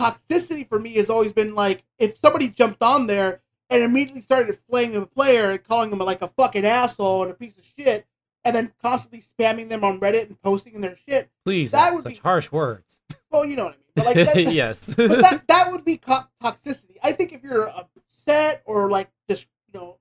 [0.00, 4.58] Toxicity for me has always been like if somebody jumped on there and immediately started
[4.68, 8.06] flaying a player and calling them like a fucking asshole and a piece of shit,
[8.42, 11.30] and then constantly spamming them on Reddit and posting in their shit.
[11.44, 13.00] Please, That would such be- harsh words.
[13.30, 13.84] Well, you know what I mean.
[13.94, 14.14] But like,
[14.46, 14.94] that, yes.
[14.94, 16.96] but that that would be co- toxicity.
[17.02, 19.98] I think if you're upset or like just you know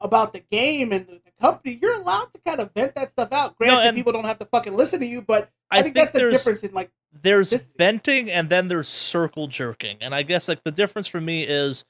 [0.00, 3.32] about the game and the, the company, you're allowed to kind of vent that stuff
[3.32, 3.56] out.
[3.56, 6.06] Granted, and- people don't have to fucking listen to you, but I, I think, think
[6.06, 6.90] that's the difference in like
[7.22, 9.98] there's This- venting and then there's circle jerking.
[10.00, 11.84] And I guess like the difference for me is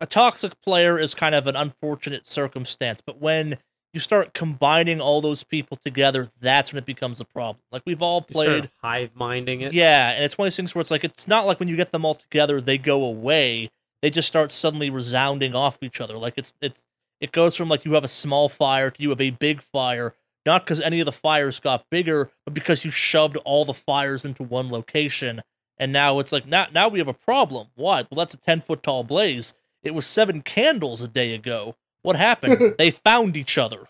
[0.00, 3.58] a toxic player is kind of an unfortunate circumstance, but when
[3.92, 7.62] you start combining all those people together, that's when it becomes a problem.
[7.72, 9.72] Like we've all played hive minding it.
[9.72, 11.76] Yeah, and it's one of those things where it's like it's not like when you
[11.76, 13.70] get them all together, they go away.
[14.02, 16.16] They just start suddenly resounding off each other.
[16.16, 16.86] Like it's it's
[17.20, 20.14] it goes from like you have a small fire to you have a big fire,
[20.46, 24.24] not because any of the fires got bigger, but because you shoved all the fires
[24.24, 25.42] into one location.
[25.78, 27.68] And now it's like now now we have a problem.
[27.74, 28.04] Why?
[28.10, 29.54] Well, that's a ten foot tall blaze.
[29.82, 31.76] It was seven candles a day ago.
[32.02, 32.74] What happened?
[32.78, 33.88] they found each other.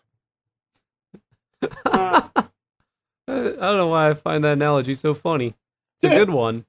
[1.84, 2.28] I
[3.28, 5.54] I don't know why I find that analogy so funny.
[6.02, 6.64] It's a good one.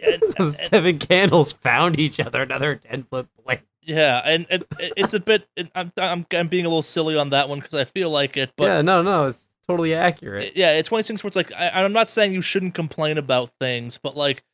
[0.00, 2.42] And- The seven candles found each other.
[2.42, 3.62] Another ten foot blade.
[3.82, 5.48] Yeah, and, and it's a bit.
[5.74, 8.52] I'm, I'm I'm being a little silly on that one because I feel like it,
[8.56, 10.52] but yeah, no, no, it's totally accurate.
[10.56, 12.74] yeah, it's one of those things where it's like I, I'm not saying you shouldn't
[12.74, 14.44] complain about things, but like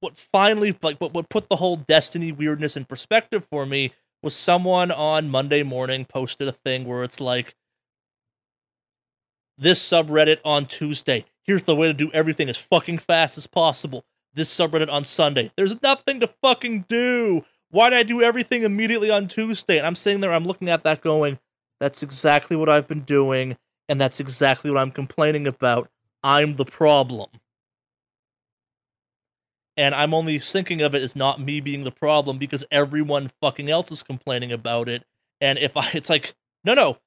[0.00, 3.92] what finally like what what put the whole Destiny weirdness in perspective for me
[4.22, 7.54] was someone on Monday morning posted a thing where it's like
[9.56, 11.24] this subreddit on Tuesday.
[11.44, 14.04] Here's the way to do everything as fucking fast as possible.
[14.34, 15.52] This subreddit on Sunday.
[15.56, 17.44] There's nothing to fucking do.
[17.70, 19.78] Why did I do everything immediately on Tuesday?
[19.78, 21.38] And I'm sitting there, I'm looking at that going,
[21.80, 23.56] that's exactly what I've been doing,
[23.88, 25.90] and that's exactly what I'm complaining about.
[26.22, 27.28] I'm the problem.
[29.76, 33.70] And I'm only thinking of it as not me being the problem because everyone fucking
[33.70, 35.04] else is complaining about it.
[35.40, 36.98] And if I, it's like, no, no,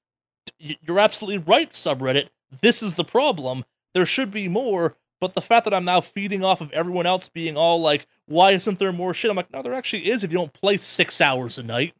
[0.59, 2.29] you're absolutely right, subreddit.
[2.61, 3.65] This is the problem.
[3.93, 4.97] There should be more.
[5.21, 8.51] But the fact that I'm now feeding off of everyone else being all like, why
[8.51, 9.31] isn't there more shit?
[9.31, 11.93] I'm like, no, there actually is if you don't play six hours a night.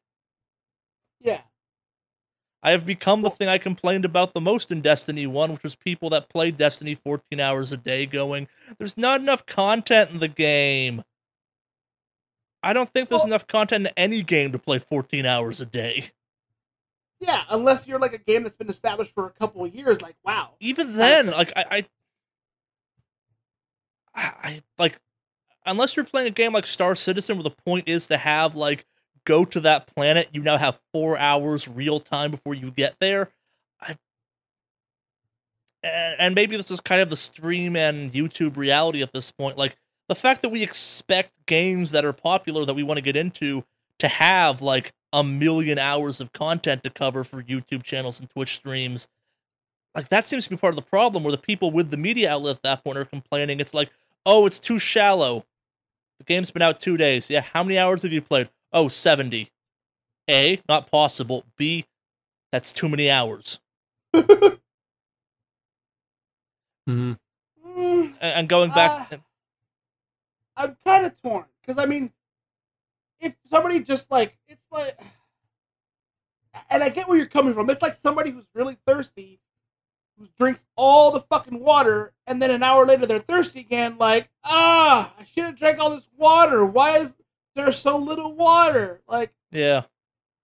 [1.22, 1.42] yeah.
[2.64, 5.76] I have become the thing I complained about the most in Destiny 1, which was
[5.76, 8.48] people that play Destiny 14 hours a day going,
[8.80, 11.04] there's not enough content in the game.
[12.64, 15.66] I don't think there's Well- enough content in any game to play 14 hours a
[15.68, 16.10] day.
[17.20, 20.16] Yeah, unless you're like a game that's been established for a couple of years, like
[20.24, 20.56] wow.
[20.60, 21.86] Even then, like I, I,
[24.16, 25.00] I, like,
[25.66, 28.86] unless you're playing a game like Star Citizen, where the point is to have like
[29.26, 33.30] go to that planet, you now have four hours real time before you get there.
[33.82, 33.98] I,
[35.84, 39.58] and, and maybe this is kind of the stream and YouTube reality at this point.
[39.58, 39.76] Like
[40.08, 43.64] the fact that we expect games that are popular that we want to get into
[44.00, 48.56] to have like a million hours of content to cover for YouTube channels and Twitch
[48.56, 49.08] streams
[49.96, 52.32] like that seems to be part of the problem where the people with the media
[52.32, 53.90] outlet at that point are complaining it's like
[54.26, 55.46] oh it's too shallow
[56.20, 59.50] the game's been out two days yeah how many hours have you played oh 70
[60.30, 61.86] a not possible b
[62.52, 63.60] that's too many hours
[66.88, 67.18] Mhm.
[67.66, 69.18] Mm, and and going back Ah.
[70.58, 72.12] I'm kind of torn because I mean,
[73.20, 74.98] if somebody just like it's like,
[76.70, 77.70] and I get where you're coming from.
[77.70, 79.40] It's like somebody who's really thirsty,
[80.18, 83.98] who drinks all the fucking water, and then an hour later they're thirsty again.
[83.98, 86.66] Like, ah, I should have drank all this water.
[86.66, 87.14] Why is
[87.56, 89.02] there so little water?
[89.08, 89.84] Like, Yeah.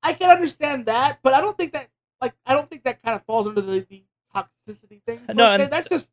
[0.04, 1.90] I can understand that, but I don't think that
[2.20, 4.04] like I don't think that kind of falls under the, the
[4.36, 5.22] toxicity thing.
[5.34, 6.10] No, and- that's just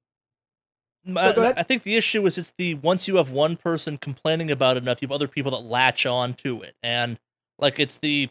[1.16, 1.55] I, go.
[1.56, 4.82] I think the issue is it's the once you have one person complaining about it
[4.82, 7.18] enough, you have other people that latch on to it, and
[7.59, 8.28] like it's the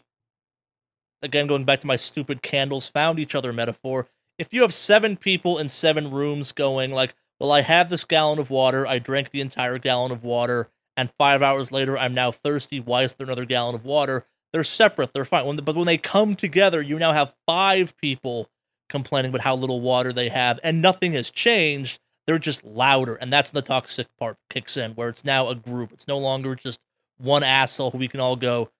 [1.22, 4.06] again going back to my stupid candles found each other metaphor.
[4.38, 8.38] If you have seven people in seven rooms going like, well, I have this gallon
[8.38, 12.30] of water, I drank the entire gallon of water, and five hours later I'm now
[12.30, 12.80] thirsty.
[12.80, 14.24] Why is there another gallon of water?
[14.52, 15.12] They're separate.
[15.12, 15.44] They're fine.
[15.44, 18.48] When, but when they come together, you now have five people
[18.88, 23.32] complaining about how little water they have, and nothing has changed they're just louder and
[23.32, 26.54] that's when the toxic part kicks in where it's now a group it's no longer
[26.54, 26.78] just
[27.16, 28.70] one asshole who we can all go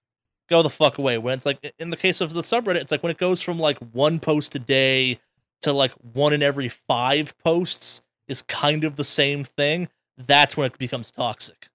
[0.50, 3.02] go the fuck away when it's like in the case of the subreddit it's like
[3.02, 5.18] when it goes from like one post a day
[5.62, 10.66] to like one in every five posts is kind of the same thing that's when
[10.66, 11.68] it becomes toxic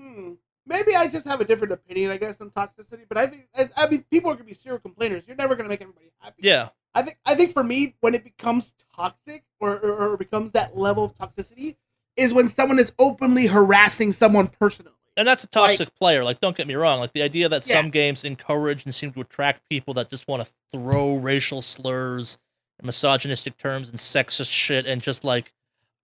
[0.00, 0.32] hmm,
[0.66, 3.02] maybe I just have a different opinion, I guess, on toxicity.
[3.08, 5.24] But I think I, I mean people are gonna be serial complainers.
[5.26, 6.36] You're never gonna make everybody happy.
[6.42, 10.52] yeah I think I think for me, when it becomes toxic or, or, or becomes
[10.52, 11.76] that level of toxicity,
[12.16, 14.92] is when someone is openly harassing someone personally.
[15.16, 17.80] and that's a toxic player like don't get me wrong like the idea that Yeah.
[17.80, 22.36] some games encourage and seem to attract people that just want to throw racial slurs
[22.82, 25.52] misogynistic terms and sexist shit and just like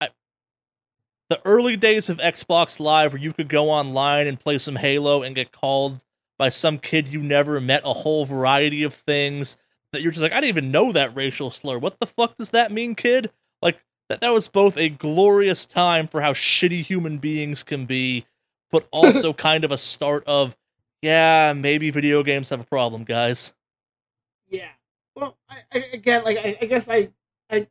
[0.00, 0.08] I,
[1.28, 5.22] the early days of xbox live where you could go online and play some halo
[5.22, 6.00] and get called
[6.38, 9.56] by some kid you never met a whole variety of things
[9.92, 11.78] that you're just like i didn't even know that racial slur.
[11.78, 13.30] What the fuck does that mean kid?
[13.60, 18.24] Like that, that was both a glorious time for how shitty human beings can be
[18.70, 20.56] but also kind of a start of
[21.02, 23.52] yeah maybe video games have a problem guys.
[24.48, 24.70] Yeah.
[25.20, 27.10] Well, I, I again, like I, I guess I,
[27.50, 27.66] I,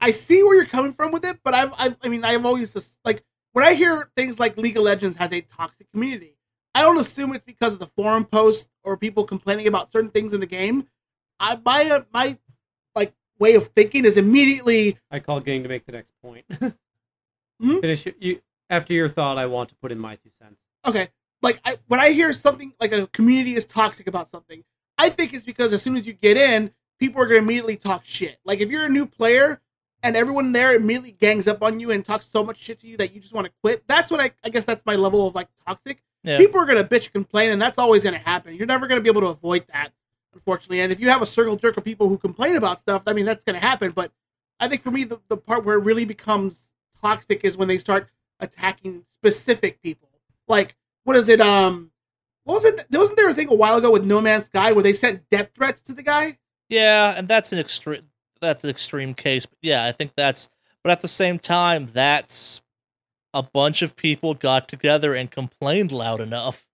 [0.00, 2.72] I see where you're coming from with it, but I've, I've I mean, I've always
[2.72, 3.22] just like
[3.52, 6.36] when I hear things like League of Legends has a toxic community,
[6.74, 10.32] I don't assume it's because of the forum posts or people complaining about certain things
[10.34, 10.86] in the game.
[11.40, 12.38] I my uh, my
[12.94, 16.44] like way of thinking is immediately I call Gang to make the next point.
[17.60, 17.78] Hmm?
[17.80, 19.38] Finish your- you after your thought.
[19.38, 20.60] I want to put in my two cents.
[20.84, 21.08] okay.
[21.42, 24.64] Like I, when I hear something like a community is toxic about something,
[24.96, 28.02] I think it's because as soon as you get in, people are gonna immediately talk
[28.04, 28.38] shit.
[28.44, 29.60] Like if you're a new player
[30.02, 32.96] and everyone there immediately gangs up on you and talks so much shit to you
[32.98, 35.34] that you just want to quit, that's what I, I guess that's my level of
[35.34, 36.02] like toxic.
[36.22, 38.54] yeah People are gonna bitch and complain, and that's always gonna happen.
[38.54, 39.90] You're never gonna be able to avoid that,
[40.34, 40.80] unfortunately.
[40.80, 43.24] And if you have a circle jerk of people who complain about stuff, I mean
[43.24, 43.92] that's gonna happen.
[43.92, 44.12] But
[44.60, 46.70] I think for me, the, the part where it really becomes
[47.02, 48.08] toxic is when they start
[48.40, 50.08] attacking specific people.
[50.48, 51.40] Like, what is it?
[51.40, 51.90] Um,
[52.44, 52.86] what was it?
[52.90, 55.50] Wasn't there a thing a while ago with No Man's Sky where they sent death
[55.54, 56.38] threats to the guy?
[56.68, 58.02] Yeah and that's an extreme
[58.40, 60.48] that's an extreme case but yeah i think that's
[60.82, 62.62] but at the same time that's
[63.34, 66.66] a bunch of people got together and complained loud enough.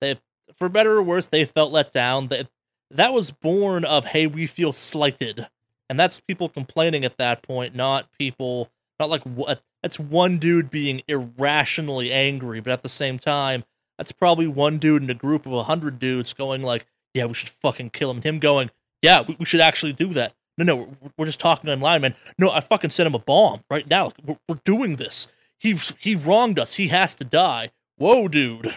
[0.00, 0.20] They
[0.54, 2.28] for better or worse they felt let down.
[2.28, 2.48] That
[2.90, 5.48] that was born of hey we feel slighted.
[5.88, 8.70] And that's people complaining at that point not people
[9.00, 13.64] not like what that's one dude being irrationally angry but at the same time
[13.96, 17.34] that's probably one dude in a group of a hundred dudes going like yeah we
[17.34, 18.70] should fucking kill him and him going
[19.02, 22.14] yeah we, we should actually do that no no we're, we're just talking online man
[22.38, 25.28] no i fucking sent him a bomb right now we're, we're doing this
[25.58, 28.76] he he wronged us he has to die whoa dude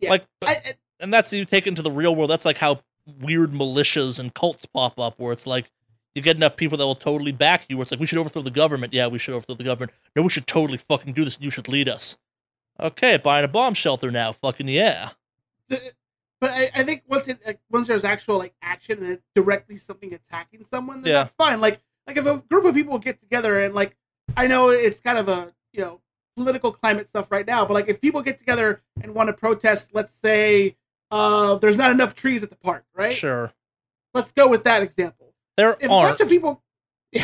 [0.00, 0.10] Yeah.
[0.10, 2.28] like I, I, and that's you take it into the real world.
[2.28, 2.80] That's like how
[3.20, 5.70] weird militias and cults pop up, where it's like
[6.14, 7.78] you get enough people that will totally back you.
[7.78, 8.92] Where it's like we should overthrow the government.
[8.92, 9.92] Yeah, we should overthrow the government.
[10.14, 11.38] No, we should totally fucking do this.
[11.40, 12.18] You should lead us.
[12.78, 14.32] Okay, buying a bomb shelter now.
[14.32, 15.10] Fucking yeah.
[15.68, 15.92] the-
[16.40, 19.76] but I, I think once it like, once there's actual like action and it's directly
[19.76, 21.22] something attacking someone, then Yeah.
[21.24, 21.60] that's fine.
[21.60, 23.96] Like like if a group of people get together and like
[24.36, 26.00] I know it's kind of a you know
[26.36, 29.90] political climate stuff right now, but like if people get together and want to protest,
[29.92, 30.76] let's say
[31.10, 33.12] uh there's not enough trees at the park, right?
[33.14, 33.52] Sure.
[34.14, 35.34] Let's go with that example.
[35.56, 36.18] There If a aren't.
[36.18, 36.62] bunch of people,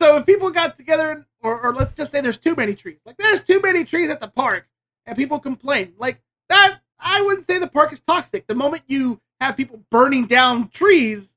[0.00, 3.16] so if people got together or or let's just say there's too many trees, like
[3.16, 4.66] there's too many trees at the park,
[5.06, 6.78] and people complain, like that.
[7.02, 8.46] I wouldn't say the park is toxic.
[8.46, 11.34] The moment you have people burning down trees,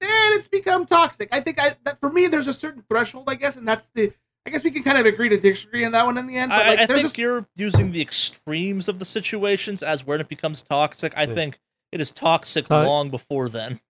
[0.00, 1.28] then it's become toxic.
[1.32, 4.12] I think I that for me there's a certain threshold, I guess, and that's the.
[4.46, 6.50] I guess we can kind of agree to disagree on that one in the end.
[6.50, 10.06] But I, like, I there's think a, you're using the extremes of the situations as
[10.06, 11.12] when it becomes toxic.
[11.16, 11.34] I Yeah.
[11.34, 11.58] think
[11.90, 13.80] it is toxic Uh, long before then.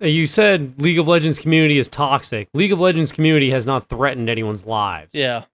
[0.00, 2.48] You said League of Legends community is toxic.
[2.54, 5.10] League of Legends community has not threatened anyone's lives.
[5.12, 5.44] Yeah.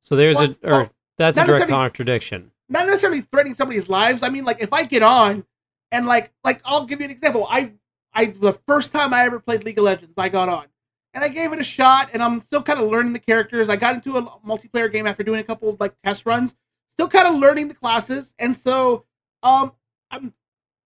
[0.00, 2.52] So there's Well, a or well, that's a direct necessarily- contradiction.
[2.68, 4.22] Not necessarily threatening somebody's lives.
[4.22, 5.44] I mean, like if I get on
[5.92, 7.46] and like like I'll give you an example.
[7.48, 7.72] I
[8.12, 10.66] I the first time I ever played League of Legends, I got on
[11.14, 13.70] and I gave it a shot, and I'm still kind of learning the characters.
[13.70, 16.54] I got into a multiplayer game after doing a couple of like test runs,
[16.92, 19.04] still kind of learning the classes, and so
[19.42, 19.72] um
[20.10, 20.34] I'm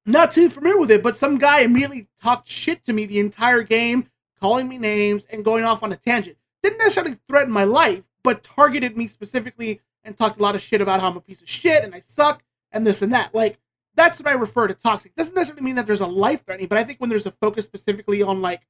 [0.07, 1.03] not too familiar with it.
[1.03, 4.09] But some guy immediately talked shit to me the entire game,
[4.41, 6.37] calling me names and going off on a tangent.
[6.63, 10.81] Didn't necessarily threaten my life, but targeted me specifically and talked a lot of shit
[10.81, 13.35] about how I'm a piece of shit and I suck and this and that.
[13.35, 13.59] Like
[13.95, 15.15] that's what I refer to toxic.
[15.15, 17.65] Doesn't necessarily mean that there's a life threatening, but I think when there's a focus
[17.65, 18.63] specifically on like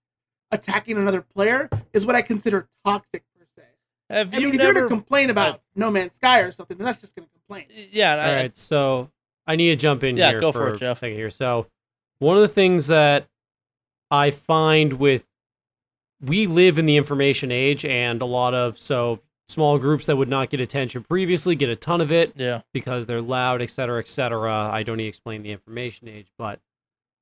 [0.51, 3.63] attacking another player is what I consider toxic per se.
[4.09, 4.89] Have I you mean, if you're never?
[4.89, 7.67] to complain about No Man's Sky or something, then that's just gonna complain.
[7.93, 9.11] yeah, and All I, right, so
[9.47, 10.99] I need to jump in Yeah, here go for, for it, a Jeff.
[11.01, 11.31] second here.
[11.31, 11.67] So
[12.19, 13.27] one of the things that
[14.11, 15.25] I find with
[16.21, 19.21] we live in the information age, and a lot of so
[19.51, 23.07] small groups that would not get attention previously get a ton of it yeah, because
[23.07, 24.71] they're loud, et cetera, et cetera.
[24.73, 26.61] I don't need to explain the information age, but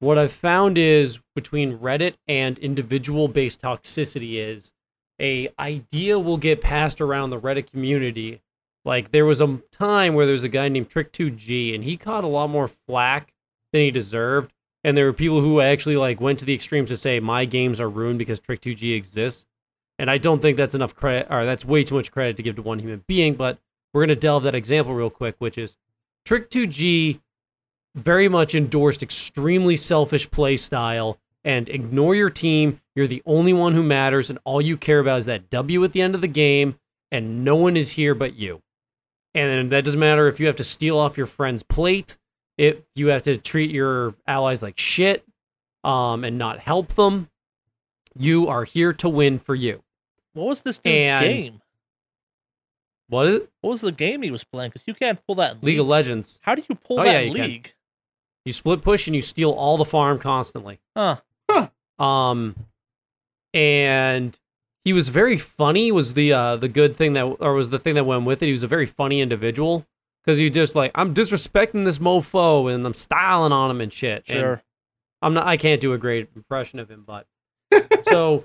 [0.00, 4.72] what I've found is between Reddit and individual based toxicity is
[5.20, 8.40] a idea will get passed around the Reddit community.
[8.84, 12.24] Like there was a time where there was a guy named Trick2G and he caught
[12.24, 13.32] a lot more flack
[13.72, 14.52] than he deserved.
[14.84, 17.80] And there were people who actually like went to the extremes to say my games
[17.80, 19.46] are ruined because Trick2G exists.
[19.98, 22.56] And I don't think that's enough credit or that's way too much credit to give
[22.56, 23.58] to one human being, but
[23.92, 25.76] we're going to delve that example real quick, which is
[26.26, 27.20] Trick2G
[27.94, 32.80] very much endorsed extremely selfish play style and ignore your team.
[32.94, 35.92] You're the only one who matters, and all you care about is that W at
[35.92, 36.78] the end of the game,
[37.10, 38.62] and no one is here but you.
[39.34, 42.16] And that doesn't matter if you have to steal off your friend's plate,
[42.56, 45.24] if you have to treat your allies like shit,
[45.84, 47.28] um, and not help them.
[48.16, 49.82] You are here to win for you.
[50.34, 51.60] What was this dude's And- game?
[53.10, 53.50] What is it?
[53.62, 54.68] What was the game he was playing?
[54.70, 56.38] Because you can't pull that in League of Legends.
[56.42, 57.42] How do you pull Oh, that yeah, in you can.
[57.42, 57.74] League?
[58.44, 60.78] You split push and you steal all the farm constantly.
[60.94, 61.16] Huh?
[61.98, 62.54] Um,
[63.54, 64.38] and
[64.84, 65.90] he was very funny.
[65.90, 68.46] Was the uh the good thing that or was the thing that went with it?
[68.46, 69.86] He was a very funny individual
[70.24, 74.24] because he just like I'm disrespecting this mofo and I'm styling on him and shit.
[74.28, 74.62] And Sure.
[75.22, 75.46] I'm not.
[75.46, 77.26] I can't do a great impression of him, but
[78.04, 78.44] so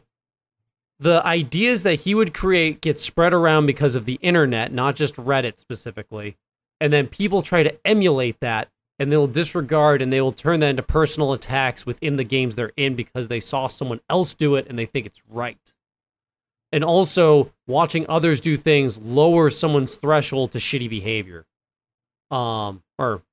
[1.03, 5.15] the ideas that he would create get spread around because of the internet, not just
[5.15, 6.37] Reddit specifically,
[6.79, 10.69] and then people try to emulate that, and they'll disregard and they will turn that
[10.69, 14.65] into personal attacks within the games they're in because they saw someone else do it
[14.67, 15.73] and they think it's right.
[16.71, 21.45] And also, watching others do things lowers someone's threshold to shitty behavior.
[22.31, 23.23] Um, or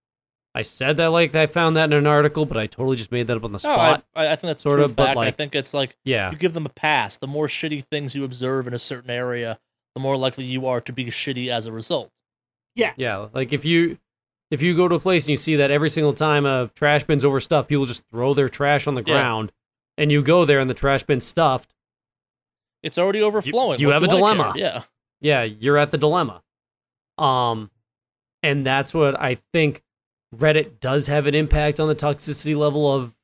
[0.54, 3.28] I said that like I found that in an article, but I totally just made
[3.28, 4.04] that up on the spot.
[4.14, 5.18] I, I I think that's sort true of, but, fact.
[5.18, 6.30] I think it's like yeah.
[6.30, 7.16] you give them a pass.
[7.18, 9.58] The more shitty things you observe in a certain area,
[9.94, 12.10] the more likely you are to be shitty as a result.
[12.74, 13.28] Yeah, yeah.
[13.32, 13.98] like if you
[14.50, 17.04] if you go to a place and you see that every single time a trash
[17.04, 19.14] bin's overstuffed, people just throw their trash on the Yeah.
[19.14, 19.52] ground,
[19.96, 21.74] and you go there and the trash bin's stuffed.
[22.82, 23.78] It's already overflowing.
[23.78, 24.34] you What have a do I care?
[24.34, 24.52] dilemma.
[24.56, 24.82] Yeah.
[25.20, 26.42] Yeah, you're at the dilemma.
[27.18, 27.70] Um,
[28.42, 29.82] and that's what I think
[30.34, 33.14] Reddit does have an impact on the toxicity level of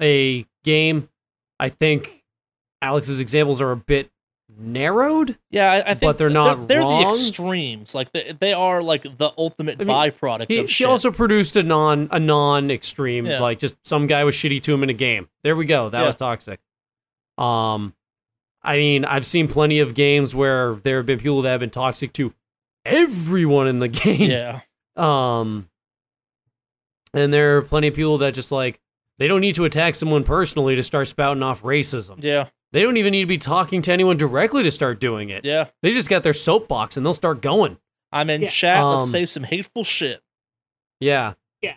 [0.00, 1.08] a game.
[1.58, 2.24] I think
[2.80, 4.10] Alex's examples are a bit
[4.56, 5.36] narrowed.
[5.50, 7.02] Yeah, I, I think But they're not They're, wrong.
[7.02, 7.94] the extremes.
[7.94, 10.86] Like they, they are like the ultimate I mean, byproduct He, of he shit.
[10.88, 13.40] also produced a non a non extreme Yeah.
[13.40, 15.28] like just some guy was shitty to him in a game.
[15.42, 15.90] There we go.
[15.90, 16.06] That Yeah.
[16.06, 16.60] was toxic.
[17.36, 17.94] Um,
[18.62, 21.70] I mean, I've seen plenty of games where there have been people that have been
[21.70, 22.32] toxic to
[22.84, 24.30] everyone in the game.
[24.30, 24.60] yeah.
[24.96, 25.68] Um,
[27.18, 28.80] and there are plenty of people that just like
[29.18, 32.22] they don't need to attack someone personally to start spouting off racism.
[32.22, 32.48] Yeah.
[32.72, 35.44] They don't even need to be talking to anyone directly to start doing it.
[35.44, 35.68] Yeah.
[35.82, 37.78] They just got their soapbox and they'll start going.
[38.12, 38.48] I'm in Yeah.
[38.50, 38.80] chat.
[38.82, 40.22] Um, Let's say some hateful shit.
[41.00, 41.34] Yeah.
[41.62, 41.74] Yeah.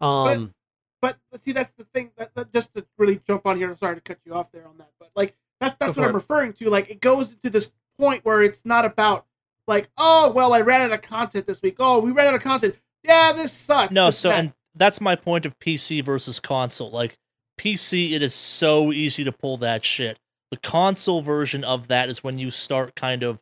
[0.00, 0.54] Um.
[1.00, 2.12] But see, that's the thing.
[2.16, 3.70] That, that just to really jump on here.
[3.70, 6.12] I'm sorry to cut you off there on that, but like that's that's what I'm
[6.12, 6.14] it.
[6.14, 6.70] referring to.
[6.70, 9.26] Like it goes to this point where it's not about
[9.66, 11.76] like, oh well, I ran out of content this week.
[11.78, 12.76] Oh, we ran out of content.
[13.04, 13.92] Yeah, this sucks.
[13.92, 16.90] No, This so and that's my point of PC versus console.
[16.90, 17.16] Like
[17.58, 20.18] PC, it is so easy to pull that shit.
[20.50, 23.40] The console version of that is when you start kind of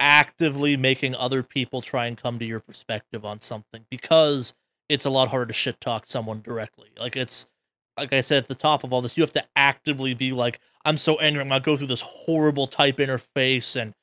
[0.00, 4.54] actively making other people try and come to your perspective on something because
[4.88, 6.88] it's a lot harder to shit talk someone directly.
[6.98, 7.48] Like it's
[7.96, 10.60] like I said at the top of all this, you have to actively be like,
[10.84, 13.94] I'm so angry, I'm gonna go through this horrible type interface and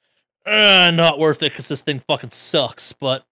[0.45, 2.91] uh, not worth it because this thing fucking sucks.
[2.91, 3.25] But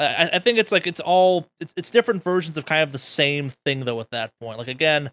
[0.00, 2.98] I, I think it's like it's all it's it's different versions of kind of the
[2.98, 4.00] same thing though.
[4.00, 5.10] At that point, like again,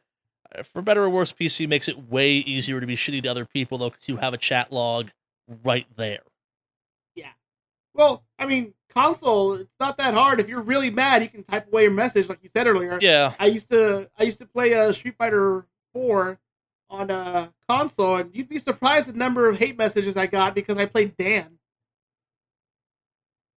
[0.56, 3.46] uh, for better or worse, PC makes it way easier to be shitty to other
[3.46, 5.10] people though because you have a chat log
[5.64, 6.22] right there.
[7.16, 7.32] Yeah.
[7.94, 10.40] Well, I mean, console, it's not that hard.
[10.40, 12.98] If you're really mad, you can type away your message, like you said earlier.
[13.02, 13.34] Yeah.
[13.40, 16.40] I used to I used to play uh, Street Fighter Four
[16.90, 20.78] on a console, and you'd be surprised the number of hate messages I got because
[20.78, 21.58] I played Dan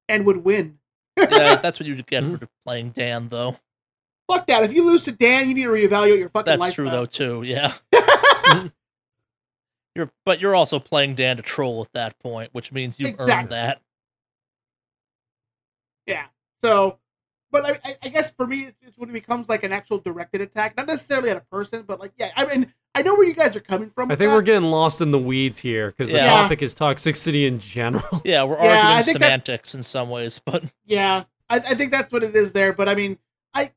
[0.09, 0.80] and would win.
[1.31, 3.57] Yeah, that's what you get for playing Dan, though.
[4.29, 4.63] Fuck that!
[4.65, 6.85] If you lose to Dan, you need to reevaluate your fucking That's lifestyle.
[6.87, 7.43] true, though, too.
[7.43, 7.75] Yeah.
[9.97, 13.49] You're, but you're also playing Dan to troll at that point, which means you've earned
[13.49, 13.83] that.
[16.07, 16.27] Yeah.
[16.63, 16.99] So,
[17.51, 20.41] but I, I- I guess for me, it's when it becomes like an actual directed
[20.43, 22.31] attack, not necessarily at a person, but like, yeah.
[22.37, 24.11] I mean, I know where you guys are coming from.
[24.11, 24.35] I think that.
[24.35, 26.27] we're getting lost in the weeds here because the Yeah.
[26.27, 28.23] topic is toxicity in general.
[28.25, 32.25] Yeah, we're Yeah, arguing semantics in some ways, but Yeah, I, I think that's what
[32.25, 32.73] it is there.
[32.73, 33.19] But I mean,
[33.55, 33.73] I,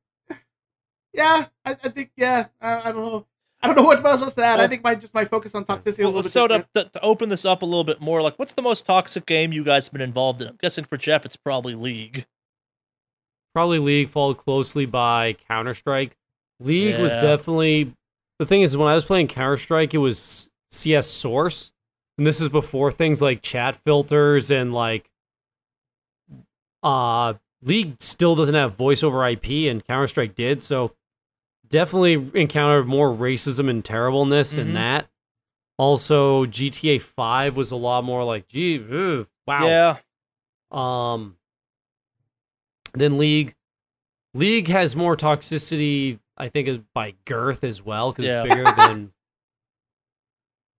[1.14, 3.26] yeah, I, I think yeah, I, I don't know.
[3.62, 4.60] I don't know what else to add.
[4.60, 6.00] I think my just my focus on toxicity.
[6.00, 8.22] a well, little bit so to, to, to open this up a little bit more,
[8.22, 10.50] like, what's the most toxic game you guys have been involved in?
[10.50, 12.26] I'm guessing for Jeff, it's probably League.
[13.54, 16.18] Probably League followed closely by Counter Strike.
[16.60, 17.94] League was definitely
[18.44, 21.72] the thing is when I was playing Counter Strike, it was CS Source,
[22.18, 25.10] and this is before things like chat filters and like
[26.82, 30.62] uh League still doesn't have voice over IP, and Counter Strike did.
[30.62, 30.94] So
[31.70, 34.74] definitely encountered more racism and terribleness in Mhm.
[34.74, 35.08] that.
[35.78, 39.66] Also, GTA Five was a lot more like, gee, ugh, wow.
[39.66, 39.98] Yeah.
[40.72, 41.38] Um,
[42.94, 43.56] then League,
[44.34, 48.44] League has more toxicity, I think, is by girth as well because Yeah.
[48.44, 49.14] it's bigger than.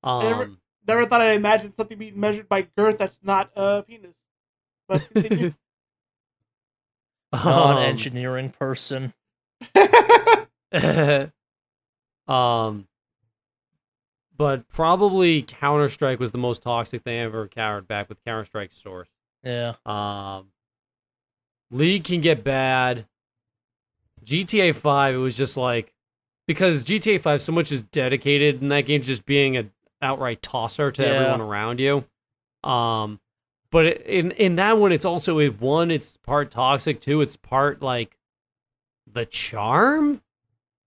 [0.04, 4.14] never- Um, Never thought I'd imagine something being measured by girth that's not a penis.
[4.86, 5.54] But continue.
[7.32, 9.12] Non um, engineering person.
[12.28, 12.86] um,
[14.36, 18.44] but probably Counter Strike was the most toxic thing I ever encountered back with Counter
[18.44, 19.08] Strike Source.
[19.42, 19.74] Yeah.
[19.84, 20.48] Um,
[21.70, 23.06] League can get bad.
[24.24, 25.92] GTA 5, it was just like
[26.46, 29.70] because GTA 5 so much is dedicated in that game just being an
[30.02, 31.08] outright tosser to Yeah.
[31.08, 32.04] everyone around you.
[32.68, 33.20] Um,
[33.70, 37.00] but in in that one, it's also it one, it's part toxic.
[37.00, 38.16] Two, it's part like
[39.10, 40.22] the charm,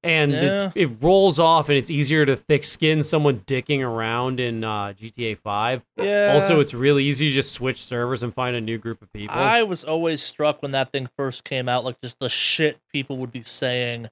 [0.03, 4.64] and it's, it rolls off, and it's easier to thick skin someone dicking around in
[4.64, 5.82] uh, GTA 5.
[5.98, 6.34] Yeah.
[6.34, 9.36] Also, it's really easy to just switch servers and find a new group of people.
[9.36, 13.18] I was always struck when that thing first came out, like just the shit people
[13.18, 14.10] would be saying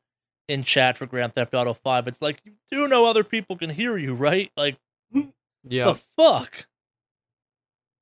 [0.48, 2.08] in chat for Grand Theft Auto 5.
[2.08, 4.52] It's like, you do know other people can hear you, right?
[4.58, 4.78] Like,
[5.64, 6.68] yeah, the fuck?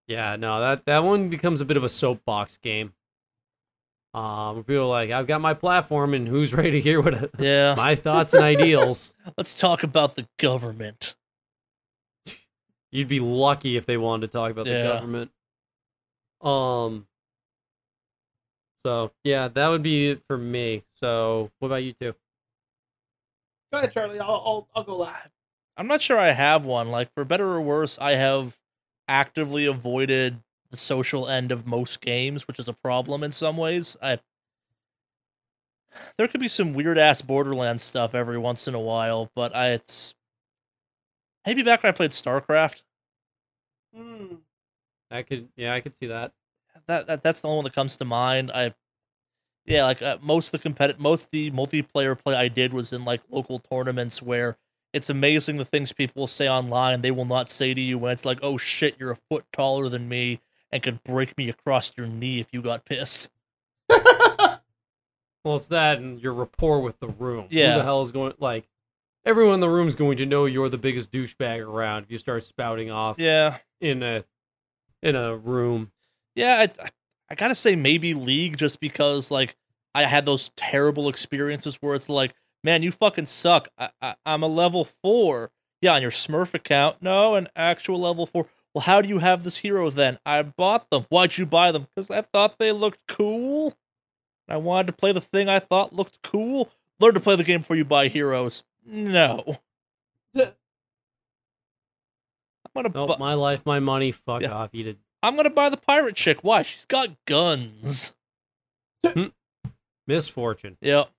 [0.08, 2.94] yeah, no, that that one becomes a bit of a soapbox game.
[4.14, 7.31] Um, where people are like, I've got my platform, and who's ready to hear what
[7.40, 7.73] Yeah.
[7.76, 9.14] my thoughts and ideals?
[9.38, 11.15] Let's talk about the government.
[12.91, 14.81] You'd be lucky if they wanted to talk about Yeah.
[14.84, 15.31] the government.
[16.41, 17.07] Um.
[18.85, 20.84] So yeah, that would be it for me.
[20.99, 22.14] So what about you two?
[23.72, 24.19] Go ahead, Charley.
[24.19, 25.30] I'll I'll, I'll go live.
[25.77, 26.90] I'm not sure I have one.
[26.91, 28.56] Like, for better or worse, I have
[29.07, 30.40] actively avoided
[30.74, 33.95] the social end of most games, which is a problem in some ways.
[34.02, 34.18] I
[36.18, 39.70] there could be some weird ass Borderlands stuff every once in a while, but I
[39.70, 40.16] it's
[41.45, 42.82] maybe back when I played StarCraft.
[43.95, 44.38] Hmm.
[45.12, 46.32] I could, yeah, I could see that.
[46.88, 48.52] That, that that's the only one that comes to mind.
[48.52, 48.74] I
[49.68, 52.94] yeah, like uh, most of the competitive, most of the multiplayer play I did was
[52.94, 54.58] in like local tournaments where
[54.91, 57.02] it's amazing the things people will say online.
[57.04, 59.88] They will not say to you when it's like, "Oh shit, you're a foot taller
[59.88, 60.40] than me
[60.74, 63.30] and could break me across your knee if you got pissed."
[65.45, 67.48] Well, it's that and your rapport with the room.
[67.52, 67.76] Who Yeah.
[67.78, 68.66] the hell is going like
[69.26, 72.18] everyone in the room is going to know you're the biggest douchebag around if you
[72.18, 74.24] start spouting off Yeah, in a
[75.02, 75.91] in a room.
[76.36, 76.60] yeah.
[76.60, 76.90] I, I,
[77.30, 79.58] I gotta say maybe League just because like
[79.94, 82.34] I had those terrible experiences where it's like,
[82.64, 83.68] man, you fucking suck.
[83.78, 85.52] I, I, I'm a level four.
[85.82, 87.02] Yeah, on your Smurf account.
[87.02, 88.48] No, an actual level four.
[88.74, 90.18] Well, how do you have this hero then?
[90.26, 91.06] I bought them.
[91.10, 91.88] Why'd you buy them?
[91.95, 93.74] Because I thought they looked cool.
[94.50, 96.72] I wanted to play the thing I thought looked cool.
[97.00, 98.64] Learn to play the game before you buy heroes.
[98.86, 99.58] No.
[100.36, 100.52] I'm
[102.76, 104.12] gonna Nope, bu- my life, my money.
[104.12, 104.52] Fuck Yeah.
[104.52, 104.98] off, eat it.
[105.22, 106.40] I'm gonna buy the pirate chick.
[106.44, 106.64] Why?
[106.64, 108.16] She's got guns.
[109.06, 109.26] Hmm.
[110.08, 110.78] Miss Fortune.
[110.82, 111.10] Yep.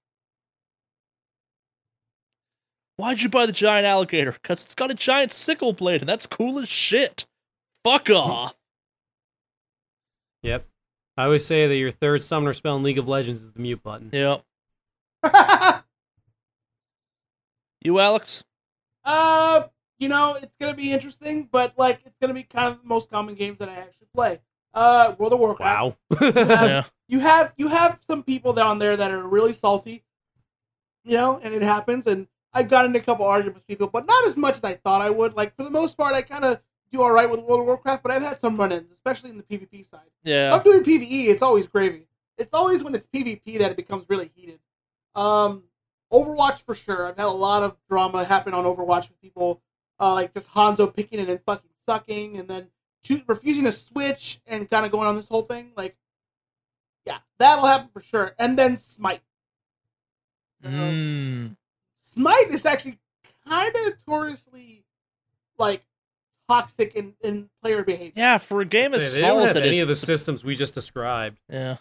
[2.97, 4.33] Why'd you buy the giant alligator?
[4.33, 7.27] Because it's got a giant sickle blade, and that's cool as shit.
[7.85, 8.55] Fuck off.
[10.43, 10.67] Yep.
[11.17, 13.83] I always say that your third summoner spell in League of Legends is the mute
[13.83, 14.11] button.
[14.13, 14.45] Yep.
[17.83, 18.43] You, Alex?
[19.05, 19.65] uh,
[19.99, 23.11] you know, it's gonna be interesting, but like, it's gonna be kind of the most
[23.11, 24.41] common games that I actually play.
[24.73, 25.97] Uh, World of Warcraft.
[26.19, 26.31] Wow.
[26.35, 26.85] yeah.
[27.09, 30.03] You have you have some people down there that are really salty,
[31.05, 32.07] you know, and it happens.
[32.07, 34.75] And I've gotten into a couple arguments with people, but not as much as I
[34.75, 35.35] thought I would.
[35.35, 36.61] Like for the most part, I kind of
[36.93, 39.43] do all right with World of Warcraft, but I've had some run-ins, especially in the
[39.43, 40.11] PvP side.
[40.23, 40.55] Yeah.
[40.55, 41.29] I'm doing PVE.
[41.29, 42.07] It's always gravy.
[42.39, 44.59] It's always when it's PvP that it becomes really heated.
[45.15, 45.65] Um,
[46.13, 47.07] Overwatch for sure.
[47.07, 49.61] I've had a lot of drama happen on Overwatch with people,
[49.99, 52.69] uh, like just Hanzo picking it and fucking sucking, and then
[53.03, 55.73] choo- refusing to switch and kind of going on this whole thing.
[55.77, 55.97] Like,
[57.07, 58.35] yeah, that'll happen for sure.
[58.39, 59.23] And then Smite.
[60.63, 61.57] So, Mm.
[62.05, 62.99] Smite is actually
[63.47, 64.85] kind of notoriously
[65.59, 65.83] like
[66.49, 68.13] toxic in, in player behavior.
[68.17, 70.55] Yeah, for a game They as small as it any is, of the systems we
[70.55, 71.39] just described.
[71.49, 71.77] yeah.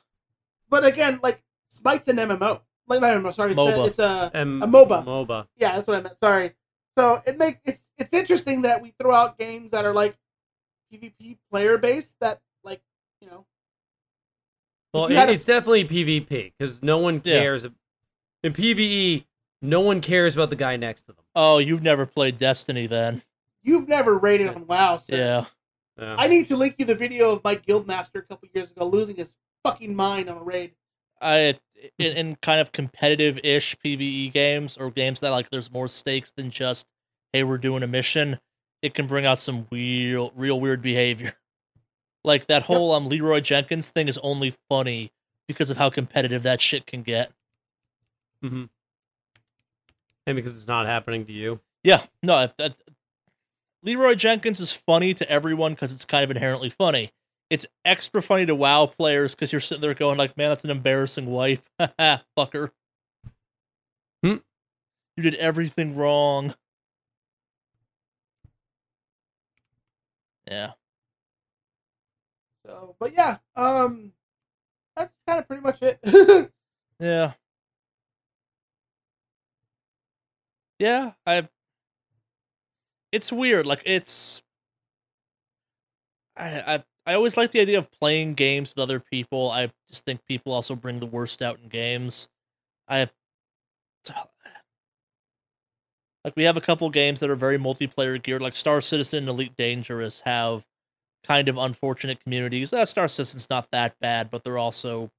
[0.69, 2.61] But again, like Smite's an MMO.
[2.87, 3.87] Like not MMO, sorry, it's a, MOBA.
[3.87, 5.05] it's a M- A MOBA.
[5.05, 5.47] MOBA.
[5.57, 6.17] yeah, that's what I meant.
[6.21, 6.53] Sorry.
[6.97, 10.15] So it makes it's it's interesting that we throw out games that are like
[10.93, 12.81] PvP player based that like
[13.21, 13.45] you know
[14.93, 17.39] Well, you it, a- it's definitely PvP because no one Yeah.
[17.39, 17.65] cares.
[17.65, 19.23] In PvE,
[19.61, 21.25] no one cares about the guy next to them.
[21.35, 23.23] Oh, you've never played Destiny then?
[23.63, 24.97] You've never rated on WoW.
[24.97, 25.45] So Yeah.
[25.99, 26.15] Yeah.
[26.17, 29.15] I need to link you the video of my guildmaster a couple years ago losing
[29.15, 30.73] his fucking mind on a raid.
[31.21, 31.59] I
[31.99, 36.49] in, in kind of competitive-ish PVE games or games that like there's more stakes than
[36.49, 36.87] just
[37.31, 38.39] hey we're doing a mission.
[38.81, 41.33] It can bring out some real real weird behavior.
[42.25, 45.11] Like that whole um Leroy Jenkins thing is only funny
[45.45, 47.33] because of how competitive that shit can get.
[48.41, 48.63] Mm-hmm.
[50.25, 51.59] And because it's not happening to you.
[51.83, 52.75] Yeah, no, that, that-
[53.83, 57.11] Leroy Jenkins is funny to everyone because it's kind of inherently funny.
[57.49, 60.69] It's extra funny to WoW players because you're sitting there going like, "Man, that's an
[60.69, 62.71] embarrassing wife, fucker."
[64.23, 64.37] Hmm.
[65.17, 66.55] You did everything wrong.
[70.47, 70.73] Yeah,
[72.65, 74.13] So, but yeah, um,
[74.95, 75.99] that's kind of pretty much it.
[76.99, 77.33] yeah,
[80.79, 81.13] yeah.
[81.25, 81.47] I.
[83.13, 83.67] It's weird.
[83.67, 84.41] Like it's.
[86.35, 89.51] I I I always like the idea of playing games with other people.
[89.51, 92.27] I just think people also bring the worst out in games.
[92.87, 93.07] I
[96.23, 99.29] like we have a couple games that are very multiplayer geared, like Star Citizen and
[99.29, 100.65] Elite Dangerous have
[101.23, 102.73] kind of unfortunate communities.
[102.73, 105.11] Uh, Star Citizen's not that bad, but they're also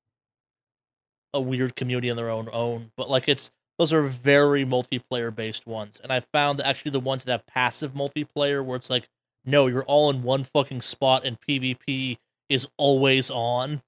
[1.33, 2.91] a weird community on their own own.
[2.97, 6.01] But like it's those are very multiplayer based ones.
[6.03, 9.09] And I found that actually the ones that have passive multiplayer where it's like,
[9.45, 12.19] no, you're all in one fucking spot and PvP
[12.49, 13.83] is always on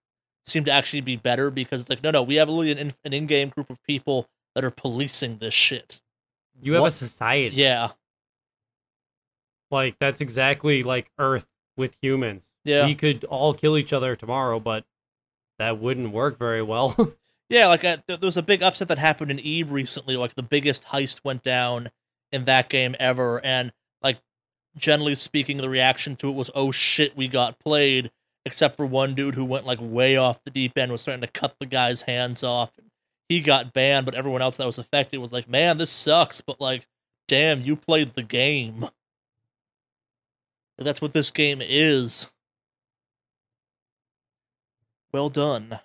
[0.44, 2.94] seem to actually be better because it's like, no, no, we have literally an, in-
[3.04, 6.00] an in-game group of people that are policing this shit.
[6.62, 7.56] You have What- a society.
[7.56, 7.90] Yeah,
[9.70, 11.46] Like that's exactly like Earth
[11.76, 12.50] with humans.
[12.64, 14.84] yeah, We could all kill each other tomorrow, but
[15.58, 16.94] that wouldn't work very well.
[17.48, 17.66] yeah.
[17.68, 20.16] Like uh, th- there was a big upset that happened in Eve recently.
[20.16, 21.88] Like the biggest heist went down
[22.32, 24.18] in that game ever, and like
[24.76, 28.10] generally speaking, the reaction to it was, "Oh shit, we got played."
[28.44, 31.26] Except for one dude who went like way off the deep end, was starting to
[31.26, 32.70] cut the guy's hands off.
[33.28, 36.60] He got banned, but everyone else that was affected was like, "Man, this sucks." But
[36.60, 36.86] like,
[37.26, 38.88] damn, you played the game.
[40.78, 42.26] That's what this game is.
[45.12, 45.80] Well done.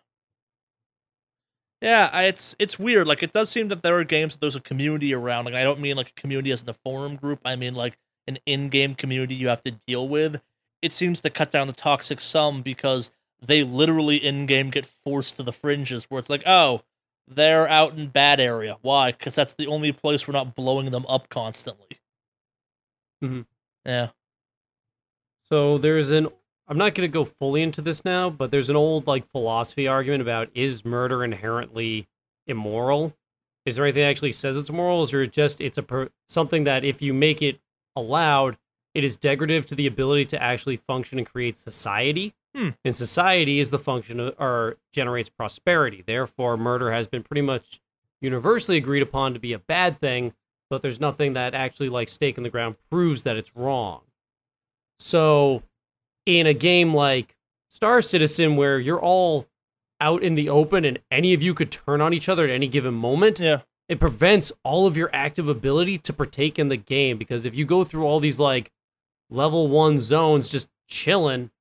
[1.82, 3.08] Yeah, I, it's it's weird.
[3.08, 5.45] Like it does seem that there are games that there's a community around.
[5.45, 7.40] Like I don't mean like a community as in a forum group.
[7.44, 7.98] I mean like
[8.28, 10.41] an in-game community you have to deal with.
[10.82, 15.44] It seems to cut down the toxic some because they literally in-game get forced to
[15.44, 16.82] the fringes where it's like, oh,
[17.28, 18.78] they're out in bad area.
[18.82, 19.12] Why?
[19.12, 21.99] Because that's the only place we're not blowing them up constantly.
[23.22, 23.45] Mhm.
[23.86, 24.12] Yeah.
[25.49, 26.28] so there's an
[26.72, 29.89] I'm not going to go fully into this now, but there's an old like philosophy
[29.89, 32.07] argument about is murder inherently
[32.48, 33.14] immoral?
[33.65, 36.10] Is there anything that actually says it's immoral, or is it just it's a per-
[36.30, 37.60] something that if you make it
[37.98, 38.57] allowed,
[38.93, 42.34] it is degradative to the ability to actually function and create society?
[42.56, 42.69] Hmm.
[42.85, 46.06] And society is the function of, or generates prosperity.
[46.07, 47.81] Therefore, murder has been pretty much
[48.22, 50.31] universally agreed upon to be a bad thing,
[50.69, 54.03] but there's nothing that actually like stake in the ground proves that it's wrong.
[54.99, 55.64] So,
[56.26, 57.35] in a game like
[57.69, 59.48] Star Citizen, where you're all
[59.99, 62.68] out in the open and any of you could turn on each other at any
[62.68, 63.61] given moment, Yeah.
[63.88, 67.18] it prevents all of your active ability to partake in the game.
[67.18, 68.72] Because if you go through all these like
[69.30, 71.52] level one zones just chilling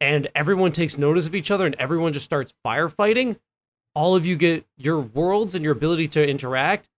[0.00, 3.38] and everyone takes notice of each other and everyone just starts firefighting,
[3.94, 6.88] all of you get your worlds and your ability to interact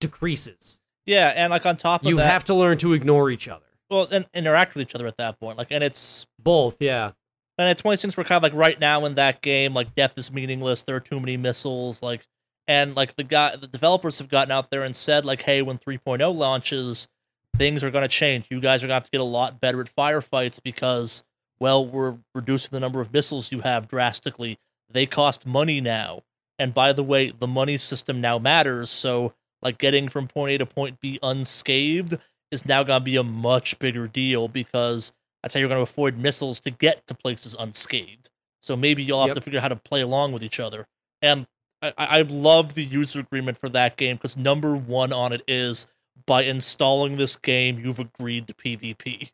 [0.00, 0.78] decreases.
[1.06, 2.10] Yeah, and like on top of that.
[2.10, 3.63] You that, have to learn to ignore each other.
[3.90, 5.58] Well, and interact with each other at that point.
[5.58, 7.12] Like, and it's Both, yeah.
[7.56, 9.74] And it's one of these things where kind of like right now in that game,
[9.74, 10.82] like death is meaningless.
[10.82, 12.02] There are too many missiles.
[12.02, 12.26] Like,
[12.66, 15.78] and like the guy, the developers have gotten out there and said like, hey, when
[15.78, 17.08] 3.0 launches,
[17.56, 18.46] things are going to change.
[18.50, 21.24] You guys are going to have to get a lot better at firefights because,
[21.60, 24.58] well, we're reducing the number of missiles you have drastically.
[24.90, 26.22] They cost money now.
[26.58, 28.90] And by the way, the money system now matters.
[28.90, 32.18] So, like, getting from point A to point B unscathed
[32.50, 35.12] is now going to be a much bigger deal because
[35.42, 38.30] that's how you're going to avoid missiles to get to places unscathed.
[38.62, 39.34] So maybe you'll have Yep.
[39.36, 40.86] to figure out how to play along with each other.
[41.22, 41.46] And
[41.82, 45.86] I I love the user agreement for that game because number one on it is
[46.26, 49.30] by installing this game, you've agreed to PvP.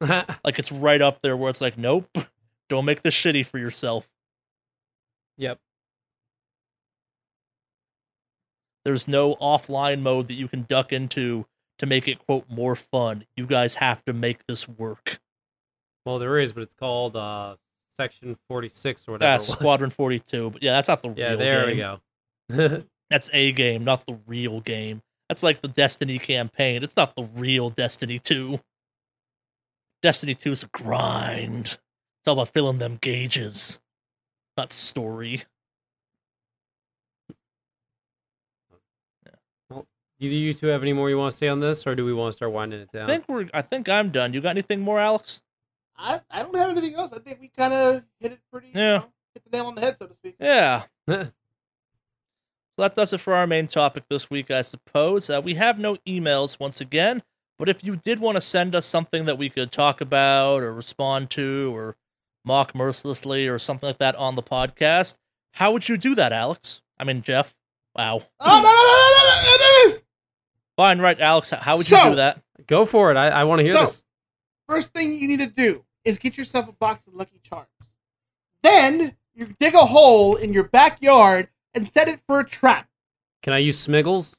[0.44, 2.16] Like it's right up there where it's like, nope,
[2.68, 4.08] don't make this shitty for yourself.
[5.36, 5.58] yep.
[8.84, 11.46] There's no offline mode that you can duck into
[11.78, 13.24] to make it quote more fun.
[13.36, 15.20] You guys have to make this work.
[16.04, 17.56] Well, there is, but it's called uh,
[17.96, 19.32] Section 46 or whatever.
[19.32, 19.48] That's.
[19.48, 21.24] Squadron 42, but yeah, that's not the real game.
[21.24, 21.98] Yeah, real there game.
[22.48, 22.82] we go.
[23.10, 25.00] That's a game, not the real game.
[25.28, 26.82] That's like the Destiny campaign.
[26.82, 28.60] It's not the real Destiny 2.
[30.02, 31.66] Destiny 2 is a grind.
[31.66, 33.80] It's all about filling them gauges,
[34.56, 35.44] not story.
[40.18, 42.12] Do you two have any more you want to say on this, or do we
[42.14, 43.04] want to start winding it down?
[43.04, 43.48] I think we're.
[43.52, 44.32] I think I'm done.
[44.32, 45.42] You got anything more, Alex?
[45.96, 47.12] I, I don't have anything else.
[47.12, 48.68] I think we kind of hit it pretty.
[48.68, 48.98] you Yeah.
[48.98, 50.36] know, hit the nail on the head, so to speak.
[50.40, 50.84] Yeah.
[51.08, 55.30] So that does it for our main topic this week, I suppose.
[55.30, 57.22] Uh, we have no emails once again,
[57.58, 60.72] but if you did want to send us something that we could talk about or
[60.74, 61.96] respond to or
[62.44, 65.16] mock mercilessly or something like that on the podcast,
[65.52, 66.82] how would you do that, Alex?
[66.98, 67.54] I mean, Jeff.
[67.94, 68.22] Wow.
[68.40, 69.56] Oh no no no no no no!
[69.56, 70.02] no, no!
[70.76, 71.50] Fine, right, Alex.
[71.50, 72.42] How would you So- do that?
[72.66, 73.16] Go for it.
[73.16, 74.02] I, I want to hear So- this.
[74.68, 77.68] First thing you need to do is get yourself a box of Lucky Charms.
[78.62, 82.88] Then you dig a hole in your backyard and set it for a trap.
[83.42, 84.34] Can I use Smiggles?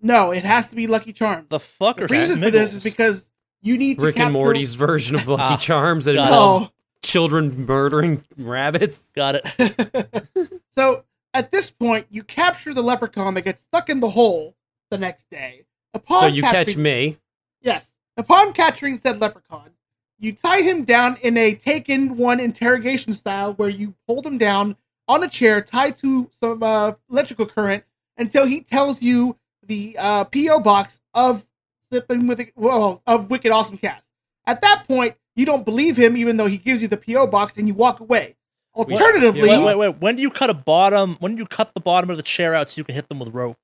[0.00, 1.46] No, it has to be Lucky Charms.
[1.50, 3.28] The fuck The are reason for this is because
[3.60, 6.28] you need to Rick and Morty's version of Lucky Ah, Charms that got it.
[6.28, 6.72] involves Oh.
[7.02, 9.12] children murdering rabbits.
[9.14, 10.60] Got it.
[10.74, 14.56] so at this point, you capture the leprechaun that gets stuck in the hole
[14.90, 15.64] the next day.
[15.94, 17.18] Upon So you catch me.
[17.60, 17.92] Yes.
[18.16, 19.70] Upon capturing said leprechaun,
[20.18, 24.76] you tie him down in a taken one interrogation style where you hold him down
[25.08, 27.84] on a chair tied to some uh, electrical current
[28.16, 29.36] until he tells you
[29.66, 31.46] the uh, PO box of
[31.92, 34.04] Sipping with well, of Wicked Awesome Cast.
[34.46, 37.56] At that point, you don't believe him even though he gives you the PO box
[37.56, 38.36] and you walk away.
[38.74, 40.00] Alternatively, Wait, wait, wait.
[40.00, 41.16] When do you cut a bottom?
[41.18, 43.18] When do you cut the bottom of the chair out so you can hit them
[43.18, 43.56] with rope?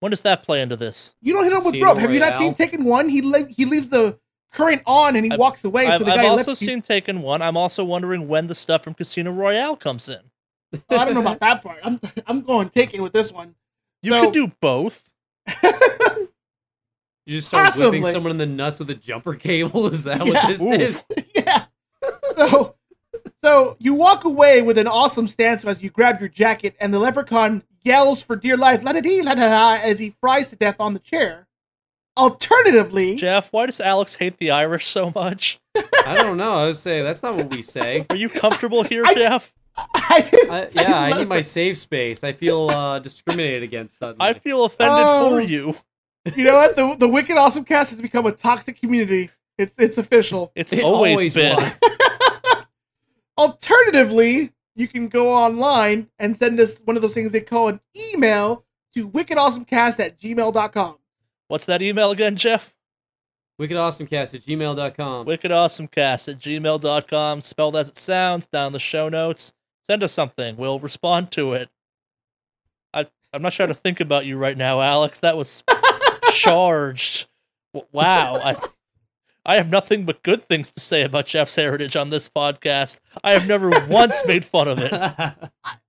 [0.00, 1.14] When does that play into this?
[1.22, 1.98] you don't hit him with Casino rope.
[1.98, 3.08] Have you not seen Taken One?
[3.08, 4.18] He le- he leaves the
[4.52, 5.86] current on and he I've- walks away.
[5.86, 7.40] I've, so the I've guy also left you- seen Taken One.
[7.42, 10.20] I'm also wondering when the stuff from Casino Royale comes in.
[10.74, 11.78] Oh, I don't know about that part.
[11.82, 13.54] I'm I'm going taken with this one.
[14.02, 15.12] You So- could do both.
[17.28, 19.86] You just start whipping someone in the nuts with a jumper cable.
[19.92, 20.32] Is that Yeah.
[20.32, 20.70] what this Ooh.
[20.70, 21.02] is?
[21.34, 21.64] yeah.
[22.36, 22.76] So
[23.46, 26.98] so you walk away with an awesome stance as you grab your jacket, and the
[26.98, 30.56] leprechaun yells for dear life, la da dee, la da da, as he fries to
[30.56, 31.46] death on the chair.
[32.16, 35.60] Alternatively, Jeff, why does Alex hate the Irish so much?
[35.76, 36.54] I don't know.
[36.54, 38.04] I would say that's not what we say.
[38.10, 39.54] Are you comfortable here, I- Jeff?
[39.94, 40.50] I didn't.
[40.50, 42.24] I, yeah, I la- need my safe space.
[42.24, 44.26] I feel uh, discriminated against suddenly.
[44.26, 45.28] I feel offended Oh.
[45.30, 45.76] for you.
[46.34, 46.74] You know what?
[46.74, 49.30] The the Wicked Awesome Cast has become a toxic community.
[49.58, 50.50] It's it's official.
[50.56, 51.58] It's It always, been.
[53.36, 53.48] was.
[53.48, 57.80] Alternatively, you can go online and send us one of those things they call an
[58.12, 58.64] email
[58.94, 60.96] to wickedawesomecast at gmail.com.
[61.48, 62.74] What's that email again, Jeff?
[63.60, 65.26] WickedAwesomeCast at gmail.com.
[65.26, 69.54] wickedawesomecast at gmail.com, spelled as it sounds, down the show notes.
[69.82, 70.56] Send us something.
[70.56, 71.70] We'll respond to it.
[72.92, 75.20] I, I'm not sure how to think about you right now, Alex.
[75.20, 75.64] That was
[76.32, 77.28] charged.
[77.92, 78.40] Wow.
[78.44, 78.56] I,
[79.48, 82.98] I have nothing but good things to say about Jeff's heritage on this podcast.
[83.22, 84.92] I have never once made fun of it.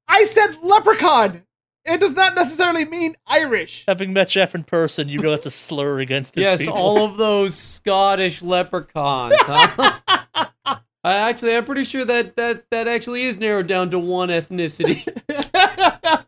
[0.07, 1.43] I said leprechaun.
[1.83, 3.83] It does not necessarily mean Irish.
[3.87, 6.77] Having met Jeff in person, you know that's a slur against his yes, people.
[6.77, 9.33] all of those Scottish leprechauns.
[9.39, 9.99] Huh?
[11.03, 15.03] I actually, I'm pretty sure that that that actually is narrowed down to one ethnicity.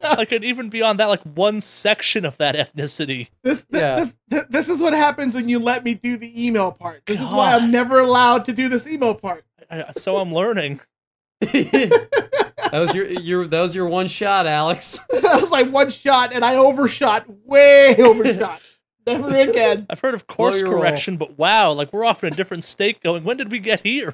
[0.02, 3.30] Like, and even beyond that, like one section of that ethnicity.
[3.44, 3.96] This, th- Yeah.
[3.98, 7.06] this, th- this is what happens when you let me do the email part.
[7.06, 9.46] This is why I'm never allowed to do this email part.
[9.72, 10.80] I, so I'm learning.
[11.42, 15.00] that was your your that was your one shot, Alex.
[15.10, 18.62] that was my one shot, and I overshot, way overshot.
[19.08, 19.86] Never again.
[19.90, 20.82] I've heard of course your roll.
[20.82, 23.82] correction, but wow, like we're off in a different state going, when did we get
[23.82, 24.14] here?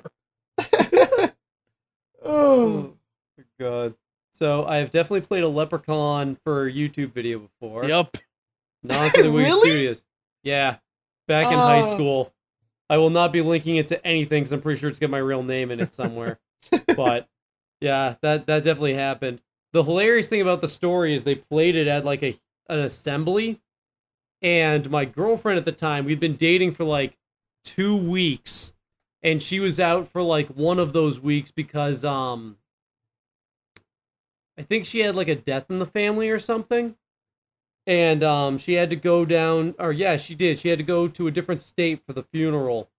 [0.59, 1.31] oh,
[2.23, 2.93] oh
[3.59, 3.95] God.
[4.37, 7.85] So I have definitely played a leprechaun for a YouTube video before.
[7.85, 8.17] Yup.
[8.83, 9.69] Not to the Wii Really?
[9.69, 10.03] Studios.
[10.43, 10.77] Yeah.
[11.25, 11.81] Back in high Oh.
[11.81, 12.33] school.
[12.89, 15.19] I will not be linking it to anything because I'm pretty sure it's got my
[15.19, 16.37] real name in it somewhere.
[16.97, 17.29] but
[17.79, 19.39] yeah, that that definitely happened.
[19.71, 22.35] The hilarious thing about the story is they played it at like a
[22.69, 23.61] an assembly,
[24.41, 27.17] and my girlfriend at the time we'd been dating for like
[27.63, 28.73] two weeks,
[29.23, 32.57] and she was out for like one of those weeks because um
[34.57, 36.95] I think she had like a death in the family or something.
[37.87, 40.59] And um she had to go down or yeah, she did.
[40.59, 42.89] She had to go to a different state for the funeral.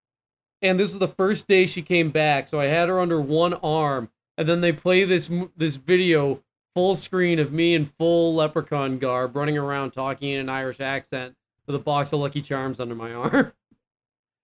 [0.62, 3.54] And this is the first day she came back, so I had her under one
[3.54, 6.42] arm and then they play this this video
[6.74, 11.34] full screen of me in full leprechaun garb running around talking in an Irish accent
[11.66, 13.52] with a box of Lucky Charms under my arm.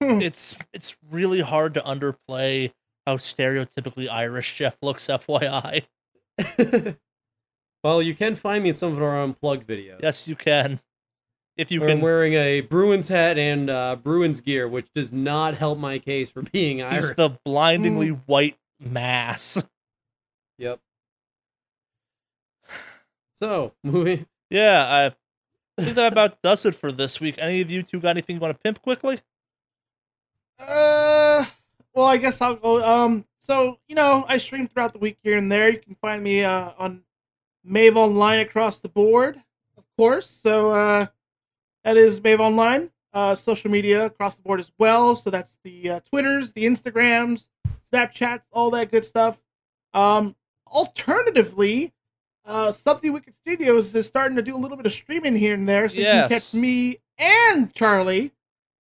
[0.05, 2.72] It's it's really hard to underplay
[3.06, 5.84] how stereotypically Irish Jeff looks, FYI.
[7.85, 10.01] well, you can find me in some of our unplugged videos.
[10.02, 10.81] Yes, you can.
[11.56, 15.12] If you where can I'm wearing a Bruins hat and uh, Bruins gear, which does
[15.12, 17.02] not help my case for being Irish.
[17.02, 19.62] He's the blindingly white mass.
[20.59, 20.81] Yep.
[23.39, 24.27] So, movie.
[24.51, 25.12] Yeah,
[25.77, 27.35] I think that about does it for this week.
[27.39, 29.19] Any of you two got anything you want to pimp quickly?
[30.60, 31.44] Uh,
[31.94, 32.85] well, I guess I'll go.
[32.85, 35.69] Um, so you know, I stream throughout the week here and there.
[35.70, 37.02] You can find me uh, on
[37.64, 39.36] Mave Online across the board,
[39.77, 40.28] of course.
[40.28, 41.06] So uh,
[41.85, 42.90] that is Mave Online.
[43.14, 45.14] Uh, social media across the board as well.
[45.16, 47.47] So that's the uh, Twitters, the Instagrams,
[47.93, 49.36] Snapchats, all that good stuff.
[49.93, 50.35] Um,
[50.66, 51.93] alternatively,
[52.47, 55.69] uh, Something Wicked Studios is starting to do a little bit of streaming here and
[55.69, 55.89] there.
[55.90, 56.52] So you can Yes.
[56.52, 58.32] catch me and Charley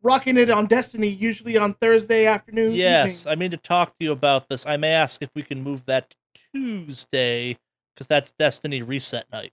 [0.02, 2.72] rocking it on Destiny, usually on Thursday afternoon.
[2.72, 3.32] Yes, evening.
[3.32, 4.66] I mean to talk to you about this.
[4.66, 6.16] I may ask if we can move that to
[6.54, 7.58] Tuesday
[7.94, 9.52] because that's Destiny reset night.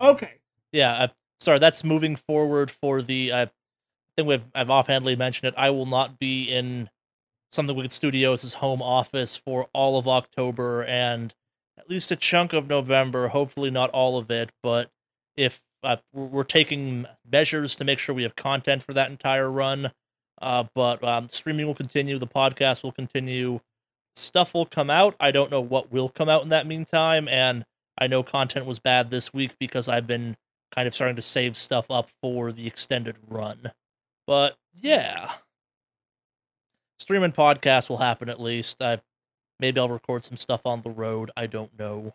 [0.00, 0.34] Okay.
[0.72, 1.08] Yeah, uh,
[1.38, 3.32] sorry, that's moving forward for the.
[3.32, 3.50] I
[4.16, 5.54] think we've I've offhandedly mentioned it.
[5.56, 6.90] I will not be in
[7.50, 11.34] something Wicked Studios' home office for all of October and
[11.78, 13.28] at least a chunk of November.
[13.28, 14.90] Hopefully, not all of it, but
[15.36, 19.90] if uh, we're taking measures to make sure we have content for that entire run.
[20.40, 22.18] Uh, but um, streaming will continue.
[22.18, 23.60] The podcast will continue.
[24.16, 25.14] Stuff will come out.
[25.20, 27.64] I don't know what will come out in that meantime, and
[27.98, 30.36] I know content was bad this week because I've been
[30.74, 33.72] kind of starting to save stuff up for the extended run.
[34.26, 35.32] But yeah,
[36.98, 38.82] streaming podcast will happen at least.
[38.82, 39.00] I
[39.58, 41.30] maybe I'll record some stuff on the road.
[41.36, 42.14] I don't know.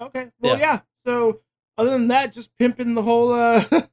[0.00, 0.30] Okay.
[0.40, 0.80] Well, yeah.
[1.04, 1.40] So
[1.78, 3.88] other than that, just pimping the whole uh the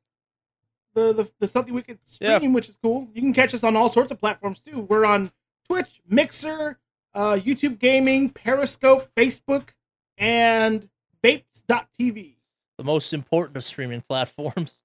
[1.13, 2.37] the, the something wicked Yeah.
[2.37, 3.07] stream, which is cool.
[3.13, 4.79] You can catch us on all sorts of platforms too.
[4.81, 5.31] We're on
[5.67, 6.77] Twitch, Mixer,
[7.13, 9.69] uh, YouTube Gaming, Periscope, Facebook,
[10.17, 10.89] and
[11.23, 12.35] Vapes.tv.
[12.77, 14.81] The most important of streaming platforms.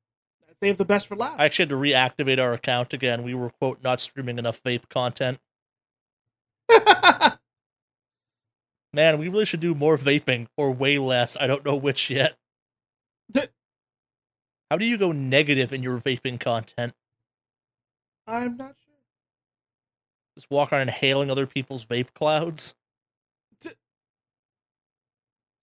[0.61, 1.39] They have the best for last.
[1.39, 1.77] I actually had to
[2.25, 3.23] reactivate our account again.
[3.23, 5.39] We were quote not streaming enough vape content.
[8.93, 11.37] Man, we really should do more vaping or way less.
[11.39, 12.37] I don't know which yet.
[14.71, 16.95] How do you go negative in your vaping content?
[18.27, 18.95] I'm not sure.
[20.37, 22.75] Just walk around inhaling other people's vape clouds?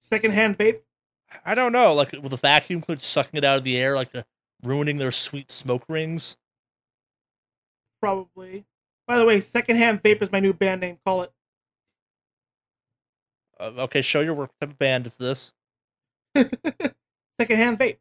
[0.02, 0.81] Secondhand vape.
[1.43, 1.93] I don't know.
[1.93, 4.22] Like with a vacuum cleaner sucking it out of the air, like uh,
[4.61, 6.38] ruining their sweet smoke rings.
[7.99, 8.65] Probably.
[9.07, 10.99] By the way, secondhand vape is my new band name.
[11.03, 11.31] Call it.
[13.60, 14.52] Uh, okay, show your work.
[14.57, 15.53] What type of band is this?
[16.36, 17.98] secondhand vape.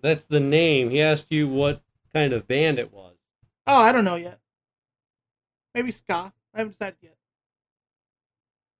[0.00, 0.90] That's the name.
[0.90, 1.80] He asked you what
[2.12, 3.14] kind of band it was.
[3.66, 4.40] Oh, I don't know yet.
[5.74, 6.32] Maybe ska.
[6.54, 7.16] I haven't decided yet.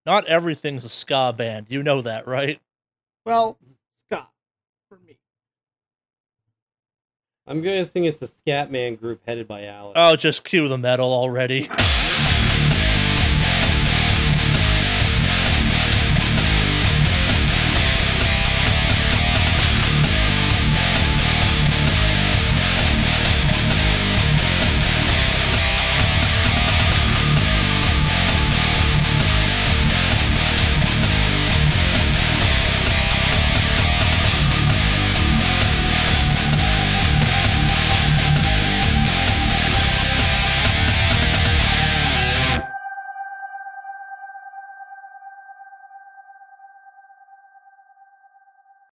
[0.05, 1.67] Not everything's a ska band.
[1.69, 2.61] You know that, right?
[3.25, 3.57] Well,
[4.11, 4.27] ska
[4.89, 5.19] for me.
[7.47, 9.95] I'm guessing it's a Scatman group headed by Alex.
[9.97, 11.69] Oh, just cue the metal already.